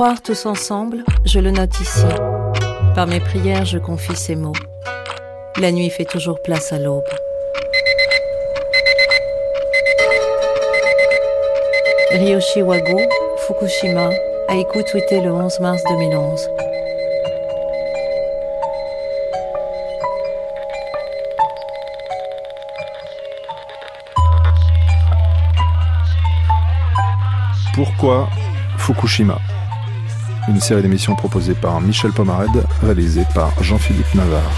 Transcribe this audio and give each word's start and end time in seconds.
Croire 0.00 0.22
tous 0.22 0.46
ensemble, 0.46 1.04
je 1.26 1.40
le 1.40 1.50
note 1.50 1.78
ici. 1.78 2.06
Par 2.94 3.06
mes 3.06 3.20
prières, 3.20 3.66
je 3.66 3.76
confie 3.76 4.16
ces 4.16 4.34
mots. 4.34 4.54
La 5.58 5.72
nuit 5.72 5.90
fait 5.90 6.06
toujours 6.06 6.40
place 6.40 6.72
à 6.72 6.78
l'aube. 6.78 7.04
Ryoshi 12.12 12.62
Wago, 12.62 12.98
Fukushima, 13.46 14.08
a 14.48 14.56
écouté 14.56 15.20
le 15.20 15.32
11 15.32 15.60
mars 15.60 15.82
2011. 15.90 16.48
Pourquoi 27.74 28.30
Fukushima? 28.78 29.38
Une 30.50 30.60
série 30.60 30.82
d'émissions 30.82 31.14
proposée 31.14 31.54
par 31.54 31.80
Michel 31.80 32.10
Pomared, 32.10 32.66
réalisée 32.82 33.24
par 33.36 33.62
Jean-Philippe 33.62 34.12
Navarre. 34.16 34.50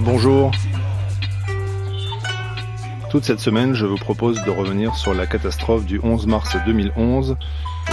Bonjour. 0.00 0.50
Toute 3.08 3.24
cette 3.24 3.40
semaine, 3.40 3.72
je 3.72 3.86
vous 3.86 3.96
propose 3.96 4.42
de 4.42 4.50
revenir 4.50 4.94
sur 4.94 5.14
la 5.14 5.26
catastrophe 5.26 5.86
du 5.86 6.00
11 6.02 6.26
mars 6.26 6.54
2011 6.66 7.38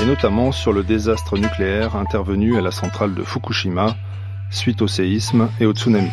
et 0.04 0.06
notamment 0.06 0.52
sur 0.52 0.74
le 0.74 0.84
désastre 0.84 1.38
nucléaire 1.38 1.96
intervenu 1.96 2.58
à 2.58 2.62
la 2.62 2.72
centrale 2.72 3.16
de 3.16 3.23
Fukushima 3.23 3.96
suite 4.50 4.82
au 4.82 4.88
séisme 4.88 5.48
et 5.62 5.66
au 5.66 5.72
tsunami. 5.72 6.12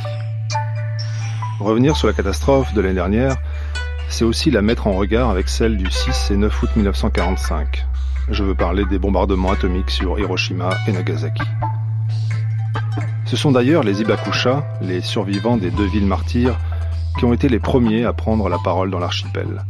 Revenir 1.58 1.96
sur 1.96 2.06
la 2.06 2.12
catastrophe 2.12 2.72
de 2.72 2.80
l'année 2.80 2.94
dernière, 2.94 3.36
c'est 4.08 4.24
aussi 4.24 4.52
la 4.52 4.62
mettre 4.62 4.86
en 4.86 4.92
regard 4.92 5.28
avec 5.28 5.48
celle 5.48 5.76
du 5.76 5.90
6 5.90 6.30
et 6.30 6.36
9 6.36 6.62
août 6.62 6.70
1945. 6.76 7.84
Je 8.30 8.44
veux 8.44 8.54
parler 8.54 8.84
des 8.84 9.00
bombardements 9.00 9.50
atomiques 9.50 9.90
sur 9.90 10.20
Hiroshima 10.20 10.70
et 10.86 10.92
Nagasaki. 10.92 11.42
Ce 13.24 13.36
sont 13.36 13.50
d'ailleurs 13.50 13.82
les 13.82 14.02
Ibakusha, 14.02 14.64
les 14.82 15.00
survivants 15.00 15.56
des 15.56 15.72
deux 15.72 15.86
villes 15.86 16.06
martyrs, 16.06 16.56
qui 17.18 17.24
ont 17.24 17.32
été 17.32 17.48
les 17.48 17.58
premiers 17.58 18.04
à 18.04 18.12
prendre 18.12 18.48
la 18.48 18.58
parole 18.58 18.90
dans 18.90 19.00
l'archipel 19.00 19.64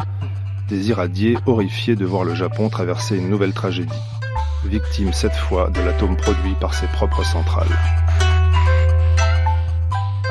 des 0.70 0.88
irradiés 0.88 1.36
horrifiés 1.46 1.96
de 1.96 2.04
voir 2.04 2.24
le 2.24 2.34
Japon 2.34 2.68
traverser 2.68 3.16
une 3.16 3.28
nouvelle 3.28 3.52
tragédie, 3.52 3.92
victime 4.64 5.12
cette 5.12 5.34
fois 5.34 5.68
de 5.68 5.80
l'atome 5.80 6.16
produit 6.16 6.54
par 6.60 6.74
ses 6.74 6.86
propres 6.86 7.24
centrales. 7.24 7.76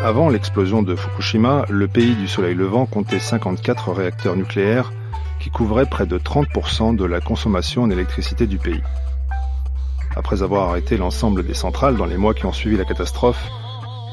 Avant 0.04 0.30
l'explosion 0.30 0.82
de 0.82 0.96
Fukushima, 0.96 1.66
le 1.70 1.90
pays 1.90 2.16
du 2.16 2.30
soleil 2.30 2.56
levant 2.56 2.86
comptait 2.86 3.20
54 3.20 3.92
réacteurs 3.92 4.38
nucléaires 4.38 4.94
qui 5.42 5.50
couvraient 5.50 5.86
près 5.86 6.06
de 6.06 6.18
30% 6.18 6.96
de 6.96 7.04
la 7.04 7.20
consommation 7.20 7.84
en 7.84 7.90
électricité 7.90 8.48
du 8.48 8.58
pays. 8.58 8.82
Après 10.16 10.42
avoir 10.42 10.70
arrêté 10.70 10.96
l'ensemble 10.96 11.46
des 11.46 11.54
centrales 11.54 11.98
dans 11.98 12.06
les 12.06 12.18
mois 12.18 12.34
qui 12.34 12.46
ont 12.46 12.54
suivi 12.54 12.78
la 12.78 12.86
catastrophe, 12.86 13.46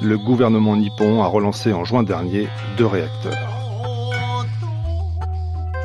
le 0.02 0.18
gouvernement 0.18 0.76
nippon 0.76 1.22
a 1.22 1.26
relancé 1.26 1.72
en 1.72 1.84
juin 1.84 2.02
dernier 2.02 2.48
deux 2.76 2.86
réacteurs. 2.86 3.55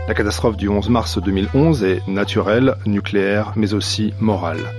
La 0.08 0.16
catastrophe 0.16 0.58
du 0.58 0.68
11 0.68 0.90
mars 0.90 1.20
2011 1.20 1.84
est 1.84 2.08
naturelle, 2.08 2.76
nucléaire, 2.88 3.54
mais 3.56 3.76
aussi 3.76 4.14
morale. 4.20 4.74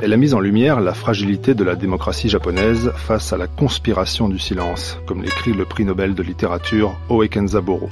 Elle 0.00 0.12
a 0.12 0.16
mis 0.16 0.34
en 0.34 0.40
lumière 0.40 0.80
la 0.80 0.94
fragilité 0.94 1.54
de 1.54 1.64
la 1.64 1.74
démocratie 1.74 2.28
japonaise 2.28 2.92
face 2.94 3.32
à 3.32 3.36
la 3.36 3.48
conspiration 3.48 4.28
du 4.28 4.38
silence, 4.38 4.98
comme 5.04 5.22
l'écrit 5.22 5.52
le 5.52 5.64
prix 5.64 5.84
Nobel 5.84 6.14
de 6.14 6.22
littérature 6.22 6.96
Oe 7.08 7.26
Kenzaburo. 7.26 7.90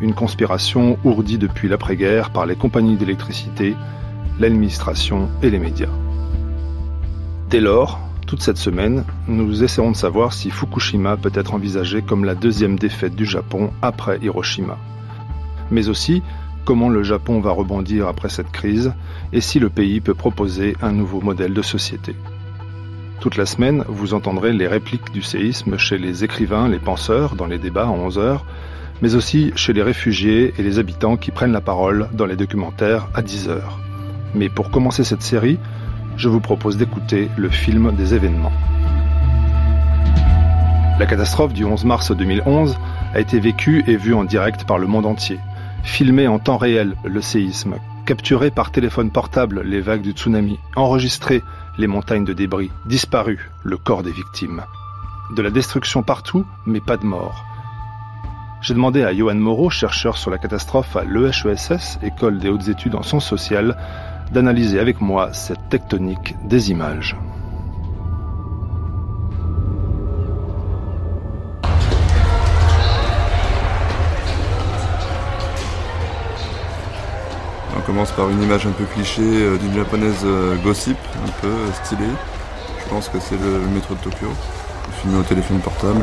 Une 0.00 0.12
conspiration 0.12 0.98
ourdie 1.04 1.38
depuis 1.38 1.68
l'après-guerre 1.68 2.30
par 2.30 2.46
les 2.46 2.56
compagnies 2.56 2.96
d'électricité, 2.96 3.76
l'administration 4.40 5.30
et 5.40 5.50
les 5.50 5.60
médias. 5.60 5.88
Dès 7.48 7.60
lors, 7.60 8.00
toute 8.26 8.42
cette 8.42 8.58
semaine, 8.58 9.04
nous 9.28 9.62
essaierons 9.62 9.92
de 9.92 9.96
savoir 9.96 10.32
si 10.32 10.50
Fukushima 10.50 11.16
peut 11.16 11.32
être 11.32 11.54
envisagé 11.54 12.02
comme 12.02 12.24
la 12.24 12.34
deuxième 12.34 12.76
défaite 12.76 13.14
du 13.14 13.24
Japon 13.24 13.70
après 13.82 14.18
Hiroshima 14.20 14.76
mais 15.70 15.88
aussi 15.88 16.22
comment 16.66 16.88
le 16.88 17.04
Japon 17.04 17.40
va 17.40 17.52
rebondir 17.52 18.08
après 18.08 18.28
cette 18.28 18.50
crise 18.50 18.92
et 19.32 19.40
si 19.40 19.60
le 19.60 19.70
pays 19.70 20.00
peut 20.00 20.14
proposer 20.14 20.76
un 20.82 20.90
nouveau 20.90 21.20
modèle 21.20 21.54
de 21.54 21.62
société. 21.62 22.16
Toute 23.20 23.36
la 23.36 23.46
semaine, 23.46 23.84
vous 23.88 24.14
entendrez 24.14 24.52
les 24.52 24.66
répliques 24.66 25.12
du 25.12 25.22
séisme 25.22 25.78
chez 25.78 25.96
les 25.96 26.24
écrivains, 26.24 26.68
les 26.68 26.80
penseurs, 26.80 27.36
dans 27.36 27.46
les 27.46 27.58
débats 27.58 27.86
à 27.86 27.90
11 27.90 28.18
heures, 28.18 28.44
mais 29.00 29.14
aussi 29.14 29.52
chez 29.54 29.72
les 29.72 29.82
réfugiés 29.82 30.54
et 30.58 30.62
les 30.62 30.78
habitants 30.78 31.16
qui 31.16 31.30
prennent 31.30 31.52
la 31.52 31.60
parole 31.60 32.08
dans 32.12 32.26
les 32.26 32.36
documentaires 32.36 33.08
à 33.14 33.22
10 33.22 33.48
heures. 33.48 33.78
Mais 34.34 34.48
pour 34.48 34.70
commencer 34.70 35.04
cette 35.04 35.22
série, 35.22 35.58
je 36.16 36.28
vous 36.28 36.40
propose 36.40 36.76
d'écouter 36.76 37.28
le 37.36 37.48
film 37.48 37.94
des 37.94 38.14
événements. 38.14 38.52
La 40.98 41.06
catastrophe 41.06 41.52
du 41.52 41.64
11 41.64 41.84
mars 41.84 42.10
2011 42.10 42.76
a 43.14 43.20
été 43.20 43.38
vécue 43.38 43.84
et 43.86 43.96
vue 43.96 44.14
en 44.14 44.24
direct 44.24 44.64
par 44.64 44.78
le 44.78 44.86
monde 44.86 45.06
entier 45.06 45.38
filmer 45.86 46.26
en 46.26 46.38
temps 46.38 46.58
réel 46.58 46.96
le 47.04 47.22
séisme, 47.22 47.76
capturer 48.04 48.50
par 48.50 48.70
téléphone 48.70 49.10
portable 49.10 49.62
les 49.62 49.80
vagues 49.80 50.02
du 50.02 50.10
tsunami, 50.10 50.58
enregistrer 50.74 51.42
les 51.78 51.86
montagnes 51.86 52.24
de 52.24 52.32
débris, 52.32 52.70
disparu 52.84 53.50
le 53.62 53.76
corps 53.76 54.02
des 54.02 54.12
victimes. 54.12 54.62
De 55.36 55.42
la 55.42 55.50
destruction 55.50 56.02
partout, 56.02 56.44
mais 56.66 56.80
pas 56.80 56.96
de 56.96 57.06
mort. 57.06 57.44
J'ai 58.60 58.74
demandé 58.74 59.04
à 59.04 59.14
Johan 59.14 59.36
Moreau, 59.36 59.70
chercheur 59.70 60.18
sur 60.18 60.30
la 60.30 60.38
catastrophe 60.38 60.96
à 60.96 61.04
l'EHESS, 61.04 61.98
École 62.02 62.38
des 62.38 62.48
hautes 62.48 62.68
études 62.68 62.96
en 62.96 63.02
sciences 63.02 63.26
sociales, 63.26 63.76
d'analyser 64.32 64.80
avec 64.80 65.00
moi 65.00 65.32
cette 65.32 65.68
tectonique 65.68 66.34
des 66.44 66.70
images. 66.70 67.16
Commence 77.86 78.10
par 78.10 78.28
une 78.28 78.42
image 78.42 78.66
un 78.66 78.72
peu 78.72 78.84
cliché 78.84 79.22
euh, 79.22 79.56
d'une 79.58 79.72
japonaise 79.72 80.22
euh, 80.24 80.56
gossip, 80.56 80.96
un 81.24 81.30
peu 81.40 81.46
euh, 81.46 81.72
stylée. 81.84 82.10
Je 82.82 82.88
pense 82.90 83.08
que 83.08 83.20
c'est 83.20 83.40
le 83.40 83.60
métro 83.72 83.94
de 83.94 84.00
Tokyo. 84.00 84.26
Filmé 85.00 85.18
au 85.18 85.22
téléphone 85.22 85.60
portable. 85.60 86.02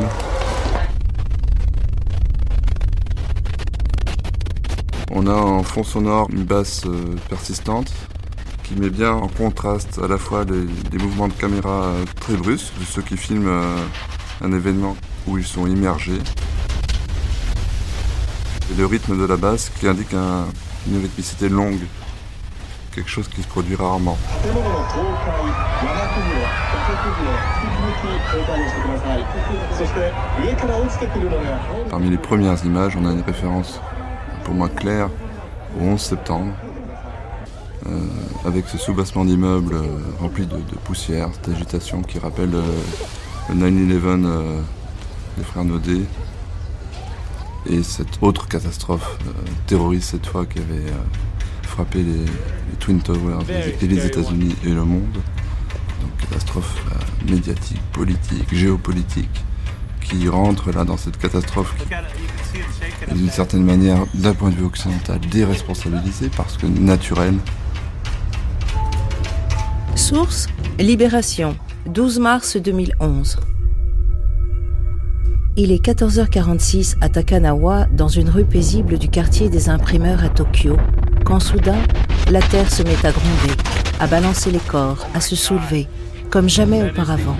On 5.10 5.26
a 5.26 5.34
en 5.34 5.62
fond 5.62 5.84
sonore 5.84 6.28
une 6.32 6.44
basse 6.44 6.84
persistante 7.28 7.92
qui 8.62 8.74
met 8.76 8.90
bien 8.90 9.12
en 9.12 9.28
contraste 9.28 10.00
à 10.02 10.08
la 10.08 10.18
fois 10.18 10.44
des 10.44 10.98
mouvements 10.98 11.28
de 11.28 11.34
caméra 11.34 11.92
très 12.20 12.34
brusques 12.34 12.72
de 12.80 12.84
ceux 12.84 13.02
qui 13.02 13.16
filment 13.16 13.62
un 14.42 14.52
événement 14.52 14.96
où 15.26 15.38
ils 15.38 15.46
sont 15.46 15.66
immergés 15.66 16.18
et 18.72 18.74
le 18.76 18.86
rythme 18.86 19.18
de 19.18 19.24
la 19.24 19.36
basse 19.36 19.70
qui 19.78 19.86
indique 19.86 20.14
un, 20.14 20.46
une 20.86 21.00
rythmicité 21.00 21.48
longue, 21.48 21.80
quelque 22.94 23.10
chose 23.10 23.28
qui 23.28 23.42
se 23.42 23.48
produit 23.48 23.76
rarement. 23.76 24.16
Parmi 31.90 32.10
les 32.10 32.18
premières 32.18 32.64
images, 32.64 32.96
on 32.96 33.06
a 33.06 33.12
une 33.12 33.22
référence 33.22 33.80
pour 34.44 34.54
moi 34.54 34.68
claire 34.68 35.08
au 35.80 35.84
11 35.84 36.00
septembre, 36.00 36.52
euh, 37.86 37.98
avec 38.46 38.68
ce 38.68 38.78
soubassement 38.78 39.24
d'immeubles 39.24 39.74
euh, 39.74 39.82
rempli 40.20 40.46
de, 40.46 40.56
poussière, 40.84 41.28
cette 41.32 42.06
qui 42.06 42.18
rappelle 42.18 42.54
euh, 42.54 42.62
le 43.50 43.54
9-11 43.54 44.26
des 45.36 45.44
frères 45.44 45.64
Naudet, 45.64 46.02
et 47.70 47.82
cette 47.82 48.18
autre 48.20 48.48
catastrophe 48.48 49.18
euh, 49.26 49.30
terroriste 49.66 50.10
cette 50.10 50.26
fois 50.26 50.46
qui 50.46 50.58
avait 50.58 50.90
euh, 50.90 51.02
frappé 51.62 52.02
les, 52.02 52.24
Twin 52.80 53.00
Towers 53.00 53.44
et 53.80 53.86
les 53.86 54.06
États-Unis 54.06 54.54
et 54.64 54.70
le 54.70 54.84
monde. 54.84 55.12
Donc 55.12 56.16
catastrophe 56.20 56.84
euh, 56.92 57.30
médiatique, 57.30 57.80
politique, 57.92 58.52
géopolitique 58.52 59.44
qui 60.00 60.28
rentre 60.28 60.70
là 60.70 60.84
dans 60.84 60.96
cette 60.98 61.16
catastrophe 61.16 61.74
d'une 63.12 63.30
certaine 63.30 63.64
manière, 63.64 64.04
d'un 64.14 64.34
point 64.34 64.50
de 64.50 64.56
vue 64.56 64.66
occidental, 64.66 65.18
déresponsabilisée 65.30 66.30
parce 66.36 66.56
que 66.56 66.66
naturelle. 66.66 67.38
Source 69.94 70.48
Libération, 70.78 71.56
12 71.86 72.18
mars 72.18 72.56
2011. 72.56 73.38
Il 75.56 75.70
est 75.70 75.84
14h46 75.84 76.96
à 77.00 77.08
Takanawa, 77.08 77.86
dans 77.92 78.08
une 78.08 78.28
rue 78.28 78.44
paisible 78.44 78.98
du 78.98 79.08
quartier 79.08 79.48
des 79.48 79.68
imprimeurs 79.68 80.24
à 80.24 80.28
Tokyo, 80.28 80.76
quand 81.24 81.38
soudain, 81.38 81.78
la 82.28 82.42
terre 82.42 82.72
se 82.72 82.82
met 82.82 83.06
à 83.06 83.12
gronder. 83.12 83.54
à 84.00 84.08
balancer 84.08 84.50
les 84.50 84.58
corps, 84.58 85.06
à 85.14 85.20
se 85.20 85.36
soulever, 85.36 85.86
comme 86.30 86.48
jamais 86.48 86.82
auparavant, 86.82 87.36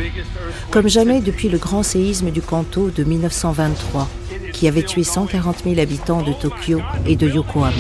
comme 0.70 0.88
jamais 0.88 1.20
depuis 1.20 1.49
le 1.49 1.58
grand 1.58 1.82
séisme 1.82 2.31
du 2.31 2.40
Kanto 2.40 2.90
de 2.90 3.02
1923, 3.02 4.08
qui 4.52 4.69
avait 4.69 4.84
tué 4.84 5.02
140 5.02 5.64
000 5.64 5.81
habitants 5.81 6.22
de 6.22 6.32
Tokyo 6.32 6.81
et 7.06 7.16
de 7.16 7.28
Yokohama. 7.28 7.75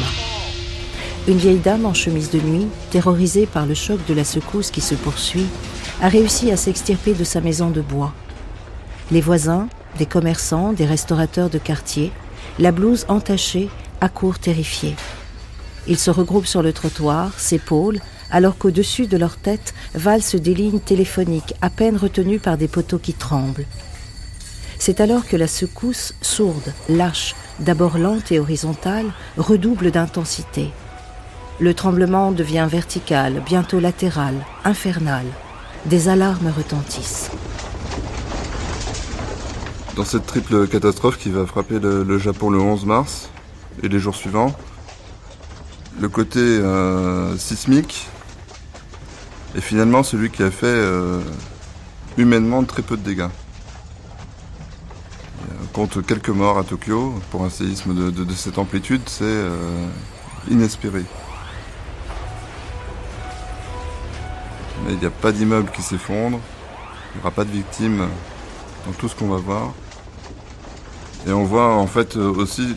Une 1.28 1.38
vieille 1.38 1.58
dame 1.58 1.86
en 1.86 1.94
chemise 1.94 2.30
de 2.30 2.40
nuit, 2.40 2.66
terrorisée 2.90 3.46
par 3.46 3.66
le 3.66 3.74
choc 3.74 4.00
de 4.08 4.14
la 4.14 4.24
secousse 4.24 4.72
qui 4.72 4.80
se 4.80 4.96
poursuit, 4.96 5.46
a 6.02 6.08
réussi 6.08 6.50
à 6.50 6.56
s'extirper 6.56 7.14
de 7.14 7.24
sa 7.24 7.40
maison 7.40 7.70
de 7.70 7.80
bois. 7.80 8.12
Les 9.12 9.20
voisins, 9.20 9.68
des 9.98 10.06
commerçants, 10.06 10.72
des 10.72 10.86
restaurateurs 10.86 11.50
de 11.50 11.58
quartier, 11.58 12.12
la 12.58 12.72
blouse 12.72 13.04
entachée, 13.08 13.68
accourent 14.00 14.38
terrifiés. 14.38 14.96
Ils 15.86 15.98
se 15.98 16.10
regroupent 16.10 16.46
sur 16.46 16.62
le 16.62 16.72
trottoir, 16.72 17.38
s'épaulent, 17.38 18.00
alors 18.30 18.56
qu'au-dessus 18.58 19.06
de 19.06 19.16
leur 19.16 19.36
tête 19.36 19.74
valsent 19.94 20.36
des 20.36 20.54
lignes 20.54 20.80
téléphoniques 20.80 21.54
à 21.60 21.70
peine 21.70 21.96
retenues 21.96 22.40
par 22.40 22.56
des 22.56 22.68
poteaux 22.68 22.98
qui 22.98 23.12
tremblent. 23.12 23.66
C'est 24.78 25.00
alors 25.00 25.26
que 25.26 25.36
la 25.36 25.46
secousse, 25.46 26.14
sourde, 26.20 26.72
lâche, 26.88 27.34
d'abord 27.60 27.98
lente 27.98 28.32
et 28.32 28.40
horizontale, 28.40 29.06
redouble 29.36 29.90
d'intensité. 29.90 30.70
Le 31.60 31.72
tremblement 31.72 32.32
devient 32.32 32.66
vertical, 32.68 33.42
bientôt 33.46 33.78
latéral, 33.78 34.34
infernal. 34.64 35.24
Des 35.86 36.08
alarmes 36.08 36.52
retentissent. 36.56 37.30
Dans 39.96 40.04
cette 40.04 40.26
triple 40.26 40.66
catastrophe 40.66 41.18
qui 41.18 41.30
va 41.30 41.46
frapper 41.46 41.78
le, 41.78 42.18
Japon 42.18 42.50
le 42.50 42.58
11 42.58 42.84
mars 42.84 43.30
et 43.80 43.88
les 43.88 44.00
jours 44.00 44.16
suivants, 44.16 44.52
le 46.00 46.08
côté 46.08 46.40
euh, 46.40 47.36
sismique 47.38 48.08
est 49.56 49.60
finalement 49.60 50.02
celui 50.02 50.30
qui 50.30 50.42
a 50.42 50.50
fait 50.50 50.66
euh, 50.66 51.20
humainement 52.18 52.64
très 52.64 52.82
peu 52.82 52.96
de 52.96 53.02
dégâts. 53.02 53.28
On 55.62 55.66
compte 55.72 56.04
quelques 56.04 56.28
morts 56.30 56.58
à 56.58 56.64
Tokyo 56.64 57.14
pour 57.30 57.44
un 57.44 57.50
séisme 57.50 57.94
de, 57.94 58.34
cette 58.34 58.58
amplitude, 58.58 59.02
c'est 59.06 59.22
euh, 59.22 59.86
inespéré. 60.50 61.04
Mais 64.84 64.94
il 64.94 64.98
n'y 64.98 65.06
a 65.06 65.10
pas 65.10 65.30
d'immeuble 65.30 65.70
qui 65.70 65.82
s'effondre, 65.82 66.40
il 67.12 67.18
n'y 67.18 67.20
aura 67.20 67.30
pas 67.30 67.44
de 67.44 67.52
victimes 67.52 68.08
dans 68.86 68.92
tout 68.92 69.08
ce 69.08 69.14
qu'on 69.14 69.28
va 69.28 69.36
voir. 69.36 69.72
Et 71.26 71.32
on 71.32 71.44
voit 71.44 71.74
en 71.74 71.86
fait 71.86 72.16
euh, 72.16 72.30
aussi 72.30 72.76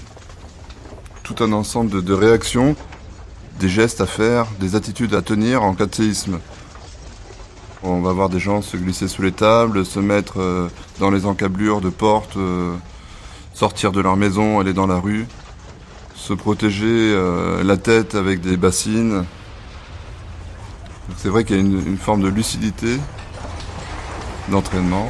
tout 1.23 1.35
un 1.44 1.51
ensemble 1.51 2.01
de, 2.03 2.13
réactions, 2.13 2.75
des 3.59 3.67
gestes 3.67 3.99
à 3.99 4.05
faire, 4.05 4.47
des 4.59 4.75
attitudes 4.75 5.13
à 5.13 5.21
tenir 5.21 5.63
en 5.63 5.73
cas 5.73 5.85
de 5.85 5.94
séisme. 5.94 6.39
On 7.83 8.01
va 8.01 8.13
voir 8.13 8.29
des 8.29 8.39
gens 8.39 8.61
se 8.61 8.77
glisser 8.77 9.09
sous 9.09 9.21
les 9.21 9.33
tables, 9.33 9.85
se 9.85 9.99
mettre 9.99 10.39
euh, 10.39 10.69
dans 10.99 11.11
les 11.11 11.25
encablures 11.25 11.81
de 11.81 11.89
portes, 11.89 12.38
euh, 12.38 12.73
sortir 13.53 13.91
de 13.91 13.99
leur 13.99 14.15
maison, 14.15 14.61
aller 14.61 14.73
dans 14.73 14.88
la 14.88 14.97
rue, 14.97 15.27
se 16.15 16.33
protéger 16.33 17.15
la 17.63 17.77
tête 17.77 18.15
avec 18.15 18.41
des 18.41 18.57
bassines. 18.57 19.23
C'est 21.17 21.29
vrai 21.29 21.44
qu'il 21.44 21.55
y 21.55 21.59
a 21.59 21.61
une 21.61 21.97
forme 21.97 22.21
de 22.21 22.27
lucidité, 22.27 22.97
d'entraînement. 24.49 25.09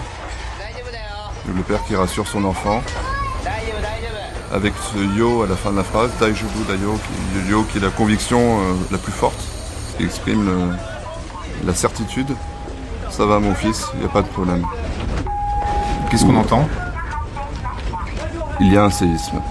Le 1.54 1.62
père 1.64 1.84
qui 1.86 1.96
rassure 1.96 2.28
son 2.28 2.44
enfant 2.44 2.84
avec 4.52 4.74
ce 4.94 4.98
yo 5.18 5.44
à 5.44 5.48
la 5.48 5.56
fin 5.56 5.72
de 5.72 5.78
la 5.78 5.84
phrase, 5.84 6.12
Daijubu 6.20 6.64
Dayo, 6.68 6.98
le 7.36 7.52
yo 7.52 7.64
qui 7.64 7.78
est 7.78 7.82
la 7.82 7.90
conviction 7.90 8.40
euh, 8.40 8.74
la 8.92 8.98
plus 8.98 9.12
forte, 9.12 9.40
qui 9.98 10.04
exprime 10.06 10.76
la 11.66 11.74
certitude. 11.74 12.36
Ça 13.10 13.26
va 13.26 13.40
mon 13.40 13.56
fils, 13.56 13.86
il 13.96 14.00
n'y 14.02 14.06
a 14.06 14.10
pas 14.10 14.22
de 14.22 14.28
problème. 14.28 14.66
Qu'est-ce 16.10 16.26
qu'on 16.26 16.36
entend? 16.36 16.68
Il 18.60 18.72
y 18.72 18.78
a 18.78 18.84
un 18.86 18.90
séisme. 18.90 19.42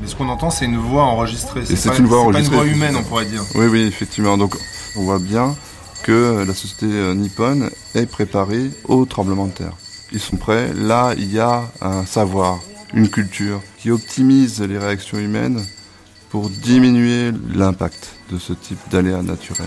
Mais 0.00 0.06
ce 0.06 0.14
qu'on 0.16 0.28
entend, 0.28 0.50
c'est 0.50 0.66
une 0.66 0.76
voix 0.76 1.04
enregistrée. 1.04 1.64
C'est 1.64 1.98
une 1.98 2.06
voix 2.06 2.20
enregistrée. 2.20 2.56
pas 2.56 2.64
une 2.64 2.70
voix 2.70 2.76
humaine, 2.76 2.96
on 2.96 3.02
pourrait 3.02 3.24
dire. 3.24 3.42
Oui, 3.54 3.66
oui, 3.66 3.82
effectivement. 3.82 4.36
Donc, 4.36 4.54
on 4.96 5.02
voit 5.02 5.18
bien 5.18 5.54
que 6.02 6.44
la 6.46 6.52
société 6.52 6.86
euh, 6.86 7.14
nippone 7.14 7.70
est 7.94 8.06
préparée 8.06 8.70
au 8.84 9.06
tremblement 9.06 9.46
de 9.46 9.52
terre. 9.52 9.72
Ils 10.12 10.20
sont 10.20 10.36
prêts. 10.36 10.72
Là, 10.74 11.14
il 11.16 11.32
y 11.32 11.40
a 11.40 11.64
un 11.80 12.04
savoir, 12.04 12.58
une 12.94 13.10
culture 13.10 13.60
qui 13.78 13.90
optimise 13.90 14.62
les 14.62 14.78
réactions 14.78 15.18
humaines 15.18 15.64
pour 16.30 16.48
diminuer 16.48 17.32
l'impact 17.54 18.10
de 18.30 18.38
ce 18.38 18.52
type 18.52 18.78
d'aléas 18.90 19.22
naturels. 19.22 19.66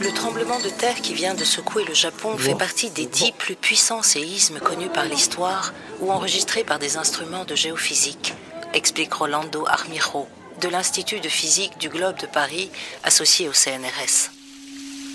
Le 0.00 0.10
tremblement 0.12 0.58
de 0.58 0.68
terre 0.68 0.96
qui 0.96 1.14
vient 1.14 1.34
de 1.34 1.44
secouer 1.44 1.84
le 1.84 1.94
Japon 1.94 2.36
fait 2.36 2.56
partie 2.56 2.90
des 2.90 3.06
dix 3.06 3.32
plus 3.32 3.54
puissants 3.54 4.02
séismes 4.02 4.58
connus 4.58 4.88
par 4.88 5.04
l'histoire 5.04 5.72
ou 6.00 6.10
enregistrés 6.10 6.64
par 6.64 6.78
des 6.78 6.96
instruments 6.96 7.44
de 7.44 7.54
géophysique, 7.54 8.34
explique 8.72 9.14
Rolando 9.14 9.66
Armiro 9.66 10.26
de 10.60 10.68
l'Institut 10.68 11.20
de 11.20 11.28
physique 11.28 11.78
du 11.78 11.88
globe 11.88 12.18
de 12.20 12.26
Paris 12.26 12.70
associé 13.02 13.48
au 13.48 13.52
CNRS. 13.52 14.30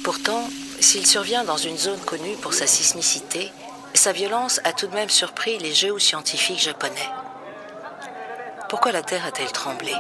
Pourtant, 0.04 0.50
s'il 0.80 1.06
survient 1.06 1.44
dans 1.44 1.57
une 1.57 1.77
zone 1.77 2.00
connue 2.06 2.36
pour 2.42 2.54
sa 2.54 2.68
sismicité, 2.68 3.51
sa 3.94 4.12
violence 4.12 4.62
a 4.63 4.74
tout 4.74 4.88
de 4.88 4.95
même 4.95 5.09
surpris 5.09 5.57
les 5.57 5.74
géoscientifiques 5.74 6.59
japonais. 6.59 7.09
Pourquoi 8.69 8.91
la 8.91 9.01
Terre 9.01 9.25
a-t-elle 9.25 9.51
tremblé? 9.51 9.94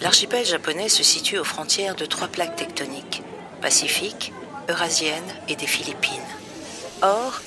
L'archipel 0.00 0.44
japonais 0.44 0.88
se 0.88 1.02
situe 1.02 1.38
aux 1.38 1.44
frontières 1.44 1.94
de 1.94 2.06
trois 2.06 2.28
plaques 2.28 2.56
tectoniques, 2.56 3.22
pacifique, 3.60 4.32
eurasienne 4.68 5.34
et 5.48 5.56
des 5.56 5.66
Philippines. 5.66 6.12
Or, 7.02 7.40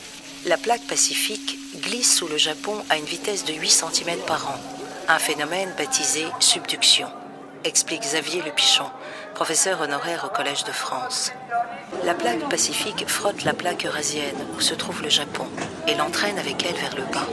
la 0.45 0.57
plaque 0.57 0.85
pacifique 0.87 1.57
glisse 1.81 2.17
sous 2.17 2.27
le 2.27 2.37
Japon 2.37 2.83
à 2.89 2.97
une 2.97 3.05
vitesse 3.05 3.45
de 3.45 3.53
8 3.53 3.69
cm 3.69 4.19
par 4.27 4.47
an, 4.47 4.59
un 5.07 5.19
phénomène 5.19 5.71
baptisé 5.77 6.25
subduction, 6.39 7.07
explique 7.63 8.01
Xavier 8.01 8.41
Le 8.41 8.51
Pichon, 8.51 8.89
professeur 9.33 9.81
honoraire 9.81 10.25
au 10.25 10.35
Collège 10.35 10.63
de 10.65 10.71
France. 10.71 11.31
La 12.03 12.13
plaque 12.13 12.49
pacifique 12.49 13.07
frotte 13.07 13.43
la 13.43 13.53
plaque 13.53 13.85
eurasienne 13.85 14.35
où 14.57 14.61
se 14.61 14.73
trouve 14.73 15.01
le 15.01 15.09
Japon 15.09 15.45
et 15.87 15.95
l'entraîne 15.95 16.37
avec 16.37 16.65
elle 16.65 16.75
vers 16.75 16.95
le 16.95 17.03
bas. 17.11 17.27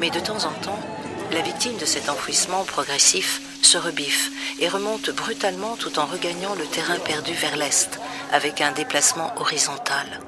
Mais 0.00 0.10
de 0.10 0.20
temps 0.20 0.44
en 0.44 0.52
temps, 0.60 0.78
la 1.32 1.40
victime 1.40 1.76
de 1.78 1.84
cet 1.84 2.08
enfouissement 2.08 2.64
progressif 2.64 3.40
se 3.62 3.78
rebiffe 3.78 4.30
et 4.60 4.68
remonte 4.68 5.10
brutalement 5.10 5.76
tout 5.76 5.98
en 5.98 6.06
regagnant 6.06 6.54
le 6.54 6.64
terrain 6.64 6.98
perdu 7.04 7.32
vers 7.32 7.56
l'est 7.56 8.00
avec 8.32 8.60
un 8.60 8.72
déplacement 8.72 9.32
horizontal. 9.40 10.20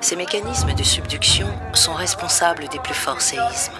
Ces 0.00 0.16
mécanismes 0.16 0.74
de 0.74 0.82
subduction 0.82 1.46
sont 1.72 1.94
responsables 1.94 2.68
des 2.68 2.78
plus 2.78 2.94
forts 2.94 3.22
séismes. 3.22 3.72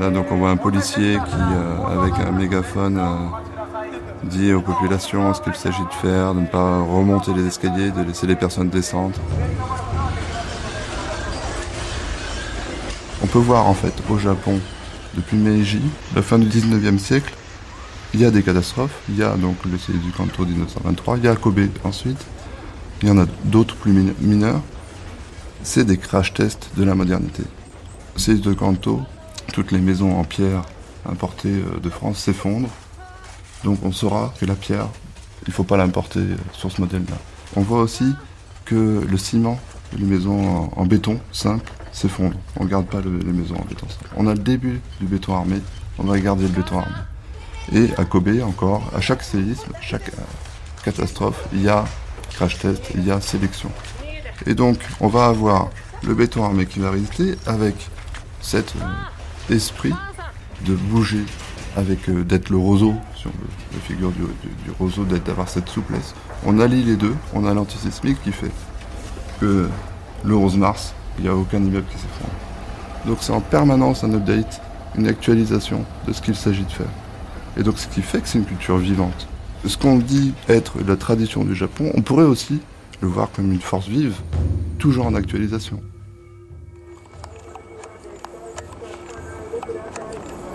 Là 0.00 0.10
donc 0.10 0.26
on 0.30 0.36
voit 0.36 0.50
un 0.50 0.56
policier 0.56 1.18
qui, 1.18 1.34
euh, 1.34 2.00
avec 2.00 2.14
un 2.26 2.32
mégaphone, 2.32 2.98
euh, 2.98 3.49
dit 4.24 4.52
aux 4.52 4.60
populations 4.60 5.32
ce 5.34 5.40
qu'il 5.40 5.54
s'agit 5.54 5.82
de 5.82 5.94
faire, 6.00 6.34
de 6.34 6.40
ne 6.40 6.46
pas 6.46 6.80
remonter 6.80 7.32
les 7.34 7.46
escaliers, 7.46 7.90
de 7.90 8.02
laisser 8.02 8.26
les 8.26 8.36
personnes 8.36 8.68
descendre. 8.68 9.14
On 13.22 13.26
peut 13.26 13.38
voir 13.38 13.66
en 13.66 13.74
fait 13.74 13.94
au 14.08 14.18
Japon, 14.18 14.58
depuis 15.14 15.36
Meiji, 15.36 15.80
la 16.14 16.22
fin 16.22 16.38
du 16.38 16.46
19e 16.46 16.98
siècle, 16.98 17.34
il 18.14 18.20
y 18.20 18.24
a 18.24 18.30
des 18.30 18.42
catastrophes. 18.42 19.02
Il 19.08 19.16
y 19.16 19.22
a 19.22 19.36
donc 19.36 19.56
le 19.64 19.78
séisme 19.78 20.00
du 20.00 20.10
Kanto 20.10 20.44
1923, 20.44 21.18
il 21.18 21.24
y 21.24 21.28
a 21.28 21.36
Kobe 21.36 21.60
ensuite, 21.84 22.24
il 23.02 23.08
y 23.08 23.10
en 23.10 23.18
a 23.18 23.26
d'autres 23.44 23.76
plus 23.76 23.92
mineurs. 24.20 24.60
C'est 25.62 25.84
des 25.84 25.98
crash 25.98 26.32
tests 26.32 26.70
de 26.76 26.84
la 26.84 26.94
modernité. 26.94 27.42
séisme 28.16 28.42
de 28.42 28.54
Kanto, 28.54 29.02
toutes 29.52 29.72
les 29.72 29.80
maisons 29.80 30.18
en 30.18 30.24
pierre 30.24 30.62
importées 31.06 31.48
euh, 31.48 31.80
de 31.80 31.90
France 31.90 32.18
s'effondrent. 32.18 32.70
Donc 33.64 33.78
on 33.84 33.92
saura 33.92 34.32
que 34.40 34.46
la 34.46 34.54
pierre, 34.54 34.88
il 35.42 35.50
ne 35.50 35.52
faut 35.52 35.64
pas 35.64 35.76
l'importer 35.76 36.20
sur 36.52 36.70
ce 36.70 36.80
modèle-là. 36.80 37.16
On 37.56 37.62
voit 37.62 37.80
aussi 37.80 38.14
que 38.64 39.04
le 39.08 39.18
ciment, 39.18 39.58
les 39.96 40.04
maisons 40.04 40.70
en, 40.74 40.86
béton 40.86 41.20
simple, 41.32 41.70
s'effondrent. 41.92 42.38
On 42.56 42.64
ne 42.64 42.68
garde 42.68 42.86
pas 42.86 43.00
les 43.00 43.32
maisons 43.32 43.56
en 43.56 43.64
béton 43.64 43.88
simple. 43.88 44.10
On 44.16 44.26
a 44.26 44.34
le 44.34 44.38
début 44.40 44.80
du 45.00 45.06
béton 45.06 45.34
armé, 45.34 45.56
on 45.98 46.04
va 46.04 46.18
garder 46.20 46.44
le 46.44 46.50
béton 46.50 46.78
armé. 46.78 46.94
Et 47.72 47.88
à 47.98 48.04
Kobe 48.04 48.40
encore, 48.42 48.82
à 48.94 49.00
chaque 49.00 49.22
séisme, 49.22 49.72
chaque 49.80 50.08
euh, 50.08 50.22
catastrophe, 50.84 51.46
il 51.52 51.62
y 51.62 51.68
a 51.68 51.84
crash 52.30 52.58
test, 52.58 52.90
il 52.94 53.04
y 53.04 53.10
a 53.10 53.20
sélection. 53.20 53.70
Et 54.46 54.54
donc 54.54 54.78
on 55.00 55.08
va 55.08 55.26
avoir 55.26 55.68
le 56.02 56.14
béton 56.14 56.44
armé 56.44 56.66
qui 56.66 56.80
va 56.80 56.90
résister 56.90 57.36
avec 57.46 57.74
cet 58.40 58.74
euh, 58.76 59.54
esprit 59.54 59.92
de 60.64 60.74
bouger 60.74 61.24
avec 61.76 62.08
euh, 62.08 62.24
d'être 62.24 62.50
le 62.50 62.56
roseau, 62.56 62.94
sur 63.20 63.30
la 63.72 63.80
figure 63.80 64.10
du, 64.12 64.22
roseau, 64.78 65.04
d'avoir 65.04 65.48
cette 65.48 65.68
souplesse. 65.68 66.14
On 66.46 66.58
allie 66.58 66.82
les 66.82 66.96
deux, 66.96 67.14
on 67.34 67.46
a 67.46 67.52
l'antisismique 67.52 68.22
qui 68.22 68.32
fait 68.32 68.50
que 69.40 69.68
le 70.24 70.34
11 70.34 70.56
mars, 70.56 70.94
il 71.18 71.24
n'y 71.24 71.28
a 71.28 71.36
aucun 71.36 71.58
immeuble 71.58 71.86
qui 71.90 71.98
s'effondre. 71.98 72.32
Donc 73.06 73.18
c'est 73.20 73.32
en 73.32 73.40
permanence 73.40 74.04
un 74.04 74.14
update 74.14 74.60
une 74.96 75.06
actualisation 75.06 75.84
de 76.06 76.12
ce 76.12 76.20
qu'il 76.20 76.34
s'agit 76.34 76.64
de 76.64 76.72
faire. 76.72 76.90
Et 77.56 77.62
donc 77.62 77.78
ce 77.78 77.88
qui 77.88 78.02
fait 78.02 78.20
que 78.20 78.28
c'est 78.28 78.38
une 78.38 78.44
culture 78.44 78.78
vivante. 78.78 79.28
Ce 79.66 79.76
qu'on 79.76 79.98
dit 79.98 80.32
être 80.48 80.74
la 80.86 80.96
tradition 80.96 81.44
du 81.44 81.54
Japon, 81.54 81.92
on 81.94 82.02
pourrait 82.02 82.24
aussi 82.24 82.60
le 83.00 83.08
voir 83.08 83.30
comme 83.30 83.52
une 83.52 83.60
force 83.60 83.86
vive, 83.86 84.16
toujours 84.78 85.06
en 85.06 85.14
actualisation. 85.14 85.80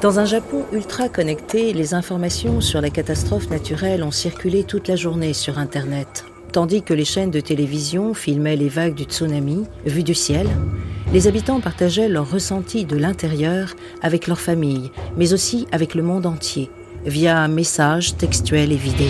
Dans 0.05 0.19
un 0.19 0.25
Japon 0.25 0.65
ultra 0.71 1.09
connecté, 1.09 1.73
les 1.73 1.95
informations 1.95 2.61
sur 2.61 2.79
la 2.79 2.91
catastrophe 2.91 3.49
naturelle 3.49 4.03
ont 4.03 4.11
circulé 4.11 4.63
toute 4.63 4.87
la 4.87 4.95
journée 4.95 5.33
sur 5.33 5.57
Internet. 5.57 6.25
Tandis 6.51 6.83
que 6.83 6.93
les 6.93 7.05
chaînes 7.05 7.31
de 7.31 7.39
télévision 7.39 8.13
filmaient 8.13 8.55
les 8.55 8.69
vagues 8.69 8.93
du 8.93 9.05
tsunami, 9.05 9.63
vues 9.87 10.03
du 10.03 10.13
ciel, 10.13 10.45
les 11.11 11.27
habitants 11.27 11.59
partageaient 11.59 12.07
leurs 12.07 12.29
ressentis 12.29 12.85
de 12.85 12.95
l'intérieur 12.95 13.75
avec 14.03 14.27
leurs 14.27 14.39
familles, 14.39 14.91
mais 15.17 15.33
aussi 15.33 15.65
avec 15.71 15.95
le 15.95 16.03
monde 16.03 16.27
entier, 16.27 16.69
via 17.07 17.47
messages 17.47 18.15
textuels 18.15 18.73
et 18.73 18.77
vidéos. 18.77 19.09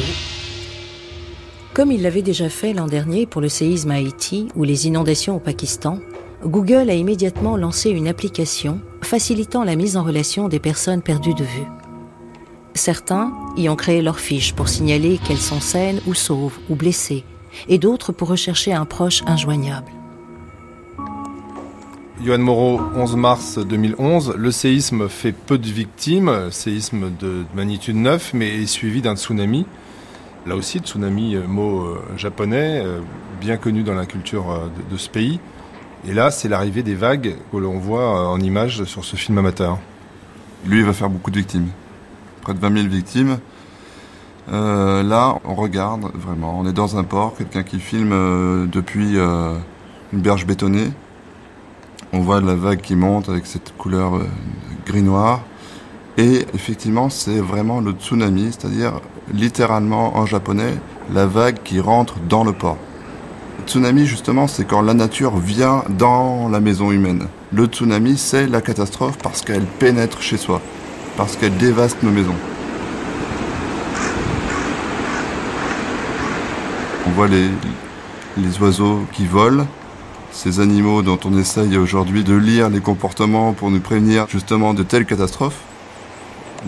Comme 1.73 1.91
il 1.91 2.03
l'avait 2.03 2.21
déjà 2.21 2.47
fait 2.47 2.71
l'an 2.71 2.87
dernier 2.87 3.25
pour 3.25 3.41
le 3.41 3.49
séisme 3.49 3.91
à 3.91 3.95
Haïti 3.95 4.47
ou 4.55 4.63
les 4.63 4.87
inondations 4.87 5.35
au 5.35 5.39
Pakistan, 5.39 5.99
Google 6.45 6.91
a 6.91 6.93
immédiatement 6.93 7.57
lancé 7.57 7.89
une 7.89 8.07
application 8.07 8.79
facilitant 9.01 9.63
la 9.63 9.75
mise 9.75 9.97
en 9.97 10.03
relation 10.03 10.47
des 10.47 10.59
personnes 10.59 11.01
perdues 11.01 11.33
de 11.33 11.43
vue. 11.43 11.65
Certains 12.75 13.33
y 13.57 13.67
ont 13.67 13.75
créé 13.75 14.01
leurs 14.03 14.19
fiches 14.19 14.53
pour 14.53 14.69
signaler 14.69 15.17
qu'elles 15.17 15.37
sont 15.37 15.59
saines 15.59 16.01
ou 16.05 16.13
sauves 16.13 16.59
ou 16.69 16.75
blessées, 16.75 17.23
et 17.67 17.79
d'autres 17.79 18.11
pour 18.11 18.27
rechercher 18.27 18.73
un 18.73 18.85
proche 18.85 19.23
injoignable. 19.25 19.91
Yoann 22.21 22.41
Moreau, 22.41 22.79
11 22.95 23.15
mars 23.15 23.57
2011, 23.57 24.35
le 24.37 24.51
séisme 24.51 25.09
fait 25.09 25.31
peu 25.31 25.57
de 25.57 25.67
victimes, 25.67 26.49
séisme 26.51 27.11
de 27.19 27.43
magnitude 27.55 27.95
9, 27.95 28.33
mais 28.33 28.65
suivi 28.67 29.01
d'un 29.01 29.15
tsunami. 29.15 29.65
Là 30.45 30.55
aussi, 30.55 30.77
tsunami, 30.77 31.35
euh, 31.35 31.47
mot 31.47 31.81
euh, 31.81 31.99
japonais, 32.17 32.81
euh, 32.85 32.99
bien 33.41 33.57
connu 33.57 33.81
dans 33.83 33.95
la 33.95 34.05
culture 34.05 34.69
de, 34.91 34.97
ce 34.97 35.09
pays. 35.09 35.39
Et 36.07 36.13
là, 36.13 36.31
c'est 36.31 36.47
l'arrivée 36.47 36.83
des 36.83 36.95
vagues 36.95 37.35
que 37.51 37.57
l'on 37.57 37.79
voit 37.79 38.29
en 38.29 38.39
image 38.39 38.83
sur 38.83 39.03
ce 39.03 39.15
film 39.15 39.37
amateur. 39.37 39.79
Lui, 40.65 40.79
il 40.79 40.85
va 40.85 40.93
faire 40.93 41.09
beaucoup 41.09 41.31
de 41.31 41.37
victimes. 41.37 41.69
Près 42.41 42.53
de 42.53 42.59
20 42.59 42.77
000 42.77 42.87
victimes. 42.87 43.39
là, 44.47 45.35
on 45.43 45.55
regarde 45.55 46.11
vraiment. 46.13 46.59
On 46.59 46.67
est 46.67 46.73
dans 46.73 46.97
un 46.97 47.03
port, 47.03 47.35
quelqu'un 47.35 47.63
qui 47.63 47.79
filme 47.79 48.69
depuis 48.71 49.17
une 50.13 50.21
berge 50.21 50.45
bétonnée. 50.45 50.91
On 52.13 52.19
voit 52.19 52.39
la 52.39 52.55
vague 52.55 52.79
qui 52.79 52.95
monte 52.95 53.27
avec 53.27 53.45
cette 53.45 53.75
couleur 53.77 54.15
euh, 54.15 54.27
gris-noir. 54.85 55.41
Et 56.17 56.45
effectivement, 56.53 57.09
c'est 57.09 57.39
vraiment 57.39 57.81
le 57.81 57.91
tsunami, 57.91 58.53
c'est-à-dire 58.53 59.01
littéralement 59.33 60.15
en 60.17 60.25
japonais, 60.25 60.75
la 61.13 61.25
vague 61.25 61.57
qui 61.63 61.81
rentre 61.81 62.19
dans 62.19 62.45
le 62.45 62.53
port. 62.53 62.77
Tsunami, 63.67 64.05
justement, 64.05 64.47
c'est 64.47 64.65
quand 64.65 64.81
la 64.81 64.93
nature 64.93 65.37
vient 65.37 65.83
dans 65.89 66.49
la 66.49 66.59
maison 66.59 66.91
humaine. 66.91 67.27
Le 67.51 67.65
tsunami, 67.65 68.17
c'est 68.17 68.47
la 68.47 68.61
catastrophe 68.61 69.17
parce 69.17 69.41
qu'elle 69.41 69.65
pénètre 69.65 70.21
chez 70.21 70.37
soi, 70.37 70.61
parce 71.17 71.35
qu'elle 71.35 71.57
dévaste 71.57 72.03
nos 72.03 72.11
maisons. 72.11 72.35
On 77.07 77.11
voit 77.11 77.27
les, 77.27 77.49
les 78.37 78.59
oiseaux 78.59 78.99
qui 79.13 79.25
volent, 79.25 79.65
ces 80.31 80.59
animaux 80.59 81.01
dont 81.01 81.19
on 81.25 81.37
essaye 81.37 81.77
aujourd'hui 81.77 82.23
de 82.23 82.35
lire 82.35 82.69
les 82.69 82.81
comportements 82.81 83.53
pour 83.53 83.71
nous 83.71 83.79
prévenir 83.79 84.27
justement 84.29 84.73
de 84.73 84.83
telles 84.83 85.05
catastrophes. 85.05 85.61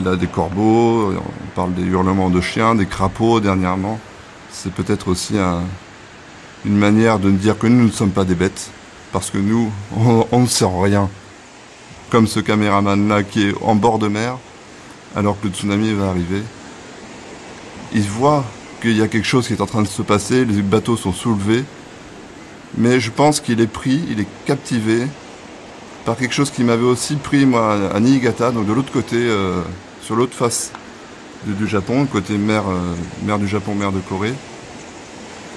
Là, 0.04 0.16
des 0.16 0.28
corbeaux, 0.28 1.12
on 1.14 1.56
parle 1.56 1.74
des 1.74 1.84
hurlements 1.84 2.30
de 2.30 2.42
chiens, 2.42 2.76
des 2.76 2.86
crapauds 2.86 3.40
dernièrement. 3.40 4.00
C'est 4.52 4.72
peut-être 4.72 5.10
aussi 5.10 5.36
une 6.66 6.78
manière 6.78 7.20
de 7.20 7.32
dire 7.32 7.58
que 7.58 7.68
nous 7.68 7.86
ne 7.86 7.92
sommes 7.92 8.12
pas 8.12 8.26
des 8.26 8.36
bêtes, 8.36 8.70
parce 9.12 9.30
que 9.30 9.38
nous, 9.38 9.72
on, 10.32 10.40
ne 10.40 10.48
sert 10.48 10.76
rien. 10.80 11.10
Comme 12.10 12.28
ce 12.28 12.40
caméraman-là 12.40 13.24
qui 13.24 13.48
est 13.48 13.54
en 13.62 13.76
bord 13.76 14.00
de 14.00 14.08
mer, 14.08 14.38
alors 15.16 15.40
que 15.40 15.48
le 15.48 15.54
tsunami 15.54 15.94
va 15.94 16.10
arriver. 16.10 16.42
Il 17.94 18.04
voit 18.04 18.44
qu'il 18.82 18.96
y 18.98 19.02
a 19.02 19.08
quelque 19.08 19.28
chose 19.28 19.48
qui 19.48 19.54
est 19.54 19.62
en 19.62 19.66
train 19.66 19.82
de 19.82 19.88
se 19.88 20.02
passer, 20.02 20.46
les 20.46 20.62
bateaux 20.62 20.98
sont 20.98 21.14
soulevés, 21.14 21.64
mais 22.78 23.00
je 23.00 23.12
pense 23.12 23.40
qu'il 23.40 23.62
est 23.62 23.68
pris, 23.68 24.02
il 24.10 24.20
est 24.20 24.28
captivé 24.46 25.08
par 26.06 26.16
quelque 26.16 26.34
chose 26.34 26.52
qui 26.52 26.64
m'avait 26.64 26.86
aussi 26.86 27.16
pris 27.16 27.46
moi 27.46 27.92
à 27.94 28.00
Niigata, 28.00 28.52
donc 28.52 28.66
de 28.66 28.74
l'autre 28.74 28.92
côté, 28.92 29.18
euh, 29.18 29.62
sur 30.02 30.16
l'autre 30.16 30.36
face 30.36 30.72
du, 31.46 31.68
Japon, 31.68 32.06
côté 32.06 32.34
euh, 32.34 32.94
mer 33.26 33.40
du 33.40 33.48
Japon, 33.48 33.76
mer 33.76 33.92
de 33.92 34.00
Corée, 34.00 34.34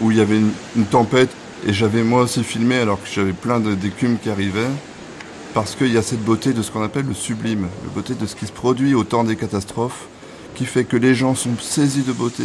où 0.00 0.10
il 0.10 0.18
y 0.18 0.20
avait 0.20 0.38
une, 0.38 0.84
tempête 0.86 1.30
et 1.66 1.72
j'avais 1.72 2.02
moi 2.02 2.22
aussi 2.22 2.42
filmé 2.42 2.78
alors 2.78 3.02
que 3.02 3.08
j'avais 3.08 3.32
plein 3.32 3.60
d'écumes 3.60 4.18
qui 4.18 4.30
arrivaient, 4.30 4.70
parce 5.52 5.74
qu'il 5.74 5.92
y 5.92 5.98
a 5.98 6.02
cette 6.02 6.24
beauté 6.24 6.52
de 6.52 6.62
ce 6.62 6.70
qu'on 6.70 6.82
appelle 6.82 7.06
le 7.06 7.14
sublime, 7.14 7.68
la 7.84 7.92
beauté 7.92 8.14
de 8.14 8.26
ce 8.26 8.34
qui 8.34 8.46
se 8.46 8.52
produit 8.52 8.94
au 8.94 9.04
temps 9.04 9.24
des 9.24 9.36
catastrophes, 9.36 10.06
qui 10.54 10.64
fait 10.64 10.84
que 10.84 10.96
les 10.96 11.14
gens 11.14 11.34
sont 11.34 11.56
saisis 11.58 12.02
de 12.02 12.12
beauté, 12.12 12.44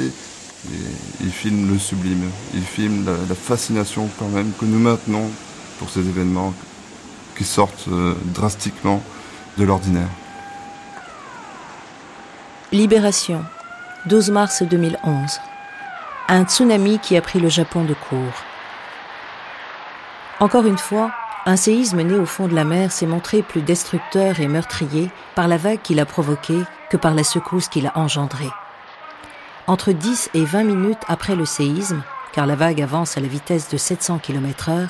il 1.21 1.31
filme 1.31 1.71
le 1.71 1.77
sublime, 1.77 2.29
il 2.53 2.63
filme 2.63 3.05
la, 3.05 3.35
fascination 3.35 4.09
quand 4.19 4.29
même 4.29 4.51
que 4.59 4.65
nous 4.65 4.79
maintenons 4.79 5.29
pour 5.79 5.89
ces 5.89 5.99
événements 5.99 6.53
qui 7.37 7.43
sortent 7.43 7.87
euh, 7.89 8.13
drastiquement 8.33 9.03
de 9.57 9.63
l'ordinaire. 9.63 10.09
Libération, 12.71 13.43
12 14.07 14.31
mars 14.31 14.63
2011. 14.63 15.39
Un 16.27 16.43
tsunami 16.43 16.97
qui 16.97 17.15
a 17.17 17.21
pris 17.21 17.39
le 17.39 17.49
Japon 17.49 17.83
de 17.83 17.93
court. 17.93 18.43
Encore 20.39 20.65
une 20.65 20.79
fois, 20.79 21.11
un 21.45 21.55
séisme 21.55 22.01
né 22.01 22.15
au 22.15 22.25
fond 22.25 22.47
de 22.47 22.55
la 22.55 22.63
mer 22.63 22.91
s'est 22.91 23.05
montré 23.05 23.43
plus 23.43 23.61
destructeur 23.61 24.39
et 24.39 24.47
meurtrier 24.47 25.11
par 25.35 25.47
la 25.47 25.57
vague 25.57 25.83
qu'il 25.83 25.99
a 25.99 26.05
provoquée 26.05 26.63
que 26.89 26.97
par 26.97 27.13
la 27.13 27.23
secousse 27.23 27.67
qu'il 27.67 27.85
a 27.85 27.95
engendrée. 27.95 28.49
Entre 29.67 29.91
10 29.91 30.31
et 30.33 30.45
20 30.45 30.63
minutes 30.63 31.03
après 31.07 31.35
le 31.35 31.45
séisme, 31.45 32.01
car 32.33 32.47
la 32.47 32.55
vague 32.55 32.81
avance 32.81 33.17
à 33.17 33.21
la 33.21 33.27
vitesse 33.27 33.69
de 33.69 33.77
700 33.77 34.17
km 34.17 34.71
h 34.71 34.89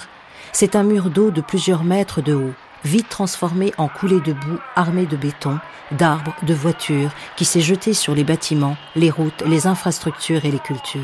c'est 0.53 0.77
un 0.77 0.83
mur 0.83 1.09
d'eau 1.09 1.31
de 1.31 1.41
plusieurs 1.41 1.83
mètres 1.83 2.21
de 2.21 2.33
haut, 2.33 2.53
vite 2.85 3.09
transformé 3.09 3.73
en 3.77 3.87
coulée 3.87 4.21
de 4.21 4.33
boue 4.33 4.59
armée 4.75 5.05
de 5.05 5.17
béton, 5.17 5.59
d'arbres, 5.91 6.35
de 6.43 6.53
voitures, 6.53 7.11
qui 7.35 7.45
s'est 7.45 7.61
jeté 7.61 7.93
sur 7.93 8.15
les 8.15 8.23
bâtiments, 8.23 8.77
les 8.95 9.09
routes, 9.09 9.43
les 9.45 9.67
infrastructures 9.67 10.45
et 10.45 10.51
les 10.51 10.59
cultures. 10.59 11.01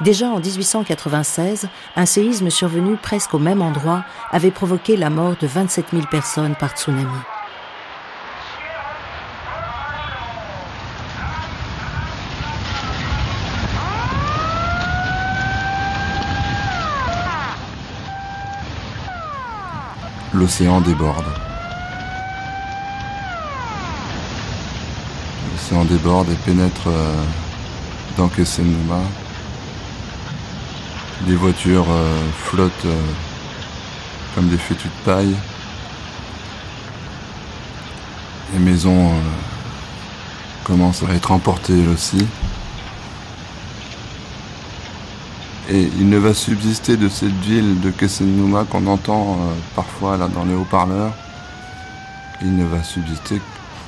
Déjà 0.00 0.26
en 0.26 0.40
1896, 0.40 1.68
un 1.96 2.06
séisme 2.06 2.50
survenu 2.50 2.96
presque 2.96 3.34
au 3.34 3.38
même 3.38 3.62
endroit 3.62 4.04
avait 4.30 4.50
provoqué 4.50 4.96
la 4.96 5.10
mort 5.10 5.36
de 5.40 5.46
27 5.46 5.86
000 5.92 6.06
personnes 6.10 6.56
par 6.56 6.76
tsunami. 6.76 7.06
L'océan 20.38 20.80
déborde. 20.80 21.24
L'océan 25.52 25.84
déborde 25.84 26.30
et 26.30 26.36
pénètre 26.36 26.86
euh, 26.86 27.24
dans 28.16 28.28
Kessenuma. 28.28 29.00
Les 31.26 31.34
voitures 31.34 31.86
euh, 31.90 32.28
flottent 32.36 32.84
euh, 32.84 33.02
comme 34.34 34.48
des 34.48 34.58
fétus 34.58 34.90
de 34.90 35.04
paille. 35.04 35.34
Les 38.52 38.60
maisons 38.60 39.10
commencent 40.64 41.02
à 41.02 41.12
être 41.14 41.32
emportées 41.32 41.86
aussi. 41.92 42.24
Et 45.70 45.82
il 45.98 46.08
ne 46.08 46.16
va 46.16 46.32
subsister 46.32 46.96
de 46.96 47.10
cette 47.10 47.38
ville 47.40 47.80
de 47.80 47.90
Kessenuma 47.90 48.64
qu'on 48.64 48.86
entend 48.86 49.32
euh, 49.32 49.54
parfois 49.76 50.16
là 50.16 50.26
dans 50.28 50.46
les 50.46 50.54
haut-parleurs, 50.54 51.12
il 52.40 52.56
ne 52.56 52.64
va 52.64 52.82
subsister 52.82 53.40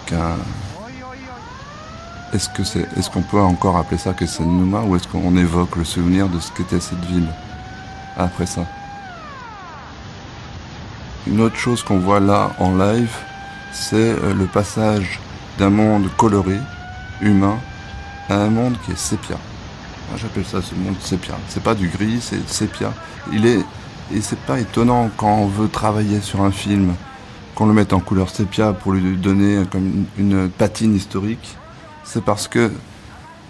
qu'un... 0.06 0.37
Est-ce 2.34 2.49
est-ce 2.96 3.10
qu'on 3.10 3.22
peut 3.22 3.40
encore 3.40 3.76
appeler 3.76 3.99
ça 3.99 4.12
Kessenuma 4.12 4.82
ou 4.82 4.94
est-ce 4.94 5.08
qu'on 5.08 5.37
évoque 5.37 5.76
le 5.76 5.84
souvenir 5.84 6.28
de 6.28 6.38
ce 6.38 6.52
qu'était 6.52 6.80
cette 6.80 7.04
ville 7.06 7.28
après 8.16 8.46
ça? 8.46 8.66
Une 11.26 11.40
autre 11.40 11.56
chose 11.56 11.82
qu'on 11.82 11.99
voit 11.99 12.20
là 12.20 12.50
en 12.58 12.76
live, 12.76 13.14
c'est 13.72 13.96
euh, 13.96 14.34
le 14.34 14.46
passage 14.46 15.18
d'un 15.58 15.70
monde 15.70 16.08
coloré, 16.18 16.58
humain, 17.22 17.58
à 18.28 18.34
un 18.34 18.50
monde 18.50 18.76
qui 18.84 18.92
est 18.92 18.99
sépia. 18.99 19.37
J'appelle 20.17 20.45
ça 20.45 20.61
ce 20.62 20.75
monde 20.75 20.97
sépia. 21.00 21.35
C'est 21.49 21.62
pas 21.62 21.75
du 21.75 21.88
gris, 21.88 22.19
c'est 22.21 22.49
sépia. 22.49 22.93
Il 23.33 23.47
est 23.47 23.64
et 24.12 24.21
c'est 24.21 24.38
pas 24.40 24.59
étonnant 24.59 25.09
quand 25.17 25.37
on 25.37 25.47
veut 25.47 25.69
travailler 25.69 26.21
sur 26.21 26.43
un 26.43 26.50
film 26.50 26.95
qu'on 27.55 27.67
le 27.67 27.73
mette 27.73 27.93
en 27.93 28.00
couleur 28.00 28.31
sépia 28.31 28.73
pour 28.73 28.93
lui 28.93 29.17
donner 29.17 29.62
comme 29.71 30.07
une 30.19 30.49
patine 30.49 30.97
historique, 30.97 31.57
c'est 32.05 32.25
parce 32.25 32.49
que 32.49 32.73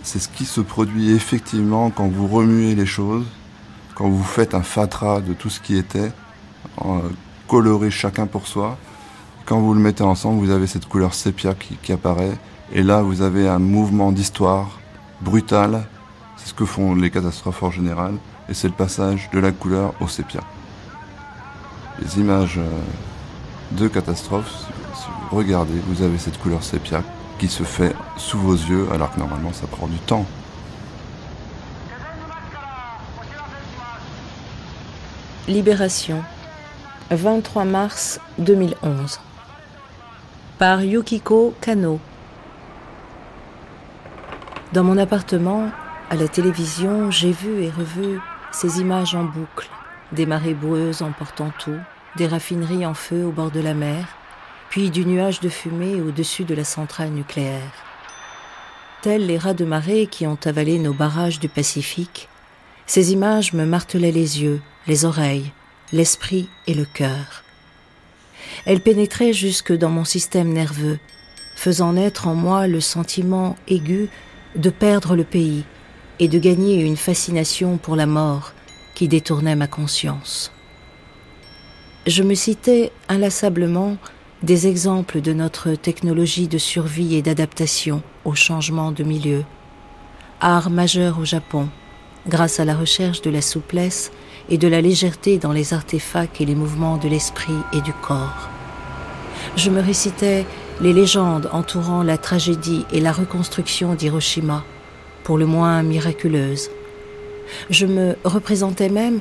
c'est 0.02 0.19
ce 0.19 0.29
qui 0.29 0.45
se 0.45 0.61
produit 0.61 1.12
effectivement 1.12 1.90
quand 1.90 2.09
vous 2.09 2.26
remuez 2.26 2.75
les 2.75 2.87
choses, 2.87 3.25
quand 3.95 4.09
vous 4.09 4.25
faites 4.25 4.55
un 4.55 4.62
fatras 4.62 5.21
de 5.21 5.33
tout 5.33 5.49
ce 5.49 5.61
qui 5.61 5.76
était, 5.76 6.12
coloré 7.49 7.90
chacun 7.90 8.26
pour 8.26 8.47
soi. 8.47 8.76
Quand 9.47 9.61
vous 9.61 9.75
le 9.75 9.81
mettez 9.81 10.05
ensemble, 10.05 10.45
vous 10.45 10.50
avez 10.50 10.67
cette 10.67 10.87
couleur 10.87 11.14
sépia 11.14 11.55
qui, 11.55 11.93
apparaît. 11.93 12.38
Et 12.73 12.83
là, 12.83 13.02
vous 13.02 13.23
avez 13.23 13.49
un 13.49 13.59
mouvement 13.59 14.12
d'histoire 14.12 14.79
brutal. 15.21 15.87
C'est 16.40 16.50
ce 16.50 16.54
que 16.54 16.64
font 16.64 16.94
les 16.94 17.11
catastrophes 17.11 17.62
en 17.62 17.70
général. 17.70 18.14
Et 18.49 18.54
c'est 18.54 18.68
le 18.68 18.75
passage 18.75 19.28
de 19.32 19.38
la 19.38 19.52
couleur 19.52 19.94
au 20.00 20.09
sépia. 20.09 20.40
Les 22.00 22.18
images 22.18 22.59
euh, 22.59 22.80
de 23.73 23.87
catastrophes, 23.88 24.66
regardez, 25.30 25.78
vous 25.87 26.02
avez 26.02 26.18
cette 26.18 26.38
couleur 26.38 26.62
sépia 26.62 27.02
qui 27.38 27.49
se 27.49 27.62
fait 27.62 27.94
sous 28.16 28.38
vos 28.38 28.54
yeux 28.54 28.88
alors 28.92 29.12
que 29.12 29.20
normalement 29.20 29.52
ça 29.52 29.66
prend 29.66 29.87
du 29.87 29.99
temps. 29.99 30.26
Libération, 35.47 36.23
23 37.11 37.64
mars 37.64 38.20
2011. 38.38 39.20
Par 40.59 40.82
Yukiko 40.82 41.54
Kano. 41.61 41.99
Dans 44.73 44.85
mon 44.85 44.97
appartement, 44.99 45.70
à 46.11 46.17
la 46.17 46.26
télévision, 46.26 47.12
j'ai 47.12 47.31
vu 47.31 47.62
et 47.62 47.71
revu 47.71 48.19
ces 48.50 48.81
images 48.81 49.14
en 49.14 49.23
boucle, 49.23 49.71
des 50.11 50.26
marées 50.26 50.55
boueuses 50.55 51.02
emportant 51.02 51.52
tout, 51.61 51.79
des 52.17 52.26
raffineries 52.26 52.85
en 52.85 52.95
feu 52.95 53.25
au 53.25 53.31
bord 53.31 53.52
de 53.52 53.61
la 53.61 53.75
mer, 53.75 54.09
puis 54.71 54.90
du 54.90 55.07
nuage 55.07 55.38
de 55.38 55.49
fumée 55.49 56.00
au-dessus 56.00 56.43
de 56.43 56.55
la 56.55 56.64
centrale 56.64 57.11
nucléaire. 57.11 57.73
Tels 59.02 59.25
les 59.25 59.38
rats 59.38 59.55
de 59.55 59.64
marée 59.64 60.09
qui 60.09 60.26
ont 60.26 60.38
avalé 60.45 60.81
nos 60.81 60.93
barrages 60.93 61.38
du 61.38 61.49
Pacifique, 61.49 62.29
ces 62.87 63.12
images 63.12 63.52
me 63.52 63.64
martelaient 63.64 64.11
les 64.11 64.43
yeux, 64.43 64.61
les 64.88 65.05
oreilles, 65.05 65.52
l'esprit 65.93 66.49
et 66.67 66.75
le 66.75 66.87
cœur. 66.93 67.45
Elles 68.67 68.81
pénétraient 68.81 69.33
jusque 69.33 69.73
dans 69.73 69.90
mon 69.90 70.05
système 70.05 70.52
nerveux, 70.52 70.99
faisant 71.55 71.93
naître 71.93 72.26
en 72.26 72.35
moi 72.35 72.67
le 72.67 72.81
sentiment 72.81 73.55
aigu 73.69 74.09
de 74.57 74.71
perdre 74.71 75.14
le 75.14 75.25
pays 75.25 75.64
et 76.21 76.29
de 76.29 76.39
gagner 76.39 76.81
une 76.83 76.99
fascination 76.99 77.79
pour 77.79 77.97
la 77.97 78.07
mort 78.07 78.53
qui 78.95 79.09
détournait 79.09 79.57
ma 79.57 79.67
conscience. 79.67 80.53
Je 82.07 82.23
me 82.23 82.35
citais 82.35 82.93
inlassablement 83.09 83.97
des 84.43 84.67
exemples 84.67 85.21
de 85.23 85.33
notre 85.33 85.75
technologie 85.75 86.47
de 86.47 86.59
survie 86.59 87.17
et 87.17 87.23
d'adaptation 87.23 88.03
au 88.25 88.35
changement 88.35 88.93
de 88.93 89.03
milieu. 89.03 89.45
Art 90.41 90.71
majeur 90.71 91.19
au 91.19 91.25
Japon, 91.25 91.69
grâce 92.29 92.61
à 92.61 92.65
la 92.65 92.75
recherche 92.75 93.23
de 93.23 93.31
la 93.31 93.43
souplesse 93.43 94.12
et 94.50 94.59
de 94.59 94.69
la 94.69 94.81
légèreté 94.81 95.39
dans 95.39 95.53
les 95.53 95.73
artefacts 95.75 96.41
et 96.41 96.47
les 96.47 96.55
mouvements 96.55 96.97
de 96.97 97.09
l'esprit 97.09 97.53
et 97.73 97.81
du 97.81 97.93
corps. 97.93 98.49
Je 99.57 99.71
me 99.71 99.81
récitais 99.81 100.45
les 100.81 100.93
légendes 100.93 101.49
entourant 101.53 102.03
la 102.03 102.19
tragédie 102.19 102.85
et 102.93 103.00
la 103.00 103.12
reconstruction 103.12 103.95
d'Hiroshima, 103.95 104.65
pour 105.30 105.38
le 105.38 105.46
moins 105.46 105.84
miraculeuses. 105.84 106.72
Je 107.70 107.87
me 107.87 108.16
représentais 108.25 108.88
même 108.88 109.20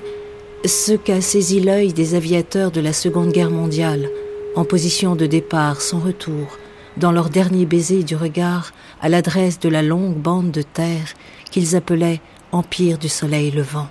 ce 0.65 0.93
qu'a 0.93 1.21
saisi 1.21 1.59
l'œil 1.59 1.93
des 1.93 2.15
aviateurs 2.15 2.71
de 2.71 2.81
la 2.81 2.93
Seconde 2.93 3.31
Guerre 3.31 3.51
mondiale, 3.51 4.09
en 4.55 4.65
position 4.65 5.15
de 5.15 5.27
départ 5.27 5.81
sans 5.81 5.99
retour, 5.99 6.57
dans 6.97 7.11
leur 7.11 7.29
dernier 7.29 7.67
baiser 7.67 8.01
du 8.01 8.15
regard 8.15 8.71
à 9.03 9.07
l'adresse 9.07 9.59
de 9.59 9.69
la 9.69 9.83
longue 9.83 10.15
bande 10.15 10.49
de 10.49 10.63
terre 10.63 11.13
qu'ils 11.51 11.75
appelaient 11.75 12.21
Empire 12.51 12.97
du 12.97 13.07
Soleil 13.07 13.51
levant. 13.51 13.87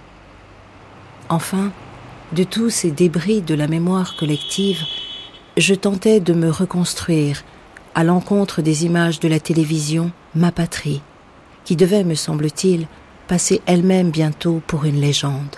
Enfin, 1.28 1.70
de 2.32 2.42
tous 2.42 2.70
ces 2.70 2.90
débris 2.90 3.42
de 3.42 3.54
la 3.54 3.68
mémoire 3.68 4.16
collective, 4.16 4.80
je 5.56 5.74
tentais 5.76 6.18
de 6.18 6.32
me 6.32 6.50
reconstruire, 6.50 7.44
à 7.94 8.02
l'encontre 8.02 8.60
des 8.60 8.86
images 8.86 9.20
de 9.20 9.28
la 9.28 9.38
télévision, 9.38 10.10
ma 10.34 10.50
patrie, 10.50 11.00
qui 11.68 11.76
devait, 11.76 12.02
me 12.02 12.14
semble-t-il, 12.14 12.86
passer 13.26 13.60
elle-même 13.66 14.10
bientôt 14.10 14.62
pour 14.66 14.86
une 14.86 14.98
légende. 14.98 15.56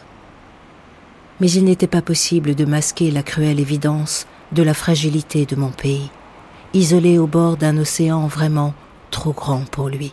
Mais 1.38 1.48
il 1.52 1.64
n'était 1.64 1.86
pas 1.86 2.02
possible 2.02 2.56
de 2.56 2.64
masquer 2.64 3.12
la 3.12 3.22
cruelle 3.22 3.60
évidence 3.60 4.26
de 4.50 4.64
la 4.64 4.74
fragilité 4.74 5.46
de 5.46 5.54
mon 5.54 5.70
pays, 5.70 6.10
isolé 6.74 7.16
au 7.16 7.28
bord 7.28 7.56
d'un 7.56 7.78
océan 7.78 8.26
vraiment 8.26 8.74
trop 9.12 9.32
grand 9.32 9.70
pour 9.70 9.88
lui. 9.88 10.12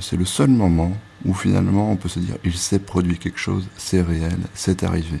C'est 0.00 0.16
le 0.16 0.24
seul 0.24 0.50
moment 0.50 0.92
où 1.24 1.34
finalement 1.34 1.90
on 1.90 1.96
peut 1.96 2.08
se 2.08 2.20
dire 2.20 2.36
il 2.44 2.56
s'est 2.56 2.78
produit 2.78 3.18
quelque 3.18 3.40
chose, 3.40 3.66
c'est 3.76 4.02
réel, 4.02 4.38
c'est 4.54 4.84
arrivé. 4.84 5.20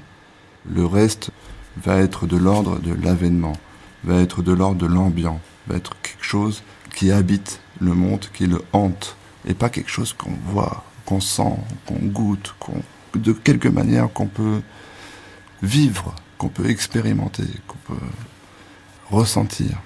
Le 0.72 0.86
reste, 0.86 1.32
va 1.76 1.98
être 1.98 2.26
de 2.26 2.36
l'ordre 2.36 2.78
de 2.78 2.92
l'avènement, 2.92 3.56
va 4.04 4.20
être 4.20 4.42
de 4.42 4.52
l'ordre 4.52 4.80
de 4.80 4.86
l'ambiant, 4.86 5.40
va 5.66 5.76
être 5.76 5.94
quelque 6.02 6.24
chose 6.24 6.62
qui 6.94 7.12
habite 7.12 7.60
le 7.80 7.94
monde, 7.94 8.26
qui 8.32 8.46
le 8.46 8.62
hante, 8.72 9.16
et 9.46 9.54
pas 9.54 9.68
quelque 9.68 9.90
chose 9.90 10.12
qu'on 10.12 10.36
voit, 10.46 10.84
qu'on 11.06 11.20
sent, 11.20 11.56
qu'on 11.86 11.98
goûte, 12.06 12.54
qu'on, 12.58 12.82
de 13.14 13.32
quelque 13.32 13.68
manière 13.68 14.12
qu'on 14.12 14.26
peut 14.26 14.60
vivre, 15.62 16.14
qu'on 16.38 16.48
peut 16.48 16.68
expérimenter, 16.68 17.44
qu'on 17.66 17.94
peut 17.94 18.00
ressentir. 19.10 19.78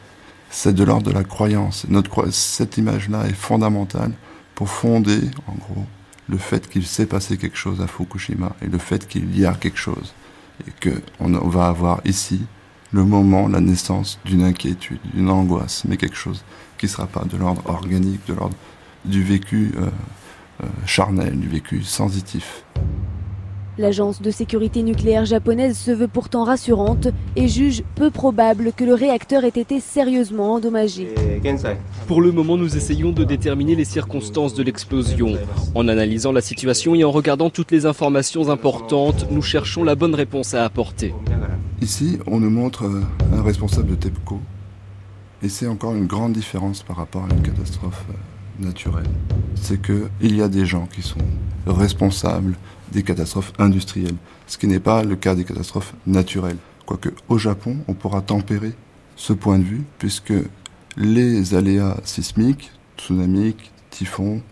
C'est 0.50 0.74
de 0.74 0.84
l'ordre 0.84 1.10
de 1.10 1.12
la 1.12 1.24
croyance. 1.24 1.86
Notre, 1.88 2.30
cette 2.30 2.78
image-là 2.78 3.26
est 3.26 3.34
fondamentale 3.34 4.12
pour 4.54 4.68
fonder, 4.68 5.20
en 5.48 5.54
gros, 5.54 5.84
le 6.28 6.38
fait 6.38 6.68
qu'il 6.68 6.86
s'est 6.86 7.06
passé 7.06 7.36
quelque 7.36 7.56
chose 7.56 7.80
à 7.80 7.86
Fukushima 7.86 8.54
et 8.62 8.66
le 8.66 8.78
fait 8.78 9.06
qu'il 9.06 9.36
y 9.38 9.44
a 9.44 9.54
quelque 9.54 9.78
chose 9.78 10.14
et 10.66 10.90
qu'on 11.18 11.48
va 11.48 11.66
avoir 11.66 12.00
ici 12.04 12.42
le 12.92 13.04
moment, 13.04 13.48
la 13.48 13.60
naissance 13.60 14.20
d'une 14.24 14.44
inquiétude, 14.44 15.00
d'une 15.12 15.28
angoisse, 15.28 15.84
mais 15.84 15.96
quelque 15.96 16.16
chose 16.16 16.44
qui 16.78 16.86
ne 16.86 16.90
sera 16.90 17.06
pas 17.06 17.24
de 17.24 17.36
l'ordre 17.36 17.62
organique, 17.66 18.24
de 18.28 18.34
l'ordre 18.34 18.56
du 19.04 19.22
vécu 19.22 19.72
euh, 19.76 19.90
euh, 20.62 20.66
charnel, 20.86 21.38
du 21.38 21.48
vécu 21.48 21.82
sensitif. 21.82 22.64
L'agence 23.76 24.22
de 24.22 24.30
sécurité 24.30 24.84
nucléaire 24.84 25.24
japonaise 25.24 25.76
se 25.76 25.90
veut 25.90 26.06
pourtant 26.06 26.44
rassurante 26.44 27.08
et 27.34 27.48
juge 27.48 27.82
peu 27.96 28.12
probable 28.12 28.72
que 28.72 28.84
le 28.84 28.94
réacteur 28.94 29.42
ait 29.42 29.48
été 29.48 29.80
sérieusement 29.80 30.54
endommagé. 30.54 31.12
Pour 32.06 32.22
le 32.22 32.30
moment, 32.30 32.56
nous 32.56 32.76
essayons 32.76 33.10
de 33.10 33.24
déterminer 33.24 33.74
les 33.74 33.84
circonstances 33.84 34.54
de 34.54 34.62
l'explosion. 34.62 35.36
En 35.74 35.88
analysant 35.88 36.30
la 36.30 36.40
situation 36.40 36.94
et 36.94 37.02
en 37.02 37.10
regardant 37.10 37.50
toutes 37.50 37.72
les 37.72 37.84
informations 37.84 38.48
importantes, 38.48 39.26
nous 39.32 39.42
cherchons 39.42 39.82
la 39.82 39.96
bonne 39.96 40.14
réponse 40.14 40.54
à 40.54 40.64
apporter. 40.64 41.12
Ici, 41.82 42.18
on 42.28 42.38
nous 42.38 42.50
montre 42.50 42.84
euh, 42.84 43.02
un 43.36 43.42
responsable 43.42 43.90
de 43.90 43.94
TEPCO 43.96 44.38
Et 45.42 45.48
c'est 45.48 45.66
encore 45.66 45.94
une 45.94 46.06
grande 46.06 46.32
différence 46.32 46.84
par 46.84 46.96
rapport 46.96 47.24
à 47.28 47.34
une 47.34 47.42
catastrophe 47.42 48.04
euh, 48.08 48.64
naturelle. 48.66 49.08
C'est 49.56 49.82
qu'il 49.82 50.36
y 50.36 50.40
a 50.40 50.48
des 50.48 50.64
gens 50.64 50.86
qui 50.86 51.02
sont 51.02 51.18
responsables 51.66 52.54
des 52.94 53.02
catastrophes 53.02 53.52
industrielles, 53.58 54.16
ce 54.46 54.56
qui 54.56 54.66
n'est 54.66 54.80
pas 54.80 55.02
le 55.04 55.16
cas 55.16 55.34
des 55.34 55.44
catastrophes 55.44 55.94
naturelles. 56.06 56.56
Quoique 56.86 57.10
au 57.28 57.38
Japon, 57.38 57.78
on 57.88 57.94
pourra 57.94 58.22
tempérer 58.22 58.72
ce 59.16 59.32
point 59.32 59.58
de 59.58 59.64
vue, 59.64 59.82
puisque 59.98 60.32
les 60.96 61.54
aléas 61.54 61.96
sismiques, 62.04 62.70
tsunamiques, 62.96 63.72
typhons, 63.90 64.42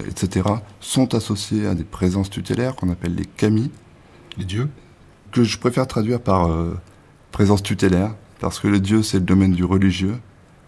etc., 0.00 0.48
sont 0.80 1.14
associés 1.14 1.66
à 1.66 1.74
des 1.74 1.84
présences 1.84 2.30
tutélaires 2.30 2.74
qu'on 2.74 2.90
appelle 2.90 3.14
les 3.14 3.24
kami. 3.24 3.70
Les 4.36 4.44
dieux? 4.44 4.68
Que 5.30 5.44
je 5.44 5.58
préfère 5.58 5.86
traduire 5.86 6.20
par 6.20 6.50
euh, 6.50 6.74
présence 7.32 7.62
tutélaire, 7.62 8.14
parce 8.40 8.58
que 8.60 8.68
le 8.68 8.80
dieu, 8.80 9.02
c'est 9.02 9.18
le 9.18 9.24
domaine 9.24 9.52
du 9.52 9.64
religieux, 9.64 10.18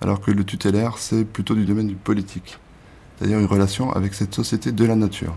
alors 0.00 0.20
que 0.20 0.30
le 0.30 0.44
tutélaire, 0.44 0.98
c'est 0.98 1.24
plutôt 1.24 1.54
du 1.54 1.64
domaine 1.64 1.88
du 1.88 1.94
politique. 1.94 2.58
C'est-à-dire 3.16 3.38
une 3.38 3.46
relation 3.46 3.92
avec 3.92 4.14
cette 4.14 4.34
société 4.34 4.72
de 4.72 4.84
la 4.84 4.94
nature. 4.94 5.36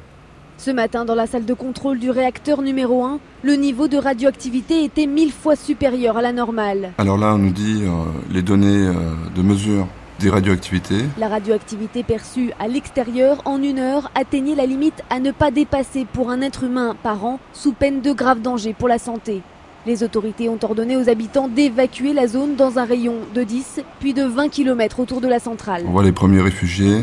Ce 0.60 0.72
matin, 0.72 1.06
dans 1.06 1.15
la 1.15 1.26
salle 1.26 1.45
de 1.45 1.54
contrôle 1.54 2.00
du 2.00 2.10
réacteur 2.10 2.62
numéro 2.62 3.06
1, 3.06 3.22
le 3.43 3.54
niveau 3.54 3.88
de 3.88 3.95
radioactivité 3.95 4.84
était 4.84 5.06
mille 5.06 5.32
fois 5.32 5.56
supérieur 5.56 6.17
à 6.17 6.22
la 6.22 6.34
normale. 6.34 6.91
Alors 6.98 7.17
là, 7.17 7.34
on 7.36 7.38
nous 7.38 7.54
dit 7.54 7.84
euh, 7.84 7.91
les 8.30 8.41
données 8.41 8.88
euh, 8.88 8.93
de 9.34 9.41
mesure 9.41 9.88
des 10.19 10.30
radioactivités. 10.30 11.06
La 11.17 11.30
radioactivité 11.30 12.04
perçue 12.04 12.52
à 12.60 12.67
l'extérieur 12.67 13.41
en 13.45 13.63
une 13.63 13.80
heure 13.80 14.12
atteignait 14.15 14.54
la 14.54 14.65
limite 14.65 15.02
à 15.10 15.22
ne 15.22 15.32
pas 15.32 15.50
dépasser 15.50 16.06
pour 16.12 16.30
un 16.30 16.41
être 16.41 16.65
humain 16.65 16.93
par 17.04 17.24
an 17.24 17.39
sous 17.54 17.72
peine 17.72 18.02
de 18.02 18.12
grave 18.12 18.41
danger 18.41 18.76
pour 18.78 18.89
la 18.89 19.00
santé. 19.00 19.41
Les 19.86 20.04
autorités 20.04 20.50
ont 20.50 20.60
ordonné 20.62 20.98
aux 20.98 21.10
habitants 21.10 21.48
d'évacuer 21.48 22.13
la 22.13 22.28
zone 22.28 22.56
dans 22.56 22.80
un 22.80 22.86
rayon 22.86 23.15
de 23.34 23.44
10 23.44 23.82
puis 24.00 24.13
de 24.13 24.24
20 24.24 24.50
km 24.50 25.00
autour 25.00 25.22
de 25.22 25.28
la 25.28 25.39
centrale. 25.39 25.84
On 25.88 25.92
voit 25.92 26.04
les 26.04 26.12
premiers 26.12 26.42
réfugiés. 26.42 27.02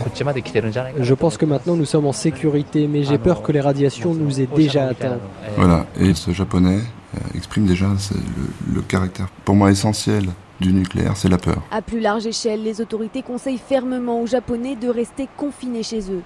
Je 1.00 1.14
pense 1.14 1.38
que 1.38 1.46
maintenant 1.46 1.76
nous 1.76 1.86
sommes 1.86 2.06
en 2.06 2.12
sécurité, 2.12 2.86
mais 2.86 3.02
j'ai 3.02 3.18
peur 3.18 3.42
que 3.42 3.52
les 3.52 3.60
radiations 3.60 4.14
nous 4.14 4.40
aient 4.40 4.48
déjà 4.54 4.88
atteints. 4.88 5.18
Voilà, 5.56 5.86
et 5.98 6.12
ce 6.12 6.32
japonais 6.32 6.80
euh, 7.14 7.18
exprime 7.36 7.64
déjà 7.66 7.86
le, 7.86 8.74
le 8.74 8.82
caractère 8.82 9.28
pour 9.44 9.54
moi 9.54 9.70
essentiel 9.70 10.26
du 10.60 10.72
nucléaire, 10.72 11.16
c'est 11.16 11.28
la 11.28 11.38
peur. 11.38 11.62
À 11.70 11.82
plus 11.82 12.00
large 12.00 12.26
échelle, 12.26 12.62
les 12.62 12.80
autorités 12.80 13.22
conseillent 13.22 13.58
fermement 13.58 14.20
aux 14.20 14.26
Japonais 14.26 14.76
de 14.76 14.88
rester 14.88 15.28
confinés 15.36 15.82
chez 15.82 16.10
eux. 16.10 16.22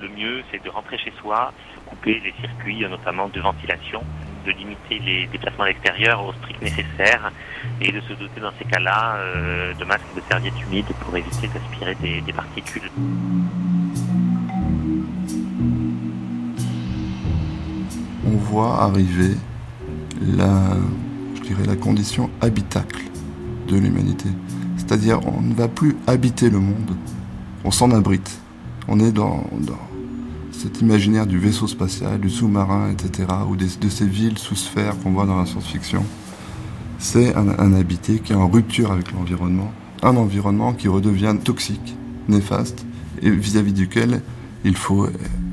Le 0.00 0.08
mieux, 0.08 0.42
c'est 0.50 0.62
de 0.62 0.70
rentrer 0.70 0.98
chez 0.98 1.12
soi, 1.20 1.52
couper 1.86 2.20
les 2.24 2.32
circuits, 2.40 2.84
notamment 2.88 3.28
de 3.28 3.40
ventilation, 3.40 4.00
de 4.44 4.52
limiter 4.52 4.98
les 4.98 5.26
déplacements 5.26 5.64
à 5.64 5.68
l'extérieur 5.68 6.24
au 6.24 6.32
strict 6.34 6.60
nécessaire 6.62 7.32
et 7.80 7.90
de 7.92 8.00
se 8.00 8.12
doter 8.12 8.40
dans 8.40 8.52
ces 8.58 8.64
cas-là 8.64 9.16
euh, 9.16 9.74
de 9.74 9.84
masques 9.84 10.02
de 10.14 10.22
serviettes 10.28 10.60
humides 10.66 10.92
pour 11.00 11.16
éviter 11.16 11.48
d'aspirer 11.48 11.94
des, 11.96 12.20
des 12.20 12.32
particules. 12.32 12.90
On 18.26 18.36
voit 18.36 18.82
arriver 18.82 19.34
la, 20.20 20.76
je 21.36 21.40
dirais, 21.42 21.64
la 21.66 21.76
condition 21.76 22.30
habitacle 22.40 23.02
de 23.68 23.76
l'humanité. 23.76 24.28
C'est-à-dire, 24.76 25.20
on 25.26 25.40
ne 25.40 25.54
va 25.54 25.68
plus 25.68 25.96
habiter 26.06 26.50
le 26.50 26.58
monde, 26.58 26.96
on 27.64 27.70
s'en 27.70 27.90
abrite. 27.90 28.40
On 28.86 29.00
est 29.00 29.12
dans, 29.12 29.44
dans 29.60 29.78
cet 30.64 30.80
imaginaire 30.80 31.26
du 31.26 31.38
vaisseau 31.38 31.66
spatial, 31.66 32.18
du 32.18 32.30
sous-marin, 32.30 32.88
etc., 32.90 33.28
ou 33.46 33.54
des, 33.54 33.66
de 33.78 33.88
ces 33.90 34.06
villes 34.06 34.38
sous 34.38 34.56
sphère 34.56 34.98
qu'on 34.98 35.10
voit 35.10 35.26
dans 35.26 35.36
la 35.36 35.44
science-fiction. 35.44 36.02
C'est 36.98 37.34
un, 37.34 37.50
un 37.58 37.74
habité 37.74 38.18
qui 38.18 38.32
est 38.32 38.36
en 38.36 38.48
rupture 38.48 38.90
avec 38.90 39.12
l'environnement, 39.12 39.70
un 40.02 40.16
environnement 40.16 40.72
qui 40.72 40.88
redevient 40.88 41.36
toxique, 41.44 41.94
néfaste, 42.28 42.86
et 43.20 43.30
vis-à-vis 43.30 43.74
duquel 43.74 44.22
il 44.64 44.74
faut 44.74 45.06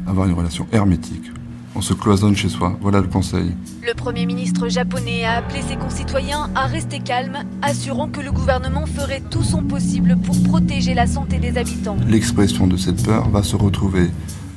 avoir 0.08 0.28
une 0.28 0.34
relation 0.34 0.66
hermétique. 0.72 1.30
On 1.76 1.82
se 1.82 1.94
cloisonne 1.94 2.38
chez 2.38 2.48
soi, 2.48 2.78
voilà 2.82 3.02
le 3.02 3.08
conseil. 3.08 3.54
Le 3.86 3.94
Premier 3.94 4.26
ministre 4.26 4.70
japonais 4.70 5.26
a 5.26 5.40
appelé 5.40 5.62
ses 5.62 5.76
concitoyens 5.76 6.50
à 6.56 6.68
rester 6.68 7.00
calmes, 7.00 7.40
assurant 7.62 8.08
que 8.08 8.22
le 8.22 8.32
gouvernement 8.32 8.86
ferait 8.86 9.24
tout 9.30 9.44
son 9.44 9.64
possible 9.64 10.18
pour 10.24 10.42
protéger 10.44 10.94
la 10.94 11.06
santé 11.06 11.38
des 11.38 11.58
habitants. 11.58 11.98
L'expression 12.08 12.66
de 12.66 12.78
cette 12.78 13.04
peur 13.04 13.28
va 13.30 13.44
se 13.44 13.58
retrouver 13.58 14.10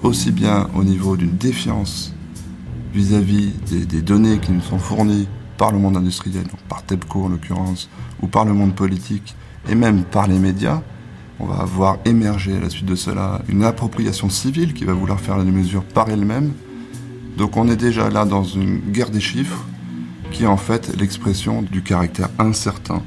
aussi 0.04 0.30
bien 0.30 0.68
au 0.74 0.84
niveau 0.84 1.16
d'une 1.16 1.36
défiance 1.36 2.12
vis-à-vis 2.92 3.52
des, 3.68 4.02
données 4.02 4.38
qui 4.38 4.52
nous 4.52 4.60
sont 4.60 4.78
fournies 4.78 5.26
par 5.56 5.72
le 5.72 5.78
monde 5.78 5.96
industriel, 5.96 6.44
par 6.68 6.84
TEPCO 6.84 7.24
en 7.24 7.28
l'occurrence, 7.28 7.88
ou 8.22 8.28
par 8.28 8.44
le 8.44 8.52
monde 8.52 8.74
politique, 8.74 9.34
et 9.68 9.74
même 9.74 10.04
par 10.04 10.28
les 10.28 10.38
médias. 10.38 10.82
On 11.40 11.46
va 11.46 11.56
avoir 11.56 11.98
émergé 12.04 12.56
à 12.56 12.60
la 12.60 12.70
suite 12.70 12.86
de 12.86 12.94
cela 12.94 13.42
une 13.48 13.64
appropriation 13.64 14.28
civile 14.28 14.74
qui 14.74 14.84
va 14.84 14.92
vouloir 14.92 15.18
faire 15.18 15.38
les 15.38 15.50
mesures 15.50 15.82
par 15.82 16.08
elle-même. 16.10 16.52
Donc 17.36 17.56
on 17.56 17.68
est 17.68 17.76
déjà 17.76 18.10
là 18.10 18.24
dans 18.24 18.44
une 18.44 18.78
guerre 18.78 19.10
des 19.10 19.20
chiffres 19.20 19.64
qui 20.30 20.44
est 20.44 20.48
en 20.48 20.56
fait 20.56 20.94
l'expression 20.96 21.62
du 21.62 21.82
caractère 21.82 22.28
incertain 22.38 23.02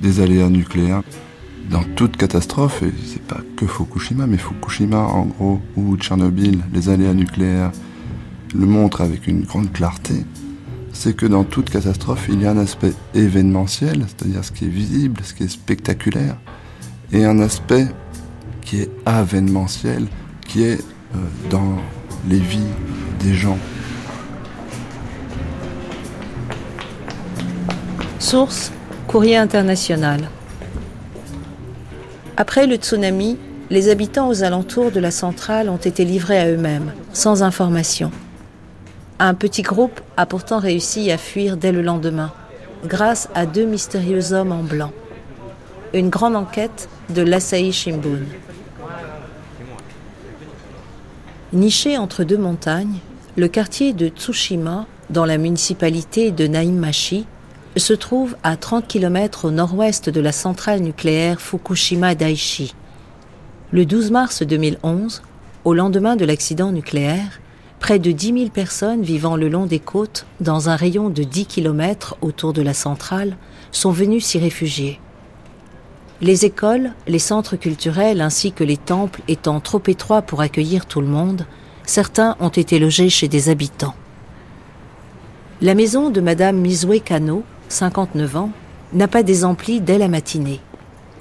des 0.00 0.20
aléas 0.20 0.48
nucléaires 0.48 1.02
dans 1.70 1.84
toute 1.96 2.16
catastrophe, 2.16 2.82
et 2.82 2.92
c'est 3.06 3.22
pas 3.22 3.40
que 3.56 3.66
Fukushima, 3.66 4.26
mais 4.26 4.38
Fukushima 4.38 4.98
en 4.98 5.26
gros, 5.26 5.60
ou 5.76 5.96
Tchernobyl, 5.96 6.60
les 6.72 6.88
aléas 6.88 7.14
nucléaires 7.14 7.72
le 8.54 8.66
montrent 8.66 9.00
avec 9.00 9.26
une 9.26 9.42
grande 9.42 9.72
clarté, 9.72 10.24
c'est 10.92 11.16
que 11.16 11.26
dans 11.26 11.44
toute 11.44 11.70
catastrophe, 11.70 12.26
il 12.28 12.42
y 12.42 12.46
a 12.46 12.50
un 12.50 12.58
aspect 12.58 12.92
événementiel, 13.14 14.04
c'est-à-dire 14.06 14.44
ce 14.44 14.52
qui 14.52 14.66
est 14.66 14.68
visible, 14.68 15.22
ce 15.24 15.34
qui 15.34 15.44
est 15.44 15.48
spectaculaire, 15.48 16.36
et 17.12 17.24
un 17.24 17.40
aspect 17.40 17.86
qui 18.60 18.80
est 18.80 18.90
avènementiel, 19.06 20.06
qui 20.46 20.62
est 20.62 20.80
euh, 21.14 21.18
dans 21.50 21.78
les 22.28 22.38
vies 22.38 22.60
des 23.20 23.34
gens. 23.34 23.58
Source 28.18 28.72
Courrier 29.08 29.36
international. 29.36 30.28
Après 32.36 32.66
le 32.66 32.76
tsunami, 32.76 33.36
les 33.68 33.90
habitants 33.90 34.28
aux 34.28 34.42
alentours 34.42 34.90
de 34.90 35.00
la 35.00 35.10
centrale 35.10 35.68
ont 35.68 35.76
été 35.76 36.04
livrés 36.04 36.38
à 36.38 36.48
eux-mêmes, 36.48 36.92
sans 37.12 37.42
information. 37.42 38.10
Un 39.18 39.34
petit 39.34 39.62
groupe 39.62 40.00
a 40.16 40.24
pourtant 40.24 40.58
réussi 40.58 41.10
à 41.10 41.18
fuir 41.18 41.58
dès 41.58 41.72
le 41.72 41.82
lendemain, 41.82 42.32
grâce 42.86 43.28
à 43.34 43.44
deux 43.44 43.66
mystérieux 43.66 44.32
hommes 44.32 44.52
en 44.52 44.62
blanc. 44.62 44.92
Une 45.92 46.08
grande 46.08 46.36
enquête 46.36 46.88
de 47.10 47.20
l'Asahi 47.20 47.70
Shimbun. 47.70 48.20
Niché 51.52 51.98
entre 51.98 52.24
deux 52.24 52.38
montagnes, 52.38 52.96
le 53.36 53.46
quartier 53.46 53.92
de 53.92 54.08
Tsushima, 54.08 54.86
dans 55.10 55.26
la 55.26 55.36
municipalité 55.36 56.30
de 56.30 56.46
Naimachi, 56.46 57.26
se 57.80 57.94
trouve 57.94 58.36
à 58.42 58.56
30 58.56 58.86
km 58.86 59.46
au 59.46 59.50
nord-ouest 59.50 60.10
de 60.10 60.20
la 60.20 60.32
centrale 60.32 60.80
nucléaire 60.80 61.40
Fukushima 61.40 62.14
Daiichi. 62.14 62.74
Le 63.70 63.86
12 63.86 64.10
mars 64.10 64.42
2011, 64.42 65.22
au 65.64 65.72
lendemain 65.72 66.16
de 66.16 66.26
l'accident 66.26 66.70
nucléaire, 66.70 67.40
près 67.80 67.98
de 67.98 68.12
10 68.12 68.26
000 68.26 68.50
personnes 68.50 69.02
vivant 69.02 69.36
le 69.36 69.48
long 69.48 69.64
des 69.64 69.78
côtes, 69.78 70.26
dans 70.40 70.68
un 70.68 70.76
rayon 70.76 71.08
de 71.08 71.22
10 71.22 71.46
km 71.46 72.16
autour 72.20 72.52
de 72.52 72.60
la 72.62 72.74
centrale, 72.74 73.36
sont 73.70 73.90
venues 73.90 74.20
s'y 74.20 74.38
réfugier. 74.38 75.00
Les 76.20 76.44
écoles, 76.44 76.92
les 77.08 77.18
centres 77.18 77.56
culturels 77.56 78.20
ainsi 78.20 78.52
que 78.52 78.64
les 78.64 78.76
temples 78.76 79.22
étant 79.28 79.60
trop 79.60 79.82
étroits 79.86 80.22
pour 80.22 80.42
accueillir 80.42 80.84
tout 80.84 81.00
le 81.00 81.06
monde, 81.06 81.46
certains 81.84 82.36
ont 82.38 82.50
été 82.50 82.78
logés 82.78 83.08
chez 83.08 83.28
des 83.28 83.48
habitants. 83.48 83.94
La 85.62 85.74
maison 85.74 86.10
de 86.10 86.20
Madame 86.20 86.56
Mizue 86.56 87.00
Kano, 87.00 87.44
59 87.72 88.36
ans, 88.36 88.50
n'a 88.92 89.08
pas 89.08 89.22
désempli 89.22 89.80
dès 89.80 89.98
la 89.98 90.08
matinée. 90.08 90.60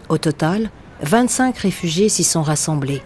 Au 0.10 0.18
total, 0.18 0.70
25 1.02 1.58
réfugiés 1.58 2.10
s'y 2.10 2.24
sont 2.24 2.42
rassemblés, 2.42 3.02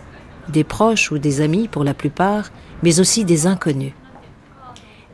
des 0.49 0.63
proches 0.63 1.11
ou 1.11 1.19
des 1.19 1.41
amis 1.41 1.67
pour 1.67 1.83
la 1.83 1.93
plupart, 1.93 2.49
mais 2.83 2.99
aussi 2.99 3.23
des 3.23 3.47
inconnus. 3.47 3.93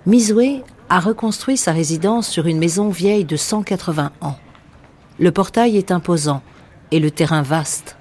Mizue 0.05 0.63
a 0.89 0.99
reconstruit 0.99 1.57
sa 1.57 1.73
résidence 1.73 2.27
sur 2.27 2.47
une 2.47 2.57
maison 2.57 2.89
vieille 2.89 3.25
de 3.25 3.35
180 3.35 4.11
ans. 4.21 4.37
Le 5.19 5.31
portail 5.31 5.77
est 5.77 5.91
imposant 5.91 6.41
et 6.91 6.99
le 6.99 7.11
terrain 7.11 7.43
vaste. 7.43 7.97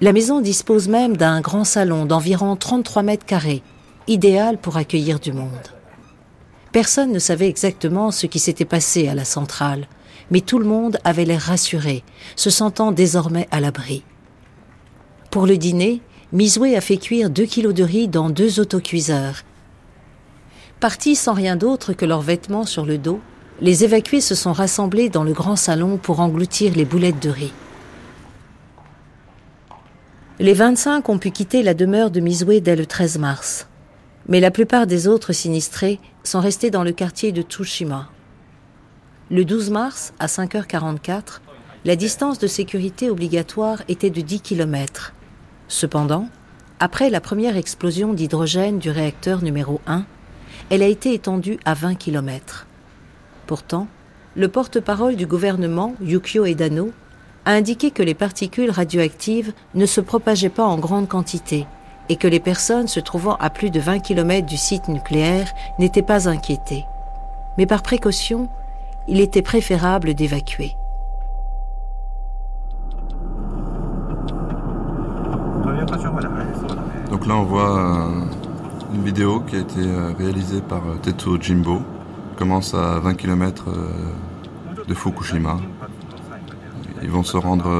La 0.00 0.12
maison 0.12 0.40
dispose 0.40 0.88
même 0.88 1.16
d'un 1.16 1.40
grand 1.40 1.64
salon 1.64 2.04
d'environ 2.04 2.56
33 2.56 3.02
mètres 3.02 3.26
carrés, 3.26 3.62
idéal 4.08 4.58
pour 4.58 4.76
accueillir 4.76 5.20
du 5.20 5.32
monde. 5.32 5.79
Personne 6.72 7.12
ne 7.12 7.18
savait 7.18 7.48
exactement 7.48 8.10
ce 8.10 8.26
qui 8.26 8.38
s'était 8.38 8.64
passé 8.64 9.08
à 9.08 9.14
la 9.14 9.24
centrale, 9.24 9.88
mais 10.30 10.40
tout 10.40 10.58
le 10.58 10.64
monde 10.64 10.98
avait 11.02 11.24
l'air 11.24 11.40
rassuré, 11.40 12.04
se 12.36 12.50
sentant 12.50 12.92
désormais 12.92 13.48
à 13.50 13.60
l'abri. 13.60 14.04
Pour 15.30 15.46
le 15.46 15.56
dîner, 15.56 16.00
Mizoué 16.32 16.76
a 16.76 16.80
fait 16.80 16.96
cuire 16.96 17.28
deux 17.28 17.44
kilos 17.44 17.74
de 17.74 17.82
riz 17.82 18.06
dans 18.06 18.30
deux 18.30 18.60
autocuiseurs. 18.60 19.42
Partis 20.78 21.16
sans 21.16 21.34
rien 21.34 21.56
d'autre 21.56 21.92
que 21.92 22.06
leurs 22.06 22.22
vêtements 22.22 22.64
sur 22.64 22.86
le 22.86 22.98
dos, 22.98 23.20
les 23.60 23.84
évacués 23.84 24.20
se 24.20 24.34
sont 24.34 24.52
rassemblés 24.52 25.08
dans 25.08 25.24
le 25.24 25.32
grand 25.32 25.56
salon 25.56 25.98
pour 25.98 26.20
engloutir 26.20 26.74
les 26.74 26.84
boulettes 26.84 27.20
de 27.20 27.30
riz. 27.30 27.52
Les 30.38 30.54
25 30.54 31.08
ont 31.08 31.18
pu 31.18 31.32
quitter 31.32 31.62
la 31.62 31.74
demeure 31.74 32.10
de 32.10 32.20
Mizue 32.20 32.60
dès 32.60 32.76
le 32.76 32.86
13 32.86 33.18
mars. 33.18 33.66
Mais 34.28 34.40
la 34.40 34.50
plupart 34.50 34.86
des 34.86 35.08
autres 35.08 35.32
sinistrés 35.32 35.98
sont 36.22 36.40
restés 36.40 36.70
dans 36.70 36.84
le 36.84 36.92
quartier 36.92 37.32
de 37.32 37.42
Tsushima. 37.42 38.10
Le 39.30 39.44
12 39.44 39.70
mars, 39.70 40.12
à 40.18 40.26
5h44, 40.26 41.40
la 41.84 41.96
distance 41.96 42.38
de 42.38 42.46
sécurité 42.46 43.10
obligatoire 43.10 43.82
était 43.88 44.10
de 44.10 44.20
10 44.20 44.40
km. 44.40 45.14
Cependant, 45.68 46.28
après 46.78 47.10
la 47.10 47.20
première 47.20 47.56
explosion 47.56 48.12
d'hydrogène 48.12 48.78
du 48.78 48.90
réacteur 48.90 49.42
numéro 49.42 49.80
1, 49.86 50.04
elle 50.68 50.82
a 50.82 50.86
été 50.86 51.14
étendue 51.14 51.58
à 51.64 51.74
20 51.74 51.94
km. 51.94 52.66
Pourtant, 53.46 53.88
le 54.36 54.48
porte-parole 54.48 55.16
du 55.16 55.26
gouvernement, 55.26 55.94
Yukio 56.02 56.44
Edano, 56.44 56.92
a 57.44 57.52
indiqué 57.52 57.90
que 57.90 58.02
les 58.02 58.14
particules 58.14 58.70
radioactives 58.70 59.52
ne 59.74 59.86
se 59.86 60.00
propageaient 60.00 60.50
pas 60.50 60.64
en 60.64 60.78
grande 60.78 61.08
quantité 61.08 61.66
et 62.10 62.16
que 62.16 62.26
les 62.26 62.40
personnes 62.40 62.88
se 62.88 62.98
trouvant 62.98 63.36
à 63.36 63.50
plus 63.50 63.70
de 63.70 63.78
20 63.78 64.00
km 64.00 64.44
du 64.44 64.56
site 64.56 64.88
nucléaire 64.88 65.52
n'étaient 65.78 66.02
pas 66.02 66.28
inquiétées. 66.28 66.84
Mais 67.56 67.66
par 67.66 67.82
précaution, 67.82 68.48
il 69.06 69.20
était 69.20 69.42
préférable 69.42 70.14
d'évacuer. 70.14 70.74
Donc 77.10 77.26
là 77.26 77.36
on 77.36 77.44
voit 77.44 78.08
une 78.92 79.04
vidéo 79.04 79.40
qui 79.40 79.54
a 79.54 79.60
été 79.60 79.78
euh, 79.78 80.12
réalisée 80.18 80.62
par 80.62 80.78
euh, 80.78 80.96
Tetsuo 81.00 81.40
Jimbo. 81.40 81.80
commence 82.36 82.74
à 82.74 82.98
20 82.98 83.14
km 83.14 83.66
euh, 83.68 84.84
de 84.88 84.94
Fukushima. 84.94 85.58
Ils 87.02 87.10
vont 87.10 87.22
se 87.22 87.36
rendre 87.36 87.70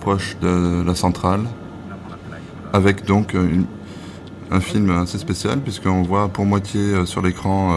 proche 0.00 0.38
de 0.40 0.82
la 0.82 0.94
centrale 0.94 1.42
avec 2.72 3.04
donc 3.04 3.36
un 4.50 4.60
film 4.60 4.90
assez 4.90 5.18
spécial 5.18 5.60
puisqu'on 5.60 6.02
voit 6.02 6.28
pour 6.28 6.44
moitié 6.44 7.06
sur 7.06 7.22
l'écran 7.22 7.76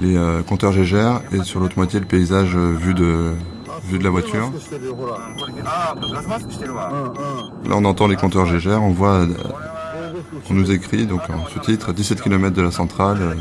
les 0.00 0.16
compteurs 0.46 0.72
Gégère 0.72 1.20
et 1.32 1.42
sur 1.42 1.60
l'autre 1.60 1.76
moitié 1.76 2.00
le 2.00 2.06
paysage 2.06 2.56
vu 2.56 2.94
de, 2.94 3.32
vu 3.84 3.98
de 3.98 4.04
la 4.04 4.10
voiture. 4.10 4.52
Là 7.64 7.74
on 7.74 7.84
entend 7.84 8.06
les 8.06 8.16
compteurs 8.16 8.46
Gégère, 8.46 8.82
on 8.82 8.92
voit 8.92 9.26
on 10.50 10.54
nous 10.54 10.70
écrit 10.70 11.06
donc 11.06 11.20
en 11.30 11.46
sous-titre 11.46 11.92
17 11.92 12.22
km 12.22 12.54
de 12.54 12.62
la 12.62 12.70
centrale, 12.70 13.18
euh, 13.20 13.34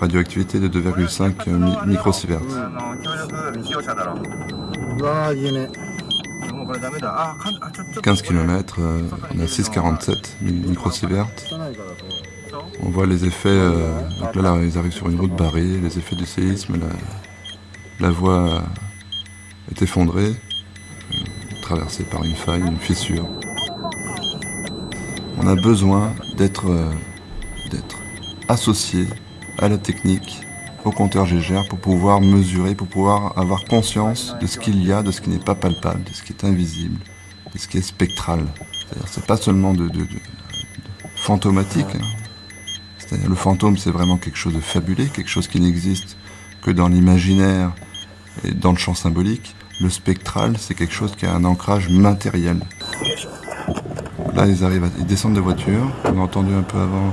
radioactivité 0.00 0.58
de 0.60 0.68
2,5 0.68 1.86
microsieverts. 1.86 2.40
15 8.02 8.22
km, 8.22 8.80
on 9.34 9.40
a 9.40 9.44
6,47 9.44 10.14
microsieverts. 10.40 11.28
On 12.82 12.90
voit 12.90 13.06
les 13.06 13.24
effets, 13.24 13.48
euh, 13.48 13.98
donc 14.20 14.34
là, 14.36 14.56
ils 14.62 14.76
arrivent 14.76 14.92
sur 14.92 15.08
une 15.08 15.18
route 15.18 15.34
barrée, 15.34 15.62
les 15.62 15.98
effets 15.98 16.16
du 16.16 16.26
séisme, 16.26 16.78
la, 18.00 18.10
voie 18.10 18.62
est 19.70 19.80
effondrée, 19.80 20.34
euh, 20.34 21.16
traversée 21.62 22.04
par 22.04 22.22
une 22.24 22.34
faille, 22.34 22.60
une 22.60 22.78
fissure 22.78 23.26
on 25.42 25.46
a 25.46 25.54
besoin 25.56 26.12
euh, 26.40 26.92
d'être 27.70 27.96
associé 28.48 29.06
à 29.58 29.68
la 29.68 29.78
technique, 29.78 30.40
au 30.84 30.90
compteur 30.90 31.26
Gégère 31.26 31.68
pour 31.68 31.78
pouvoir 31.78 32.20
mesurer, 32.20 32.74
pour 32.74 32.88
pouvoir 32.88 33.38
avoir 33.38 33.64
conscience 33.64 34.36
de 34.40 34.46
ce 34.46 34.58
qu'il 34.58 34.84
y 34.84 34.92
a, 34.92 35.02
de 35.02 35.10
ce 35.10 35.20
qui 35.20 35.30
n'est 35.30 35.38
pas 35.38 35.54
palpable, 35.54 36.02
de 36.04 36.10
ce 36.10 36.22
qui 36.22 36.32
est 36.32 36.44
invisible, 36.44 36.98
de 37.52 37.58
ce 37.58 37.68
qui 37.68 37.78
est 37.78 37.82
spectral. 37.82 38.46
C'est-à-dire 38.56 39.08
c'est 39.08 39.26
pas 39.26 39.36
seulement 39.36 39.74
de, 39.74 39.90
fantomatique. 41.16 41.86
Hein. 41.94 42.04
C'est-à-dire 42.98 43.28
le 43.28 43.34
fantôme 43.34 43.76
c'est 43.76 43.90
vraiment 43.90 44.18
quelque 44.18 44.38
chose 44.38 44.54
de 44.54 44.60
fabulé, 44.60 45.06
quelque 45.06 45.30
chose 45.30 45.48
qui 45.48 45.60
n'existe 45.60 46.16
que 46.62 46.70
dans 46.70 46.88
l'imaginaire 46.88 47.72
et 48.44 48.52
dans 48.52 48.72
le 48.72 48.78
champ 48.78 48.94
symbolique. 48.94 49.54
Le 49.80 49.90
spectral 49.90 50.56
c'est 50.58 50.74
quelque 50.74 50.94
chose 50.94 51.14
qui 51.16 51.26
a 51.26 51.34
un 51.34 51.44
ancrage 51.44 51.88
matériel. 51.88 52.60
Là, 54.34 54.46
ils 54.46 54.64
arrivent, 54.64 54.88
ils 54.98 55.06
descendent 55.06 55.34
de 55.34 55.40
voiture. 55.40 55.90
On 56.04 56.18
a 56.18 56.22
entendu 56.22 56.54
un 56.54 56.62
peu 56.62 56.78
avant 56.78 57.12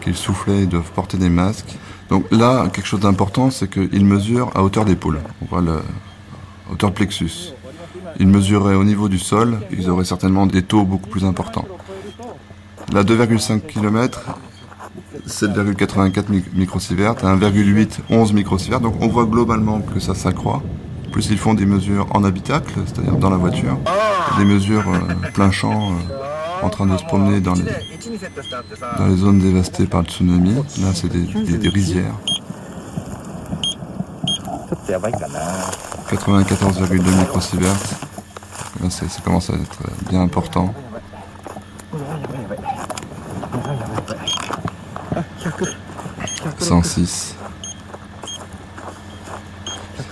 qu'ils 0.00 0.16
soufflaient, 0.16 0.62
ils 0.62 0.68
doivent 0.68 0.92
porter 0.92 1.18
des 1.18 1.28
masques. 1.28 1.76
Donc 2.10 2.30
là, 2.30 2.68
quelque 2.68 2.86
chose 2.86 3.00
d'important, 3.00 3.50
c'est 3.50 3.68
qu'ils 3.68 4.04
mesurent 4.04 4.50
à 4.54 4.62
hauteur 4.62 4.84
d'épaule. 4.84 5.20
On 5.42 5.46
voit 5.46 5.62
la 5.62 5.80
hauteur 6.70 6.92
plexus. 6.92 7.52
Ils 8.18 8.28
mesuraient 8.28 8.74
au 8.74 8.84
niveau 8.84 9.08
du 9.08 9.18
sol, 9.18 9.58
ils 9.70 9.90
auraient 9.90 10.04
certainement 10.04 10.46
des 10.46 10.62
taux 10.62 10.84
beaucoup 10.84 11.08
plus 11.08 11.24
importants. 11.24 11.66
Là, 12.92 13.02
2,5 13.02 13.62
km, 13.62 14.22
7,84 15.26 16.24
microsieverts, 16.54 17.14
1,8, 17.14 17.98
11 18.10 18.32
microsieverts. 18.32 18.80
Donc 18.80 18.94
on 19.00 19.08
voit 19.08 19.24
globalement 19.24 19.80
que 19.80 20.00
ça 20.00 20.14
s'accroît. 20.14 20.62
Plus 21.12 21.28
ils 21.30 21.38
font 21.38 21.54
des 21.54 21.66
mesures 21.66 22.06
en 22.10 22.24
habitacle, 22.24 22.74
c'est-à-dire 22.86 23.16
dans 23.16 23.30
la 23.30 23.36
voiture, 23.36 23.78
des 24.38 24.44
mesures 24.44 24.84
euh, 24.88 25.30
plein 25.32 25.50
champ. 25.50 25.92
En 26.62 26.70
train 26.70 26.86
de 26.86 26.96
se 26.96 27.04
promener 27.04 27.40
dans 27.40 27.54
les, 27.54 27.62
dans 28.98 29.06
les 29.06 29.16
zones 29.16 29.38
dévastées 29.38 29.86
par 29.86 30.02
le 30.02 30.06
tsunami. 30.06 30.54
Là, 30.54 30.62
c'est 30.94 31.08
des, 31.08 31.68
rizières. 31.68 32.14
94,2 34.88 37.18
microsieverts. 37.18 37.76
Là, 38.82 38.90
ça 38.90 39.06
commence 39.24 39.50
à 39.50 39.54
être 39.54 39.82
bien 40.08 40.22
important. 40.22 40.74
«106. 46.58 47.34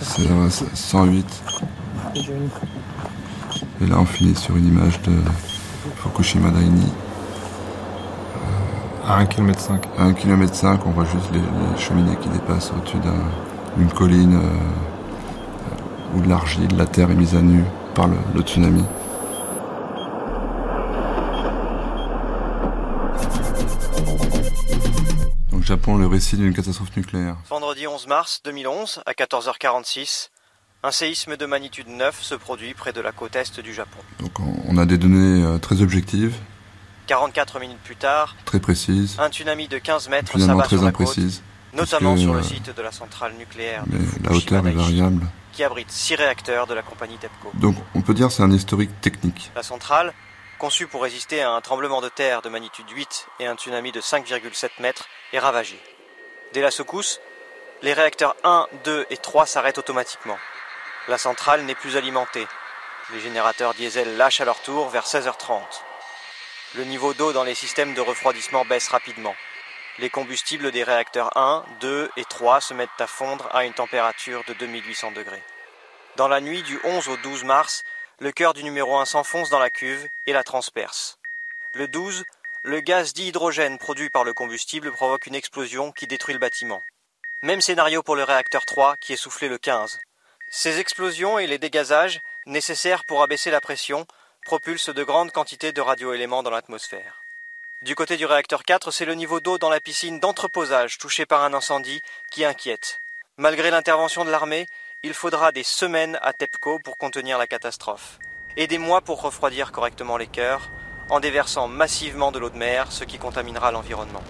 C'est 0.01 0.77
108. 0.77 1.43
Et 3.81 3.87
là, 3.87 3.99
on 3.99 4.05
finit 4.05 4.35
sur 4.35 4.57
une 4.57 4.69
image 4.69 5.01
de 5.03 5.13
Fukushima 6.03 6.51
Daini. 6.51 6.93
À 9.07 9.19
1 9.19 9.27
km 9.27 9.61
5. 9.61 9.87
À 9.99 10.03
1 10.03 10.15
km 10.15 10.53
5, 10.55 10.87
on 10.87 10.91
voit 10.91 11.05
juste 11.05 11.31
les, 11.33 11.81
cheminées 11.81 12.17
qui 12.21 12.29
dépassent 12.29 12.73
au-dessus 12.73 12.99
d'une 13.77 13.93
colline 13.93 14.35
euh, 14.35 16.17
où 16.17 16.21
de 16.21 16.29
l'argile, 16.29 16.77
la 16.77 16.87
terre 16.87 17.11
est 17.11 17.15
mise 17.15 17.37
à 17.37 17.41
nu 17.41 17.65
par 17.95 18.09
le, 18.09 18.17
le 18.35 18.43
tsunami. 18.43 18.85
Donc 25.53 25.63
Japon, 25.63 25.99
le 25.99 26.07
récit 26.09 26.37
d'une 26.37 26.53
catastrophe 26.53 26.97
nucléaire. 26.97 27.37
Vendredi 27.49 27.87
11 27.87 28.09
mars 28.09 28.41
2011, 28.45 29.03
à 29.07 29.13
14h46, 29.13 30.31
un 30.85 30.91
séisme 30.91 31.37
de 31.37 31.47
magnitude 31.47 31.89
9 31.89 32.21
se 32.23 32.35
produit 32.35 32.75
près 32.75 32.93
de 32.93 33.01
la 33.01 33.13
côte 33.13 33.37
est 33.37 33.61
du 33.61 33.73
Japon. 33.73 34.01
Donc 34.19 34.33
on 34.41 34.77
a 34.79 34.85
des 34.85 34.99
données 34.99 35.45
euh, 35.45 35.59
très 35.59 35.81
objectives. 35.81 36.35
44 37.07 37.61
minutes 37.61 37.79
plus 37.85 37.97
tard, 37.97 38.37
très 38.45 38.59
précises. 38.59 39.17
Un 39.19 39.29
tsunami 39.29 39.69
de 39.69 39.79
15 39.79 40.09
mètres 40.09 40.39
s'abat 40.39 40.69
sur 40.69 40.83
la 40.83 40.93
côte, 40.93 41.19
notamment 41.73 42.17
sur 42.17 42.33
le 42.33 42.41
euh, 42.41 42.43
site 42.43 42.75
de 42.75 42.83
la 42.83 42.93
centrale 42.93 43.35
nucléaire 43.35 43.85
mais 43.87 43.99
la 44.25 44.35
hauteur 44.35 44.67
est 44.67 44.73
variable. 44.73 45.27
qui 45.53 45.63
abrite 45.63 45.91
6 45.91 46.17
réacteurs 46.17 46.67
de 46.67 46.75
la 46.75 46.83
compagnie 46.83 47.17
TEPCO. 47.17 47.53
Donc 47.55 47.77
on 47.95 48.03
peut 48.03 48.15
dire 48.15 48.33
c'est 48.33 48.43
un 48.43 48.51
historique 48.51 49.01
technique. 49.01 49.53
La 49.55 49.63
centrale, 49.63 50.13
conçue 50.59 50.89
pour 50.89 51.03
résister 51.03 51.43
à 51.43 51.53
un 51.53 51.61
tremblement 51.61 52.01
de 52.01 52.09
terre 52.09 52.43
de 52.43 52.49
magnitude 52.49 52.89
8 52.91 53.27
et 53.41 53.47
un 53.47 53.55
tsunami 53.55 53.93
de 53.93 54.01
5,7 54.01 54.71
mètres, 54.81 55.07
est 55.33 55.39
ravagée. 55.39 55.81
Dès 56.55 56.61
la 56.61 56.73
secousse, 56.73 57.21
les 57.83 57.93
réacteurs 57.93 58.35
1, 58.43 58.67
2 58.85 59.07
et 59.11 59.17
3 59.17 59.47
s'arrêtent 59.47 59.79
automatiquement. 59.79 60.39
La 61.09 61.19
centrale 61.19 61.63
n'est 61.63 61.75
plus 61.75 61.97
alimentée. 61.97 62.47
Les 63.11 63.19
générateurs 63.19 63.75
diesel 63.75 64.17
lâchent 64.17 64.41
à 64.41 64.45
leur 64.45 64.63
tour 64.63 64.89
vers 64.89 65.05
16h30. 65.05 65.61
Le 66.77 66.85
niveau 66.85 67.13
d'eau 67.13 67.33
dans 67.33 67.43
les 67.43 67.57
systèmes 67.57 67.93
de 67.95 68.01
refroidissement 68.01 68.65
baisse 68.65 68.89
rapidement. 68.89 69.35
Les 69.99 70.11
combustibles 70.11 70.71
des 70.71 70.85
réacteurs 70.85 71.37
1, 71.37 71.65
2 71.81 72.09
et 72.17 72.25
3 72.25 72.61
se 72.61 72.73
mettent 72.73 72.89
à 73.01 73.09
fondre 73.09 73.49
à 73.53 73.65
une 73.65 73.75
température 73.75 74.45
de 74.45 74.55
2800 74.55 75.11
degrés. 75.11 75.43
Dans 76.15 76.29
la 76.29 76.41
nuit 76.41 76.63
du 76.63 76.79
11 76.85 77.09
au 77.09 77.17
12 77.17 77.43
mars, 77.45 77.83
le 78.21 78.31
cœur 78.31 78.55
du 78.55 78.63
numéro 78.63 78.97
1 78.97 79.05
s'enfonce 79.05 79.51
dans 79.51 79.59
la 79.59 79.71
cuve 79.71 80.07
et 80.27 80.33
la 80.33 80.45
transperce. 80.45 81.19
Le 81.75 81.89
12, 81.89 82.25
le 82.63 82.81
gaz 82.81 83.13
dihydrogène 83.13 83.79
produit 83.79 84.09
par 84.09 84.23
le 84.23 84.35
combustible 84.35 84.93
provoque 84.93 85.27
une 85.27 85.35
explosion 85.35 85.91
qui 85.91 86.07
détruit 86.07 86.35
le 86.35 86.41
bâtiment. 86.41 86.81
Même 87.43 87.61
scénario 87.61 88.05
pour 88.05 88.15
le 88.15 88.23
réacteur 88.23 88.65
3 88.65 88.97
qui 88.99 89.13
est 89.13 89.17
soufflé 89.17 89.49
le 89.49 89.59
15. 89.59 89.99
Ces 90.55 90.81
explosions 90.81 91.39
et 91.39 91.47
les 91.47 91.57
dégazages, 91.57 92.21
nécessaires 92.45 93.07
pour 93.07 93.23
abaisser 93.23 93.51
la 93.51 93.63
pression, 93.63 94.07
propulsent 94.45 94.91
de 94.91 95.03
grandes 95.03 95.33
quantités 95.33 95.73
de 95.73 95.81
radioéléments 95.81 96.43
dans 96.43 96.51
l'atmosphère. 96.51 97.23
Du 97.81 97.95
côté 97.95 98.19
du 98.19 98.27
réacteur 98.27 98.63
4, 98.63 98.91
c'est 98.91 99.07
le 99.07 99.15
niveau 99.15 99.41
d'eau 99.41 99.57
dans 99.57 99.71
la 99.71 99.81
piscine 99.81 100.21
d'entreposage 100.21 100.99
touché 100.99 101.25
par 101.25 101.43
un 101.43 101.55
incendie 101.55 102.03
qui 102.31 102.45
inquiète. 102.45 103.01
Malgré 103.39 103.71
l'intervention 103.71 104.27
de 104.27 104.31
l'armée, 104.31 104.67
il 105.03 105.15
faudra 105.15 105.53
des 105.53 105.63
semaines 105.63 106.19
à 106.21 106.35
TEPCO 106.35 106.81
pour 106.81 106.99
contenir 106.99 107.39
la 107.39 107.47
catastrophe. 107.47 108.19
et 108.59 108.67
des 108.67 108.77
mois 108.77 109.01
pour 109.01 109.23
refroidir 109.23 109.73
correctement 109.73 110.19
les 110.19 110.27
cœurs, 110.27 110.69
en 111.09 111.19
déversant 111.19 111.67
massivement 111.67 112.31
de 112.31 112.39
l'eau 112.39 112.51
de 112.51 112.59
mer, 112.59 112.93
ce 112.93 113.05
qui 113.05 113.19
contaminera 113.19 113.73
l'environnement. 113.73 114.23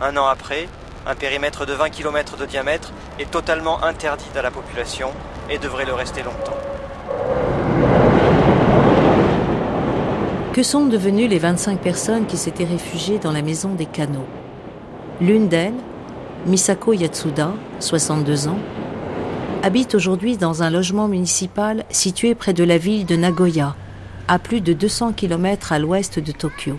Un 0.00 0.16
an 0.16 0.28
après, 0.28 0.66
un 1.08 1.14
périmètre 1.14 1.64
de 1.64 1.72
20 1.72 1.88
km 1.88 2.36
de 2.36 2.44
diamètre 2.44 2.92
est 3.18 3.30
totalement 3.30 3.82
interdit 3.82 4.28
à 4.36 4.42
la 4.42 4.50
population 4.50 5.08
et 5.48 5.56
devrait 5.56 5.86
le 5.86 5.94
rester 5.94 6.22
longtemps. 6.22 6.56
Que 10.52 10.62
sont 10.62 10.84
devenues 10.84 11.26
les 11.26 11.38
25 11.38 11.80
personnes 11.80 12.26
qui 12.26 12.36
s'étaient 12.36 12.64
réfugiées 12.64 13.18
dans 13.18 13.32
la 13.32 13.40
maison 13.40 13.70
des 13.70 13.86
canaux? 13.86 14.26
L'une 15.22 15.48
d'elles, 15.48 15.72
Misako 16.46 16.92
Yatsuda, 16.92 17.52
62 17.80 18.48
ans, 18.48 18.58
habite 19.62 19.94
aujourd'hui 19.94 20.36
dans 20.36 20.62
un 20.62 20.68
logement 20.68 21.08
municipal 21.08 21.84
situé 21.88 22.34
près 22.34 22.52
de 22.52 22.64
la 22.64 22.76
ville 22.76 23.06
de 23.06 23.16
Nagoya, 23.16 23.76
à 24.28 24.38
plus 24.38 24.60
de 24.60 24.74
200 24.74 25.14
km 25.14 25.72
à 25.72 25.78
l'ouest 25.78 26.18
de 26.18 26.32
Tokyo. 26.32 26.76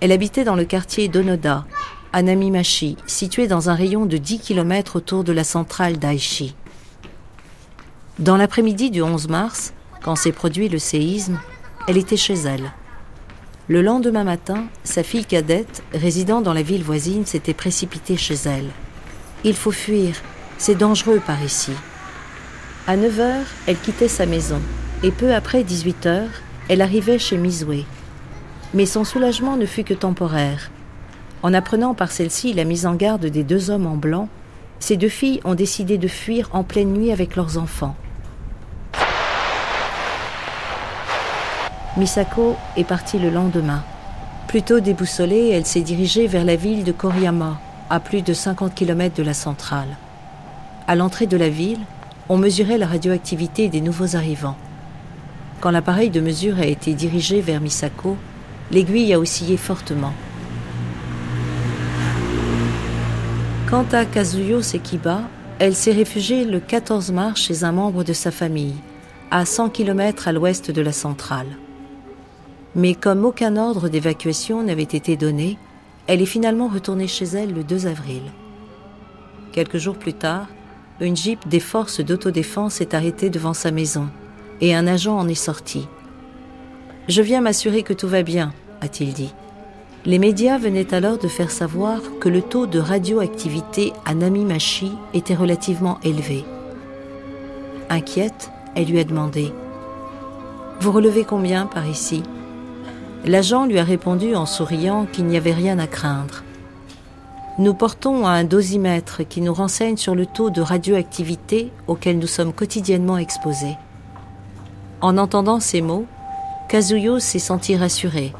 Elle 0.00 0.10
habitait 0.10 0.42
dans 0.42 0.56
le 0.56 0.64
quartier 0.64 1.06
d'Onoda, 1.06 1.64
à 2.12 2.22
Namimachi, 2.22 2.96
situé 3.06 3.46
dans 3.46 3.70
un 3.70 3.74
rayon 3.74 4.06
de 4.06 4.16
10 4.18 4.40
km 4.40 4.96
autour 4.96 5.24
de 5.24 5.32
la 5.32 5.44
centrale 5.44 5.98
d'Aichi. 5.98 6.54
Dans 8.18 8.36
l'après-midi 8.36 8.90
du 8.90 9.02
11 9.02 9.28
mars, 9.28 9.72
quand 10.02 10.16
s'est 10.16 10.32
produit 10.32 10.68
le 10.68 10.78
séisme, 10.78 11.40
elle 11.88 11.96
était 11.96 12.16
chez 12.16 12.34
elle. 12.34 12.72
Le 13.68 13.80
lendemain 13.80 14.24
matin, 14.24 14.66
sa 14.84 15.02
fille 15.02 15.24
cadette, 15.24 15.82
résidant 15.94 16.42
dans 16.42 16.52
la 16.52 16.62
ville 16.62 16.82
voisine, 16.82 17.24
s'était 17.24 17.54
précipitée 17.54 18.16
chez 18.16 18.34
elle. 18.44 18.68
Il 19.44 19.54
faut 19.54 19.72
fuir, 19.72 20.16
c'est 20.58 20.74
dangereux 20.74 21.20
par 21.24 21.42
ici. 21.42 21.72
À 22.86 22.96
9 22.96 23.20
heures, 23.20 23.46
elle 23.66 23.78
quittait 23.78 24.08
sa 24.08 24.26
maison 24.26 24.60
et 25.02 25.10
peu 25.10 25.34
après 25.34 25.64
18 25.64 26.06
heures, 26.06 26.30
elle 26.68 26.82
arrivait 26.82 27.18
chez 27.18 27.36
Mizue. 27.36 27.84
Mais 28.74 28.86
son 28.86 29.04
soulagement 29.04 29.56
ne 29.56 29.66
fut 29.66 29.84
que 29.84 29.94
temporaire. 29.94 30.70
En 31.42 31.54
apprenant 31.54 31.94
par 31.94 32.12
celle-ci 32.12 32.52
la 32.52 32.64
mise 32.64 32.86
en 32.86 32.94
garde 32.94 33.26
des 33.26 33.42
deux 33.42 33.70
hommes 33.70 33.86
en 33.86 33.96
blanc, 33.96 34.28
ces 34.78 34.96
deux 34.96 35.08
filles 35.08 35.40
ont 35.44 35.54
décidé 35.54 35.98
de 35.98 36.08
fuir 36.08 36.48
en 36.52 36.62
pleine 36.62 36.92
nuit 36.92 37.10
avec 37.10 37.34
leurs 37.34 37.58
enfants. 37.58 37.96
Misako 41.96 42.56
est 42.76 42.84
partie 42.84 43.18
le 43.18 43.28
lendemain. 43.28 43.82
Plutôt 44.46 44.80
déboussolée, 44.80 45.50
elle 45.50 45.66
s'est 45.66 45.82
dirigée 45.82 46.26
vers 46.26 46.44
la 46.44 46.56
ville 46.56 46.84
de 46.84 46.92
Koriyama, 46.92 47.60
à 47.90 48.00
plus 48.00 48.22
de 48.22 48.32
50 48.32 48.74
km 48.74 49.14
de 49.16 49.22
la 49.22 49.34
centrale. 49.34 49.96
À 50.86 50.94
l'entrée 50.94 51.26
de 51.26 51.36
la 51.36 51.48
ville, 51.48 51.80
on 52.28 52.38
mesurait 52.38 52.78
la 52.78 52.86
radioactivité 52.86 53.68
des 53.68 53.80
nouveaux 53.80 54.16
arrivants. 54.16 54.56
Quand 55.60 55.70
l'appareil 55.70 56.10
de 56.10 56.20
mesure 56.20 56.58
a 56.58 56.66
été 56.66 56.94
dirigé 56.94 57.40
vers 57.40 57.60
Misako, 57.60 58.16
l'aiguille 58.70 59.12
a 59.12 59.18
oscillé 59.18 59.56
fortement. 59.56 60.12
Quant 63.72 63.86
à 63.92 64.04
Kazuyo 64.04 64.60
Sekiba, 64.60 65.22
elle 65.58 65.74
s'est 65.74 65.92
réfugiée 65.92 66.44
le 66.44 66.60
14 66.60 67.10
mars 67.10 67.40
chez 67.40 67.64
un 67.64 67.72
membre 67.72 68.04
de 68.04 68.12
sa 68.12 68.30
famille, 68.30 68.74
à 69.30 69.46
100 69.46 69.70
km 69.70 70.28
à 70.28 70.32
l'ouest 70.32 70.70
de 70.70 70.82
la 70.82 70.92
centrale. 70.92 71.46
Mais 72.74 72.94
comme 72.94 73.24
aucun 73.24 73.56
ordre 73.56 73.88
d'évacuation 73.88 74.62
n'avait 74.62 74.82
été 74.82 75.16
donné, 75.16 75.56
elle 76.06 76.20
est 76.20 76.26
finalement 76.26 76.68
retournée 76.68 77.08
chez 77.08 77.24
elle 77.24 77.54
le 77.54 77.64
2 77.64 77.86
avril. 77.86 78.20
Quelques 79.52 79.78
jours 79.78 79.96
plus 79.96 80.12
tard, 80.12 80.48
une 81.00 81.16
jeep 81.16 81.48
des 81.48 81.58
forces 81.58 82.00
d'autodéfense 82.00 82.82
est 82.82 82.92
arrêtée 82.92 83.30
devant 83.30 83.54
sa 83.54 83.70
maison 83.70 84.10
et 84.60 84.74
un 84.74 84.86
agent 84.86 85.16
en 85.16 85.28
est 85.28 85.34
sorti. 85.34 85.88
Je 87.08 87.22
viens 87.22 87.40
m'assurer 87.40 87.82
que 87.84 87.94
tout 87.94 88.08
va 88.08 88.22
bien, 88.22 88.52
a-t-il 88.82 89.14
dit. 89.14 89.32
Les 90.04 90.18
médias 90.18 90.58
venaient 90.58 90.92
alors 90.92 91.18
de 91.18 91.28
faire 91.28 91.52
savoir 91.52 92.00
que 92.18 92.28
le 92.28 92.42
taux 92.42 92.66
de 92.66 92.80
radioactivité 92.80 93.92
à 94.04 94.14
Namimachi 94.14 94.90
était 95.14 95.36
relativement 95.36 95.98
élevé. 96.02 96.44
Inquiète, 97.88 98.50
elle 98.74 98.86
lui 98.86 98.98
a 98.98 99.04
demandé 99.04 99.52
Vous 100.80 100.90
relevez 100.90 101.24
combien 101.24 101.66
par 101.66 101.86
ici? 101.86 102.24
L'agent 103.24 103.64
lui 103.64 103.78
a 103.78 103.84
répondu 103.84 104.34
en 104.34 104.44
souriant 104.44 105.06
qu'il 105.06 105.26
n'y 105.26 105.36
avait 105.36 105.52
rien 105.52 105.78
à 105.78 105.86
craindre. 105.86 106.42
Nous 107.58 107.74
portons 107.74 108.26
un 108.26 108.42
dosimètre 108.42 109.20
qui 109.28 109.40
nous 109.40 109.54
renseigne 109.54 109.96
sur 109.96 110.16
le 110.16 110.26
taux 110.26 110.50
de 110.50 110.62
radioactivité 110.62 111.70
auquel 111.86 112.18
nous 112.18 112.26
sommes 112.26 112.52
quotidiennement 112.52 113.18
exposés. 113.18 113.76
En 115.00 115.16
entendant 115.16 115.60
ces 115.60 115.80
mots, 115.80 116.06
Kazuyo 116.68 117.20
s'est 117.20 117.38
sentie 117.38 117.76
rassurée. 117.76 118.32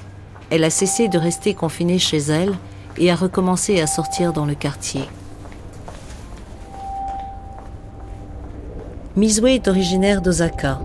Elle 0.54 0.64
a 0.64 0.70
cessé 0.70 1.08
de 1.08 1.16
rester 1.16 1.54
confinée 1.54 1.98
chez 1.98 2.18
elle 2.18 2.52
et 2.98 3.10
a 3.10 3.16
recommencé 3.16 3.80
à 3.80 3.86
sortir 3.86 4.34
dans 4.34 4.44
le 4.44 4.54
quartier. 4.54 5.04
Mizue 9.16 9.48
est 9.48 9.66
originaire 9.66 10.20
d'Osaka. 10.20 10.82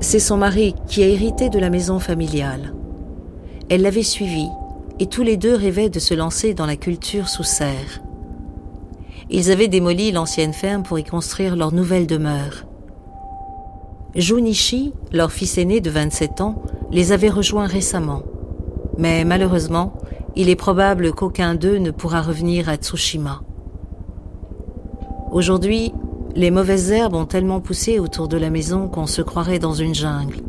C'est 0.00 0.18
son 0.18 0.38
mari 0.38 0.74
qui 0.88 1.04
a 1.04 1.06
hérité 1.06 1.50
de 1.50 1.60
la 1.60 1.70
maison 1.70 2.00
familiale. 2.00 2.74
Elle 3.68 3.82
l'avait 3.82 4.02
suivi 4.02 4.48
et 4.98 5.06
tous 5.06 5.22
les 5.22 5.36
deux 5.36 5.54
rêvaient 5.54 5.88
de 5.88 6.00
se 6.00 6.14
lancer 6.14 6.52
dans 6.52 6.66
la 6.66 6.74
culture 6.74 7.28
sous 7.28 7.44
serre. 7.44 8.02
Ils 9.30 9.52
avaient 9.52 9.68
démoli 9.68 10.10
l'ancienne 10.10 10.52
ferme 10.52 10.82
pour 10.82 10.98
y 10.98 11.04
construire 11.04 11.54
leur 11.54 11.70
nouvelle 11.70 12.08
demeure. 12.08 12.64
Junichi, 14.16 14.94
leur 15.12 15.30
fils 15.30 15.58
aîné 15.58 15.80
de 15.80 15.90
27 15.90 16.40
ans, 16.40 16.60
les 16.90 17.12
avait 17.12 17.30
rejoints 17.30 17.68
récemment. 17.68 18.22
Mais 18.98 19.24
malheureusement, 19.24 19.94
il 20.36 20.48
est 20.48 20.56
probable 20.56 21.12
qu'aucun 21.12 21.54
d'eux 21.54 21.78
ne 21.78 21.90
pourra 21.90 22.22
revenir 22.22 22.68
à 22.68 22.76
Tsushima. 22.76 23.42
Aujourd'hui, 25.32 25.92
les 26.34 26.50
mauvaises 26.50 26.90
herbes 26.90 27.14
ont 27.14 27.24
tellement 27.24 27.60
poussé 27.60 27.98
autour 27.98 28.28
de 28.28 28.36
la 28.36 28.50
maison 28.50 28.88
qu'on 28.88 29.06
se 29.06 29.22
croirait 29.22 29.58
dans 29.58 29.72
une 29.72 29.94
jungle. 29.94 30.40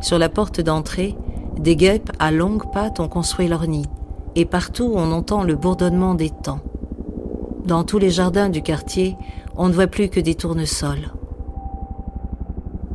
Sur 0.00 0.18
la 0.18 0.28
porte 0.28 0.60
d'entrée, 0.60 1.14
des 1.58 1.76
guêpes 1.76 2.10
à 2.18 2.30
longues 2.30 2.70
pattes 2.72 3.00
ont 3.00 3.08
construit 3.08 3.48
leur 3.48 3.66
nid, 3.66 3.86
et 4.34 4.44
partout 4.44 4.92
on 4.94 5.12
entend 5.12 5.44
le 5.44 5.54
bourdonnement 5.54 6.14
des 6.14 6.30
temps. 6.30 6.60
Dans 7.64 7.84
tous 7.84 7.98
les 7.98 8.10
jardins 8.10 8.48
du 8.48 8.62
quartier, 8.62 9.16
on 9.56 9.68
ne 9.68 9.72
voit 9.72 9.86
plus 9.86 10.08
que 10.08 10.20
des 10.20 10.34
tournesols. 10.34 11.12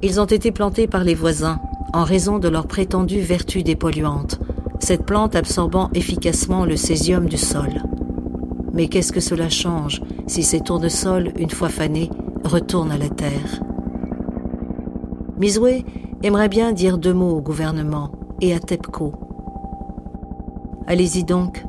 Ils 0.01 0.19
ont 0.19 0.25
été 0.25 0.51
plantés 0.51 0.88
par 0.88 1.03
les 1.03 1.15
voisins 1.15 1.60
en 1.93 2.03
raison 2.03 2.39
de 2.39 2.47
leur 2.47 2.67
prétendue 2.67 3.21
vertu 3.21 3.63
dépolluante, 3.63 4.39
cette 4.79 5.05
plante 5.05 5.35
absorbant 5.35 5.89
efficacement 5.93 6.65
le 6.65 6.75
césium 6.75 7.27
du 7.27 7.37
sol. 7.37 7.83
Mais 8.73 8.87
qu'est-ce 8.87 9.11
que 9.11 9.19
cela 9.19 9.49
change 9.49 10.01
si 10.27 10.43
ces 10.43 10.61
tournesols, 10.61 11.33
une 11.37 11.49
fois 11.49 11.69
fanés, 11.69 12.09
retournent 12.43 12.91
à 12.91 12.97
la 12.97 13.09
terre? 13.09 13.61
Mizue 15.37 15.85
aimerait 16.23 16.49
bien 16.49 16.71
dire 16.71 16.97
deux 16.97 17.13
mots 17.13 17.37
au 17.37 17.41
gouvernement, 17.41 18.11
et 18.41 18.53
à 18.53 18.59
TEPCO. 18.59 19.13
Allez-y 20.87 21.23
donc, 21.23 21.65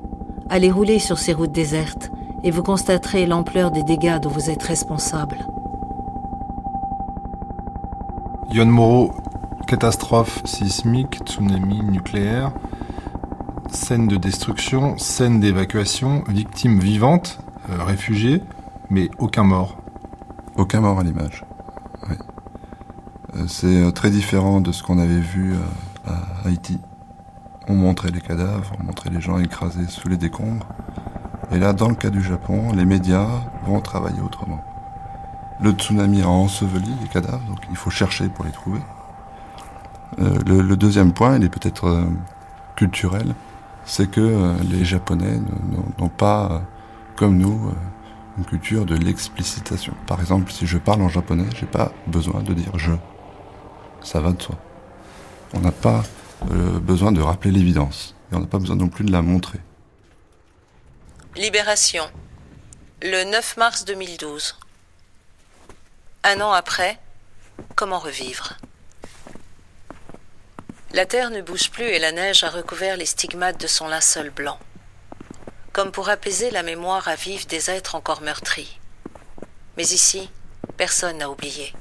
allez 0.49 0.71
rouler 0.71 0.99
sur 0.99 1.19
ces 1.19 1.33
routes 1.33 1.53
désertes 1.53 2.11
et 2.43 2.51
vous 2.51 2.63
constaterez 2.63 3.27
l'ampleur 3.27 3.71
des 3.71 3.83
dégâts 3.83 4.19
dont 4.21 4.31
vous 4.31 4.51
êtes 4.51 4.63
responsable. 4.63 5.37
Yon 8.53 9.11
catastrophe 9.67 10.41
sismique, 10.45 11.21
tsunami 11.25 11.81
nucléaire, 11.83 12.53
scène 13.75 14.09
de 14.09 14.17
destruction, 14.17 14.99
scène 14.99 15.41
d'évacuation, 15.41 16.25
victimes 16.29 16.79
vivantes, 16.79 17.39
euh, 17.71 17.83
réfugiés, 17.85 18.43
mais 18.91 19.11
aucun 19.19 19.45
mort. 19.45 19.77
Aucun 20.57 20.81
mort 20.81 20.99
à 20.99 21.05
l'image. 21.05 21.45
Euh, 23.37 23.47
c'est 23.47 23.67
euh, 23.67 23.91
très 23.91 24.11
différent 24.11 24.61
de 24.61 24.73
ce 24.73 24.83
qu'on 24.83 24.99
avait 24.99 25.21
vu 25.21 25.55
à 26.07 26.47
Haïti. 26.47 26.81
On 27.69 27.75
montrait 27.75 28.11
les 28.11 28.21
cadavres, 28.21 28.73
on 28.81 28.85
montrait 28.85 29.11
les 29.11 29.21
gens 29.21 29.39
écrasés 29.39 29.87
sous 29.87 30.09
les 30.09 30.17
décombres. 30.17 30.67
Et 31.53 31.59
là, 31.59 31.73
dans 31.73 31.89
le 31.89 31.95
cas 31.95 32.11
du 32.11 32.23
Japon, 32.23 32.73
les 32.73 32.85
médias 32.85 33.29
vont 33.65 33.81
travailler 33.81 34.21
autrement. 34.21 34.65
Le 35.61 35.73
tsunami 35.73 36.23
a 36.23 36.29
enseveli 36.29 36.93
les 37.03 37.09
cadavres, 37.09 37.45
donc 37.47 37.59
il 37.71 37.77
faut 37.77 37.91
chercher 37.91 38.29
pour 38.29 38.45
les 38.45 38.53
trouver. 38.53 38.81
Le, 40.19 40.75
deuxième 40.75 41.13
point, 41.13 41.37
il 41.37 41.45
est 41.45 41.49
peut-être 41.49 42.05
culturel, 42.77 43.35
c'est 43.85 44.11
que 44.11 44.21
euh, 44.21 44.55
les 44.71 44.85
Japonais 44.85 45.39
n'ont 45.99 46.09
pas, 46.09 46.63
comme 47.17 47.39
nous, 47.39 47.73
une 48.39 48.45
culture 48.45 48.87
de 48.87 48.97
l'explicitation. 48.97 49.95
Par 50.07 50.21
exemple, 50.21 50.51
si 50.51 50.67
je 50.67 50.79
parle 50.79 51.03
en 51.03 51.09
japonais, 51.09 51.47
j'ai 51.59 51.67
pas 51.67 51.93
besoin 52.07 52.43
de 52.43 52.55
dire 52.55 52.79
je. 52.79 52.93
Ça 54.03 54.21
va 54.21 54.33
de 54.33 54.43
soi. 54.43 54.57
On 55.53 55.61
n'a 55.61 55.73
pas 55.73 56.03
euh, 56.51 56.79
besoin 56.79 57.13
de 57.13 57.21
rappeler 57.21 57.51
l'évidence. 57.51 58.15
Et 58.33 58.37
on 58.37 58.41
n'a 58.41 58.47
pas 58.47 58.59
besoin 58.59 58.77
non 58.77 58.89
plus 58.89 59.05
de 59.05 59.13
la 59.13 59.23
montrer. 59.23 59.59
Libération. 61.37 62.05
Le 63.03 63.25
9 63.31 63.57
mars 63.57 63.85
2012. 63.85 64.59
Un 66.25 66.41
an 66.41 66.53
après, 66.53 66.99
comment 67.77 67.99
revivre? 67.99 68.55
La 70.93 71.07
terre 71.07 71.31
ne 71.31 71.41
bouge 71.41 71.71
plus 71.71 71.85
et 71.85 72.01
la 72.01 72.11
neige 72.11 72.43
a 72.43 72.51
recouvert 72.51 72.97
les 72.97 73.07
stigmates 73.07 73.61
de 73.61 73.69
son 73.69 73.87
linceul 73.87 74.31
blanc, 74.31 74.59
comme 75.73 75.93
pour 75.93 76.09
apaiser 76.09 76.51
la 76.51 76.65
mémoire 76.65 77.07
à 77.07 77.15
vif 77.15 77.47
des 77.47 77.71
êtres 77.71 77.95
encore 77.95 78.23
meurtris. 78.23 78.81
Mais 79.77 79.87
ici, 79.87 80.29
personne 80.77 81.19
n'a 81.19 81.31
oublié. 81.31 81.73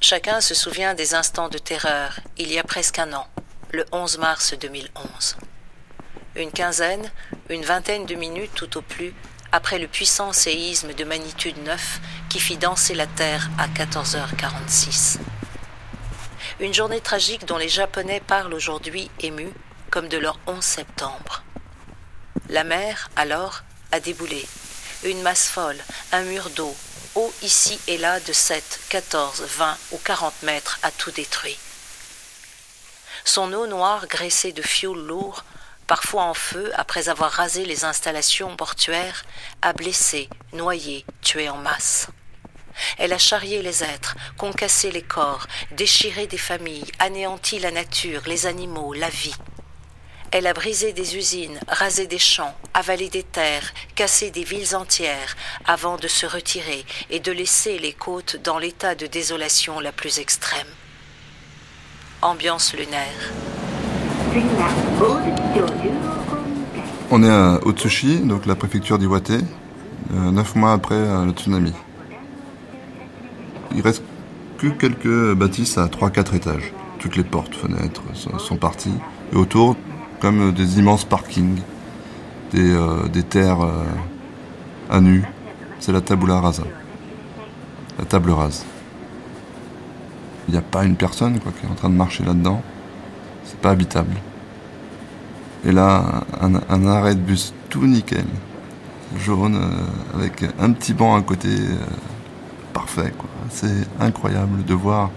Chacun 0.00 0.42
se 0.42 0.54
souvient 0.54 0.92
des 0.92 1.14
instants 1.14 1.48
de 1.48 1.56
terreur, 1.56 2.20
il 2.36 2.52
y 2.52 2.58
a 2.58 2.62
presque 2.62 2.98
un 2.98 3.10
an, 3.14 3.26
le 3.72 3.86
11 3.90 4.18
mars 4.18 4.52
2011. 4.52 5.36
Une 6.36 6.52
quinzaine, 6.52 7.10
une 7.48 7.64
vingtaine 7.64 8.04
de 8.04 8.14
minutes 8.16 8.54
tout 8.54 8.76
au 8.76 8.82
plus, 8.82 9.14
après 9.50 9.78
le 9.78 9.88
puissant 9.88 10.34
séisme 10.34 10.92
de 10.92 11.04
magnitude 11.04 11.56
9 11.64 12.00
qui 12.28 12.38
fit 12.38 12.58
danser 12.58 12.94
la 12.94 13.06
Terre 13.06 13.48
à 13.58 13.66
14h46. 13.66 15.18
Une 16.60 16.74
journée 16.74 17.00
tragique 17.00 17.46
dont 17.46 17.56
les 17.56 17.70
Japonais 17.70 18.20
parlent 18.20 18.52
aujourd'hui 18.52 19.10
émus 19.20 19.54
comme 19.90 20.08
de 20.08 20.18
leur 20.18 20.38
11 20.46 20.62
septembre. 20.62 21.42
La 22.50 22.64
mer, 22.64 23.08
alors, 23.16 23.62
a 23.92 24.00
déboulé. 24.00 24.46
Une 25.02 25.22
masse 25.22 25.48
folle, 25.48 25.78
un 26.12 26.22
mur 26.24 26.50
d'eau, 26.50 26.76
eau 27.14 27.32
ici 27.42 27.80
et 27.86 27.96
là 27.96 28.20
de 28.20 28.34
7, 28.34 28.80
14, 28.90 29.42
20 29.42 29.78
ou 29.92 29.98
40 30.04 30.42
mètres 30.42 30.78
a 30.82 30.90
tout 30.90 31.10
détruit. 31.10 31.58
Son 33.24 33.54
eau 33.54 33.66
noire 33.66 34.06
graissée 34.06 34.52
de 34.52 34.60
fioul 34.60 34.98
lourd 34.98 35.44
parfois 35.86 36.24
en 36.24 36.34
feu 36.34 36.70
après 36.76 37.08
avoir 37.08 37.32
rasé 37.32 37.64
les 37.64 37.84
installations 37.84 38.54
portuaires, 38.54 39.24
a 39.62 39.72
blessé, 39.72 40.28
noyé, 40.52 41.04
tué 41.22 41.48
en 41.48 41.56
masse. 41.56 42.06
Elle 42.98 43.12
a 43.12 43.18
charrié 43.18 43.62
les 43.62 43.82
êtres, 43.82 44.16
concassé 44.36 44.90
les 44.90 45.02
corps, 45.02 45.46
déchiré 45.72 46.26
des 46.26 46.38
familles, 46.38 46.90
anéanti 46.98 47.58
la 47.58 47.70
nature, 47.70 48.22
les 48.26 48.46
animaux, 48.46 48.92
la 48.92 49.08
vie. 49.08 49.34
Elle 50.32 50.46
a 50.46 50.52
brisé 50.52 50.92
des 50.92 51.16
usines, 51.16 51.58
rasé 51.66 52.06
des 52.06 52.18
champs, 52.18 52.54
avalé 52.72 53.08
des 53.08 53.24
terres, 53.24 53.72
cassé 53.96 54.30
des 54.30 54.44
villes 54.44 54.76
entières, 54.76 55.36
avant 55.66 55.96
de 55.96 56.06
se 56.06 56.24
retirer 56.24 56.84
et 57.10 57.18
de 57.18 57.32
laisser 57.32 57.80
les 57.80 57.92
côtes 57.92 58.36
dans 58.44 58.58
l'état 58.58 58.94
de 58.94 59.06
désolation 59.06 59.80
la 59.80 59.90
plus 59.90 60.20
extrême. 60.20 60.68
Ambiance 62.22 62.74
lunaire. 62.74 63.32
On 67.10 67.24
est 67.24 67.28
à 67.28 67.58
Otsushi, 67.64 68.20
donc 68.20 68.46
la 68.46 68.54
préfecture 68.54 68.98
d'Iwate, 68.98 69.30
euh, 69.30 70.30
neuf 70.30 70.54
mois 70.54 70.72
après 70.72 70.94
euh, 70.94 71.24
le 71.24 71.32
tsunami. 71.32 71.72
Il 73.74 73.82
reste 73.82 74.02
que 74.58 74.68
quelques 74.68 75.34
bâtisses 75.34 75.78
à 75.78 75.86
3-4 75.86 76.34
étages. 76.36 76.72
Toutes 76.98 77.16
les 77.16 77.24
portes, 77.24 77.54
fenêtres 77.54 78.02
sont, 78.38 78.56
parties. 78.56 78.92
Et 79.32 79.36
autour, 79.36 79.76
comme 80.20 80.52
des 80.52 80.78
immenses 80.78 81.04
parkings, 81.04 81.60
des, 82.52 82.70
euh, 82.72 83.08
terres 83.28 83.66
à 84.90 85.00
nu. 85.00 85.24
C'est 85.78 85.92
la 85.92 86.00
tabula 86.00 86.40
rasa. 86.40 86.64
La 87.98 88.04
table 88.04 88.32
rase. 88.32 88.64
Il 90.48 90.52
n'y 90.52 90.58
a 90.58 90.62
pas 90.62 90.84
une 90.84 90.96
personne 90.96 91.38
quoi, 91.38 91.52
qui 91.52 91.64
est 91.64 91.70
en 91.70 91.74
train 91.74 91.88
de 91.88 91.94
marcher 91.94 92.24
là-dedans. 92.24 92.60
C'est 93.44 93.58
pas 93.58 93.70
habitable. 93.70 94.14
Et 95.64 95.72
là, 95.72 96.24
un, 96.40 96.86
arrêt 96.86 97.14
de 97.14 97.20
bus 97.20 97.54
tout 97.68 97.86
nickel, 97.86 98.24
jaune, 99.18 99.56
euh, 99.56 100.16
avec 100.16 100.44
un 100.58 100.72
petit 100.72 100.94
banc 100.94 101.14
à 101.14 101.22
côté, 101.22 101.48
euh, 101.48 101.76
parfait. 102.72 103.12
C'est 103.50 103.86
incroyable 104.00 104.64
de 104.64 104.74
voir 104.74 105.10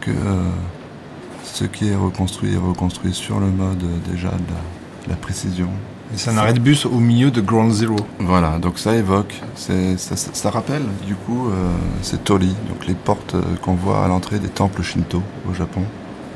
que 0.00 0.10
euh, 0.10 0.42
ce 1.44 1.64
qui 1.64 1.88
est 1.88 1.94
reconstruit 1.94 2.54
est 2.54 2.58
reconstruit 2.58 3.14
sur 3.14 3.40
le 3.40 3.46
mode 3.46 3.84
déjà 4.10 4.30
de 4.30 5.08
la, 5.08 5.16
précision. 5.16 5.68
C'est 6.14 6.30
un 6.30 6.38
arrêt 6.38 6.52
de 6.52 6.60
bus 6.60 6.86
au 6.86 6.98
milieu 6.98 7.30
de 7.30 7.40
Ground 7.40 7.72
Zero. 7.72 7.96
Voilà, 8.18 8.58
donc 8.58 8.78
ça 8.78 8.96
évoque, 8.96 9.40
ça, 9.54 10.50
rappelle 10.50 10.82
du 11.06 11.14
coup 11.14 11.48
c'est 12.02 12.24
Tori, 12.24 12.54
donc 12.68 12.86
les 12.86 12.94
portes 12.94 13.36
qu'on 13.62 13.74
voit 13.74 14.04
à 14.04 14.08
l'entrée 14.08 14.40
des 14.40 14.48
temples 14.48 14.82
Shinto 14.82 15.22
au 15.48 15.54
Japon. 15.54 15.82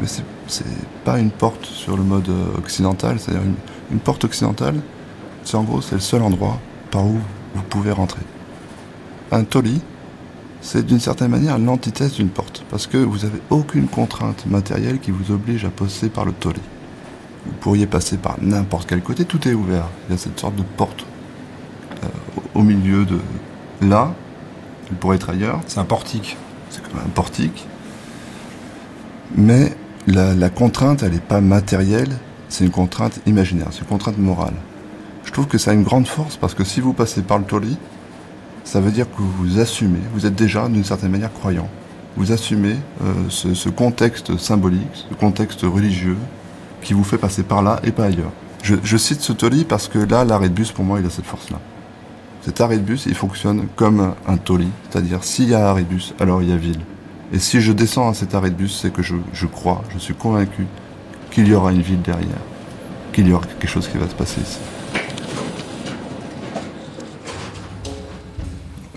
Mais 0.00 0.06
c'est 0.46 0.64
pas 1.04 1.18
une 1.18 1.30
porte 1.30 1.64
sur 1.64 1.96
le 1.96 2.02
mode 2.02 2.28
euh, 2.28 2.58
occidental, 2.58 3.18
c'est-à-dire 3.18 3.42
une, 3.90 4.00
porte 4.00 4.24
occidentale, 4.24 4.74
c'est 5.44 5.56
en 5.56 5.62
gros 5.62 5.80
c'est 5.80 5.94
le 5.94 6.00
seul 6.00 6.22
endroit 6.22 6.58
par 6.90 7.04
où 7.06 7.18
vous 7.54 7.62
pouvez 7.62 7.92
rentrer. 7.92 8.22
Un 9.30 9.44
toli, 9.44 9.80
c'est 10.64 10.84
d'une 10.84 10.98
certaine 10.98 11.30
manière 11.30 11.58
l'antithèse 11.58 12.14
d'une 12.14 12.30
porte, 12.30 12.64
parce 12.70 12.86
que 12.86 12.96
vous 12.96 13.18
n'avez 13.18 13.40
aucune 13.50 13.86
contrainte 13.86 14.46
matérielle 14.46 14.98
qui 14.98 15.10
vous 15.10 15.30
oblige 15.30 15.66
à 15.66 15.70
passer 15.70 16.08
par 16.08 16.24
le 16.24 16.32
toli. 16.32 16.60
Vous 17.44 17.52
pourriez 17.60 17.86
passer 17.86 18.16
par 18.16 18.38
n'importe 18.40 18.88
quel 18.88 19.02
côté, 19.02 19.26
tout 19.26 19.46
est 19.46 19.52
ouvert. 19.52 19.84
Il 20.08 20.12
y 20.12 20.14
a 20.14 20.18
cette 20.18 20.40
sorte 20.40 20.56
de 20.56 20.62
porte 20.62 21.04
euh, 22.02 22.08
au 22.54 22.62
milieu 22.62 23.04
de 23.04 23.18
là, 23.82 24.14
il 24.90 24.96
pourrait 24.96 25.16
être 25.16 25.28
ailleurs. 25.28 25.60
C'est 25.66 25.80
un 25.80 25.84
portique. 25.84 26.38
C'est 26.70 26.82
comme 26.82 26.98
un 26.98 27.10
portique. 27.10 27.66
Mais 29.36 29.76
la, 30.06 30.48
contrainte, 30.48 31.02
elle 31.02 31.12
n'est 31.12 31.18
pas 31.18 31.42
matérielle, 31.42 32.16
c'est 32.48 32.64
une 32.64 32.70
contrainte 32.70 33.20
imaginaire, 33.26 33.68
c'est 33.70 33.80
une 33.80 33.86
contrainte 33.86 34.16
morale. 34.16 34.54
Je 35.24 35.32
trouve 35.32 35.46
que 35.46 35.58
ça 35.58 35.72
a 35.72 35.74
une 35.74 35.82
grande 35.82 36.06
force 36.06 36.36
parce 36.36 36.54
que 36.54 36.64
si 36.64 36.80
vous 36.80 36.94
passez 36.94 37.20
par 37.20 37.38
le 37.38 37.44
toli, 37.44 37.76
ça 38.64 38.80
veut 38.80 38.90
dire 38.90 39.06
que 39.06 39.22
vous 39.22 39.60
assumez, 39.60 40.00
vous 40.12 40.26
êtes 40.26 40.34
déjà 40.34 40.68
d'une 40.68 40.84
certaine 40.84 41.10
manière 41.10 41.32
croyant. 41.32 41.68
Vous 42.16 42.32
assumez 42.32 42.76
euh, 43.02 43.12
ce, 43.28 43.68
contexte 43.68 44.36
symbolique, 44.38 45.06
ce 45.10 45.14
contexte 45.14 45.62
religieux 45.62 46.16
qui 46.80 46.92
vous 46.92 47.04
fait 47.04 47.18
passer 47.18 47.42
par 47.42 47.62
là 47.62 47.80
et 47.84 47.90
pas 47.90 48.04
ailleurs. 48.04 48.32
Je, 48.62 48.76
je 48.82 48.96
cite 48.96 49.20
ce 49.20 49.32
toli 49.32 49.64
parce 49.64 49.88
que 49.88 49.98
là, 49.98 50.24
l'arrêt 50.24 50.48
de 50.48 50.54
bus, 50.54 50.72
pour 50.72 50.84
moi, 50.84 51.00
il 51.00 51.06
a 51.06 51.10
cette 51.10 51.26
force-là. 51.26 51.58
Cet 52.44 52.60
arrêt 52.60 52.76
de 52.76 52.82
bus, 52.82 53.06
il 53.06 53.14
fonctionne 53.14 53.66
comme 53.74 54.14
un 54.28 54.36
toli, 54.36 54.68
c'est-à-dire 54.90 55.24
s'il 55.24 55.48
y 55.48 55.54
a 55.54 55.68
arrêt 55.68 55.82
de 55.82 55.88
bus, 55.88 56.14
alors 56.20 56.42
il 56.42 56.50
y 56.50 56.52
a 56.52 56.56
ville. 56.56 56.80
Et 57.32 57.38
si 57.38 57.60
je 57.60 57.72
descends 57.72 58.10
à 58.10 58.14
cet 58.14 58.34
arrêt 58.34 58.50
de 58.50 58.54
bus, 58.54 58.78
c'est 58.80 58.92
que 58.92 59.02
je, 59.02 59.46
crois, 59.46 59.82
je 59.92 59.98
suis 59.98 60.14
convaincu 60.14 60.66
qu'il 61.30 61.48
y 61.48 61.54
aura 61.54 61.72
une 61.72 61.80
ville 61.80 62.02
derrière, 62.02 62.28
qu'il 63.12 63.26
y 63.26 63.32
aura 63.32 63.46
quelque 63.46 63.66
chose 63.66 63.88
qui 63.88 63.98
va 63.98 64.08
se 64.08 64.14
passer 64.14 64.40
ici. 64.40 64.58